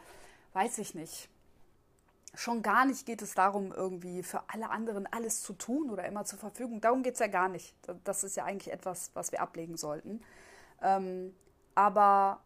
weiß 0.51 0.80
ich 0.80 0.93
nicht 0.93 1.30
Schon 2.36 2.63
gar 2.63 2.86
nicht 2.86 3.05
geht 3.05 3.21
es 3.21 3.36
darum, 3.36 3.71
irgendwie 3.71 4.23
für 4.23 4.41
alle 4.49 4.69
anderen 4.69 5.05
alles 5.07 5.43
zu 5.43 5.53
tun 5.53 5.89
oder 5.91 6.05
immer 6.05 6.25
zur 6.25 6.39
Verfügung. 6.39 6.81
Darum 6.81 7.03
geht 7.03 7.13
es 7.13 7.19
ja 7.19 7.27
gar 7.27 7.47
nicht. 7.47 7.75
Das 8.03 8.23
ist 8.23 8.36
ja 8.36 8.43
eigentlich 8.45 8.73
etwas, 8.73 9.11
was 9.13 9.31
wir 9.31 9.41
ablegen 9.41 9.77
sollten. 9.77 10.21
Ähm, 10.81 11.36
aber 11.75 12.41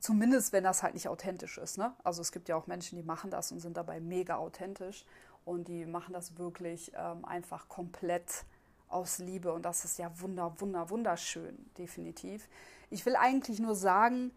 zumindest, 0.00 0.52
wenn 0.52 0.64
das 0.64 0.82
halt 0.82 0.94
nicht 0.94 1.08
authentisch 1.08 1.58
ist. 1.58 1.78
Ne? 1.78 1.94
Also 2.02 2.22
es 2.22 2.32
gibt 2.32 2.48
ja 2.48 2.56
auch 2.56 2.66
Menschen, 2.66 2.96
die 2.96 3.04
machen 3.04 3.30
das 3.30 3.52
und 3.52 3.60
sind 3.60 3.76
dabei 3.76 4.00
mega 4.00 4.36
authentisch. 4.36 5.04
und 5.44 5.68
die 5.68 5.86
machen 5.86 6.12
das 6.12 6.38
wirklich 6.38 6.92
ähm, 6.94 7.24
einfach 7.24 7.68
komplett 7.68 8.44
aus 8.88 9.18
Liebe 9.18 9.52
und 9.52 9.62
das 9.62 9.84
ist 9.84 9.98
ja 9.98 10.10
wunder, 10.20 10.52
wunder, 10.60 10.90
wunderschön, 10.90 11.70
definitiv. 11.78 12.48
Ich 12.90 13.06
will 13.06 13.16
eigentlich 13.16 13.60
nur 13.60 13.74
sagen, 13.74 14.32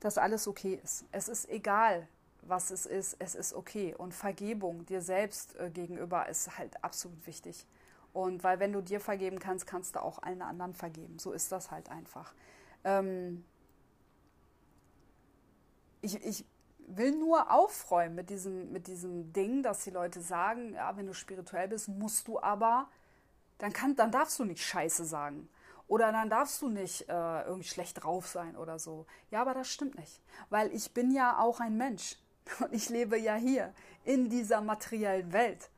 dass 0.00 0.18
alles 0.18 0.48
okay 0.48 0.80
ist. 0.82 1.04
Es 1.12 1.28
ist 1.28 1.48
egal, 1.48 2.08
was 2.46 2.70
es 2.70 2.86
ist, 2.86 3.16
es 3.18 3.34
ist 3.34 3.52
okay. 3.54 3.94
Und 3.96 4.14
Vergebung 4.14 4.86
dir 4.86 5.00
selbst 5.00 5.56
äh, 5.56 5.70
gegenüber 5.70 6.28
ist 6.28 6.58
halt 6.58 6.82
absolut 6.82 7.26
wichtig. 7.26 7.66
Und 8.12 8.44
weil 8.44 8.60
wenn 8.60 8.72
du 8.72 8.80
dir 8.80 9.00
vergeben 9.00 9.38
kannst, 9.38 9.66
kannst 9.66 9.96
du 9.96 10.02
auch 10.02 10.22
allen 10.22 10.42
anderen 10.42 10.74
vergeben. 10.74 11.18
So 11.18 11.32
ist 11.32 11.50
das 11.52 11.70
halt 11.70 11.90
einfach. 11.90 12.32
Ähm 12.84 13.44
ich, 16.00 16.22
ich 16.24 16.44
will 16.86 17.12
nur 17.12 17.50
aufräumen 17.50 18.14
mit 18.14 18.30
diesem, 18.30 18.70
mit 18.70 18.86
diesem 18.86 19.32
Ding, 19.32 19.62
dass 19.62 19.84
die 19.84 19.90
Leute 19.90 20.20
sagen, 20.20 20.74
ja, 20.74 20.96
wenn 20.96 21.06
du 21.06 21.14
spirituell 21.14 21.68
bist, 21.68 21.88
musst 21.88 22.28
du 22.28 22.40
aber, 22.40 22.88
dann, 23.58 23.72
kann, 23.72 23.96
dann 23.96 24.10
darfst 24.10 24.38
du 24.38 24.44
nicht 24.44 24.62
Scheiße 24.62 25.04
sagen. 25.04 25.48
Oder 25.86 26.12
dann 26.12 26.30
darfst 26.30 26.62
du 26.62 26.68
nicht 26.68 27.08
äh, 27.08 27.42
irgendwie 27.42 27.68
schlecht 27.68 28.02
drauf 28.02 28.26
sein 28.26 28.56
oder 28.56 28.78
so. 28.78 29.06
Ja, 29.30 29.42
aber 29.42 29.54
das 29.54 29.68
stimmt 29.68 29.98
nicht. 29.98 30.20
Weil 30.50 30.74
ich 30.74 30.92
bin 30.94 31.10
ja 31.10 31.38
auch 31.38 31.60
ein 31.60 31.76
Mensch. 31.76 32.16
Und 32.60 32.72
ich 32.72 32.88
lebe 32.88 33.18
ja 33.18 33.34
hier 33.34 33.72
in 34.04 34.28
dieser 34.28 34.60
materiellen 34.60 35.32
Welt. 35.32 35.70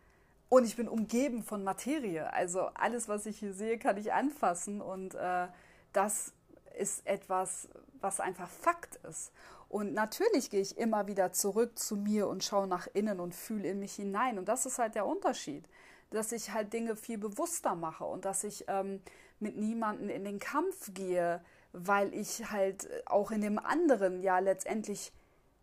Und 0.48 0.64
ich 0.64 0.76
bin 0.76 0.88
umgeben 0.88 1.42
von 1.42 1.64
Materie. 1.64 2.32
Also 2.32 2.70
alles, 2.74 3.08
was 3.08 3.26
ich 3.26 3.38
hier 3.38 3.52
sehe, 3.52 3.78
kann 3.78 3.96
ich 3.96 4.12
anfassen. 4.12 4.80
Und 4.80 5.14
äh, 5.14 5.48
das 5.92 6.32
ist 6.78 7.06
etwas, 7.06 7.68
was 8.00 8.20
einfach 8.20 8.48
Fakt 8.48 8.96
ist. 9.08 9.32
Und 9.68 9.94
natürlich 9.94 10.50
gehe 10.50 10.60
ich 10.60 10.78
immer 10.78 11.08
wieder 11.08 11.32
zurück 11.32 11.78
zu 11.78 11.96
mir 11.96 12.28
und 12.28 12.44
schaue 12.44 12.68
nach 12.68 12.86
innen 12.92 13.18
und 13.18 13.34
fühle 13.34 13.68
in 13.68 13.80
mich 13.80 13.94
hinein. 13.94 14.38
Und 14.38 14.48
das 14.48 14.66
ist 14.66 14.78
halt 14.78 14.94
der 14.94 15.06
Unterschied, 15.06 15.68
dass 16.10 16.30
ich 16.30 16.52
halt 16.52 16.72
Dinge 16.72 16.94
viel 16.94 17.18
bewusster 17.18 17.74
mache 17.74 18.04
und 18.04 18.24
dass 18.24 18.44
ich 18.44 18.64
ähm, 18.68 19.00
mit 19.40 19.56
niemandem 19.56 20.08
in 20.08 20.24
den 20.24 20.38
Kampf 20.38 20.94
gehe, 20.94 21.42
weil 21.72 22.14
ich 22.14 22.50
halt 22.50 22.88
auch 23.06 23.32
in 23.32 23.40
dem 23.40 23.58
anderen 23.58 24.22
ja 24.22 24.38
letztendlich 24.38 25.12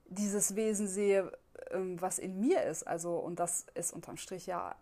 dieses 0.06 0.56
Wesen 0.56 0.88
sehe, 0.88 1.32
ähm, 1.72 2.02
was 2.02 2.20
in 2.20 2.40
mir 2.40 2.64
ist. 2.64 2.84
Also, 2.84 3.18
und 3.18 3.40
das 3.40 3.66
ist 3.74 3.94
unterm 3.94 4.18
Strich 4.18 4.46
ja 4.46 4.76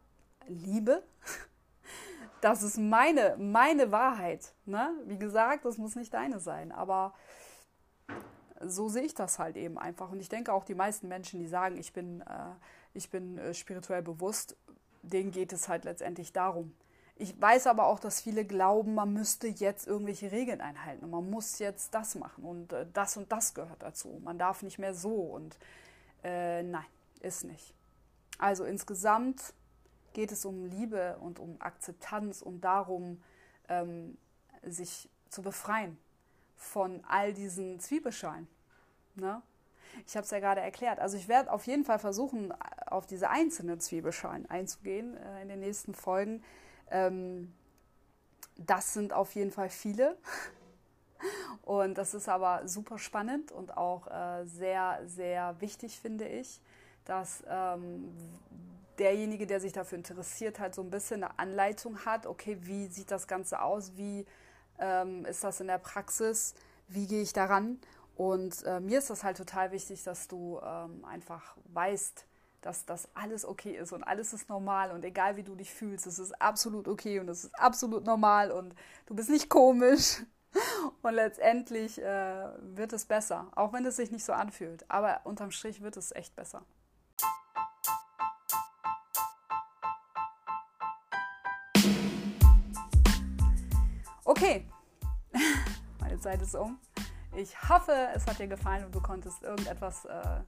Liebe. 0.48 1.04
Das 2.42 2.64
ist 2.64 2.80
meine, 2.80 3.36
meine 3.38 3.92
Wahrheit. 3.92 4.56
Ne? 4.66 4.92
Wie 5.06 5.20
gesagt, 5.20 5.64
das 5.64 5.78
muss 5.78 5.96
nicht 5.96 6.12
deine 6.12 6.40
sein. 6.40 6.72
Aber 6.72 7.14
so 8.60 8.90
sehe 8.90 9.04
ich 9.04 9.14
das 9.14 9.38
halt 9.38 9.58
eben 9.58 9.78
einfach. 9.78 10.12
Und 10.12 10.20
ich 10.20 10.30
denke 10.30 10.52
auch 10.52 10.64
die 10.64 10.74
meisten 10.74 11.08
Menschen, 11.08 11.40
die 11.40 11.48
sagen, 11.48 11.78
ich 11.78 11.94
bin, 11.94 12.22
äh, 12.22 12.54
ich 12.96 13.12
bin 13.12 13.38
äh, 13.38 13.54
spirituell 13.54 14.02
bewusst, 14.02 14.58
denen 15.04 15.30
geht 15.30 15.54
es 15.54 15.68
halt 15.68 15.86
letztendlich 15.86 16.34
darum. 16.34 16.74
Ich 17.22 17.40
weiß 17.40 17.68
aber 17.68 17.86
auch, 17.86 18.00
dass 18.00 18.20
viele 18.20 18.46
glauben, 18.46 18.96
man 18.96 19.14
müsste 19.14 19.48
jetzt 19.48 19.86
irgendwelche 19.86 20.32
Regeln 20.32 20.60
einhalten 20.60 21.06
und 21.06 21.12
man 21.12 21.30
muss 21.30 21.60
jetzt 21.60 21.94
das 21.94 22.16
machen 22.16 22.44
und 22.44 22.74
äh, 22.74 22.88
das 22.94 23.16
und 23.16 23.32
das 23.32 23.54
gehört 23.54 23.84
dazu. 23.84 24.20
Man 24.24 24.40
darf 24.40 24.64
nicht 24.64 24.80
mehr 24.80 24.96
so 24.96 25.14
und 25.14 25.56
äh, 26.24 26.64
nein, 26.64 26.88
ist 27.20 27.44
nicht. 27.44 27.76
Also 28.40 28.64
insgesamt 28.64 29.54
geht 30.14 30.32
es 30.32 30.46
um 30.46 30.66
Liebe 30.66 31.16
und 31.20 31.38
um 31.38 31.58
Akzeptanz 31.62 32.42
und 32.42 32.62
darum, 32.62 33.22
ähm, 33.70 34.18
sich 34.64 35.08
zu 35.30 35.44
befreien 35.44 36.00
von 36.56 37.04
all 37.08 37.36
diesen 37.36 37.80
Zwiebelschalen. 37.80 38.48
Ne? 39.14 39.44
Ich 40.08 40.18
habe 40.18 40.26
es 40.26 40.32
ja 40.32 40.40
gerade 40.40 40.62
erklärt. 40.62 41.00
Also 41.00 41.18
ich 41.18 41.28
werde 41.28 41.52
auf 41.52 41.68
jeden 41.68 41.86
Fall 41.86 42.00
versuchen, 42.00 42.52
auf 42.88 43.06
diese 43.06 43.30
einzelnen 43.30 43.80
Zwiebelschalen 43.80 44.50
einzugehen 44.50 45.18
äh, 45.18 45.44
in 45.44 45.50
den 45.50 45.60
nächsten 45.60 45.94
Folgen. 45.94 46.44
Ähm, 46.92 47.54
das 48.58 48.94
sind 48.94 49.14
auf 49.14 49.34
jeden 49.34 49.52
Fall 49.52 49.70
viele. 49.70 50.18
Und 51.64 51.98
das 51.98 52.14
ist 52.14 52.28
aber 52.28 52.68
super 52.68 52.98
spannend 52.98 53.52
und 53.52 53.78
auch 53.78 54.08
äh, 54.08 54.46
sehr, 54.46 55.02
sehr 55.06 55.60
wichtig, 55.62 56.00
finde 56.00 56.28
ich, 56.28 56.60
dass 57.06 57.44
ähm, 57.48 58.12
derjenige, 58.98 59.46
der 59.48 59.60
sich 59.60 59.72
dafür 59.72 59.98
interessiert, 59.98 60.60
halt 60.60 60.76
so 60.76 60.82
ein 60.82 60.90
bisschen 60.90 61.24
eine 61.24 61.40
Anleitung 61.40 62.06
hat, 62.06 62.26
okay, 62.26 62.58
wie 62.62 62.88
sieht 62.88 63.12
das 63.12 63.28
Ganze 63.28 63.62
aus, 63.62 63.94
wie 63.96 64.26
ähm, 64.80 65.26
ist 65.26 65.44
das 65.44 65.60
in 65.60 65.68
der 65.68 65.78
Praxis, 65.78 66.56
wie 66.88 67.08
gehe 67.08 67.22
ich 67.22 67.34
daran. 67.34 67.80
Und 68.16 68.64
äh, 68.66 68.80
mir 68.80 69.00
ist 69.00 69.10
das 69.10 69.24
halt 69.24 69.38
total 69.38 69.72
wichtig, 69.72 70.04
dass 70.04 70.28
du 70.28 70.60
ähm, 70.64 71.06
einfach 71.06 71.56
weißt, 71.66 72.26
dass 72.62 72.86
das 72.86 73.10
alles 73.16 73.46
okay 73.46 73.76
ist 73.76 73.92
und 73.92 74.04
alles 74.04 74.34
ist 74.34 74.50
normal 74.50 74.92
und 74.92 75.04
egal 75.04 75.36
wie 75.36 75.44
du 75.44 75.56
dich 75.56 75.74
fühlst, 75.74 76.06
es 76.06 76.20
ist 76.20 76.40
absolut 76.42 76.88
okay 76.88 77.20
und 77.20 77.28
es 77.28 77.46
ist 77.46 77.60
absolut 77.60 78.06
normal 78.06 78.52
und 78.52 78.76
du 79.08 79.16
bist 79.16 79.30
nicht 79.30 79.50
komisch. 79.50 80.22
Und 81.02 81.14
letztendlich 81.14 82.02
äh, 82.02 82.46
wird 82.60 82.92
es 82.92 83.06
besser, 83.06 83.48
auch 83.56 83.72
wenn 83.72 83.86
es 83.86 83.96
sich 83.96 84.12
nicht 84.12 84.26
so 84.26 84.34
anfühlt. 84.34 84.84
Aber 84.92 85.22
unterm 85.24 85.50
Strich 85.50 85.82
wird 85.82 85.96
es 85.96 86.12
echt 86.12 86.36
besser. 86.36 86.62
Okay, 94.26 94.68
meine 96.02 96.20
Zeit 96.20 96.42
ist 96.42 96.56
um. 96.56 96.80
Ich 97.34 97.70
hoffe, 97.70 98.10
es 98.14 98.28
hat 98.28 98.40
dir 98.40 98.48
gefallen 98.48 98.86
und 98.86 98.94
du 98.94 99.02
konntest 99.02 99.42
irgendetwas 99.42 100.04
äh, 100.06 100.42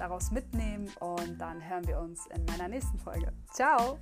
daraus 0.00 0.30
mitnehmen 0.30 0.90
und 0.98 1.38
dann 1.38 1.66
hören 1.68 1.86
wir 1.86 2.00
uns 2.00 2.26
in 2.34 2.44
meiner 2.46 2.68
nächsten 2.68 2.98
Folge. 2.98 3.32
Ciao! 3.52 3.98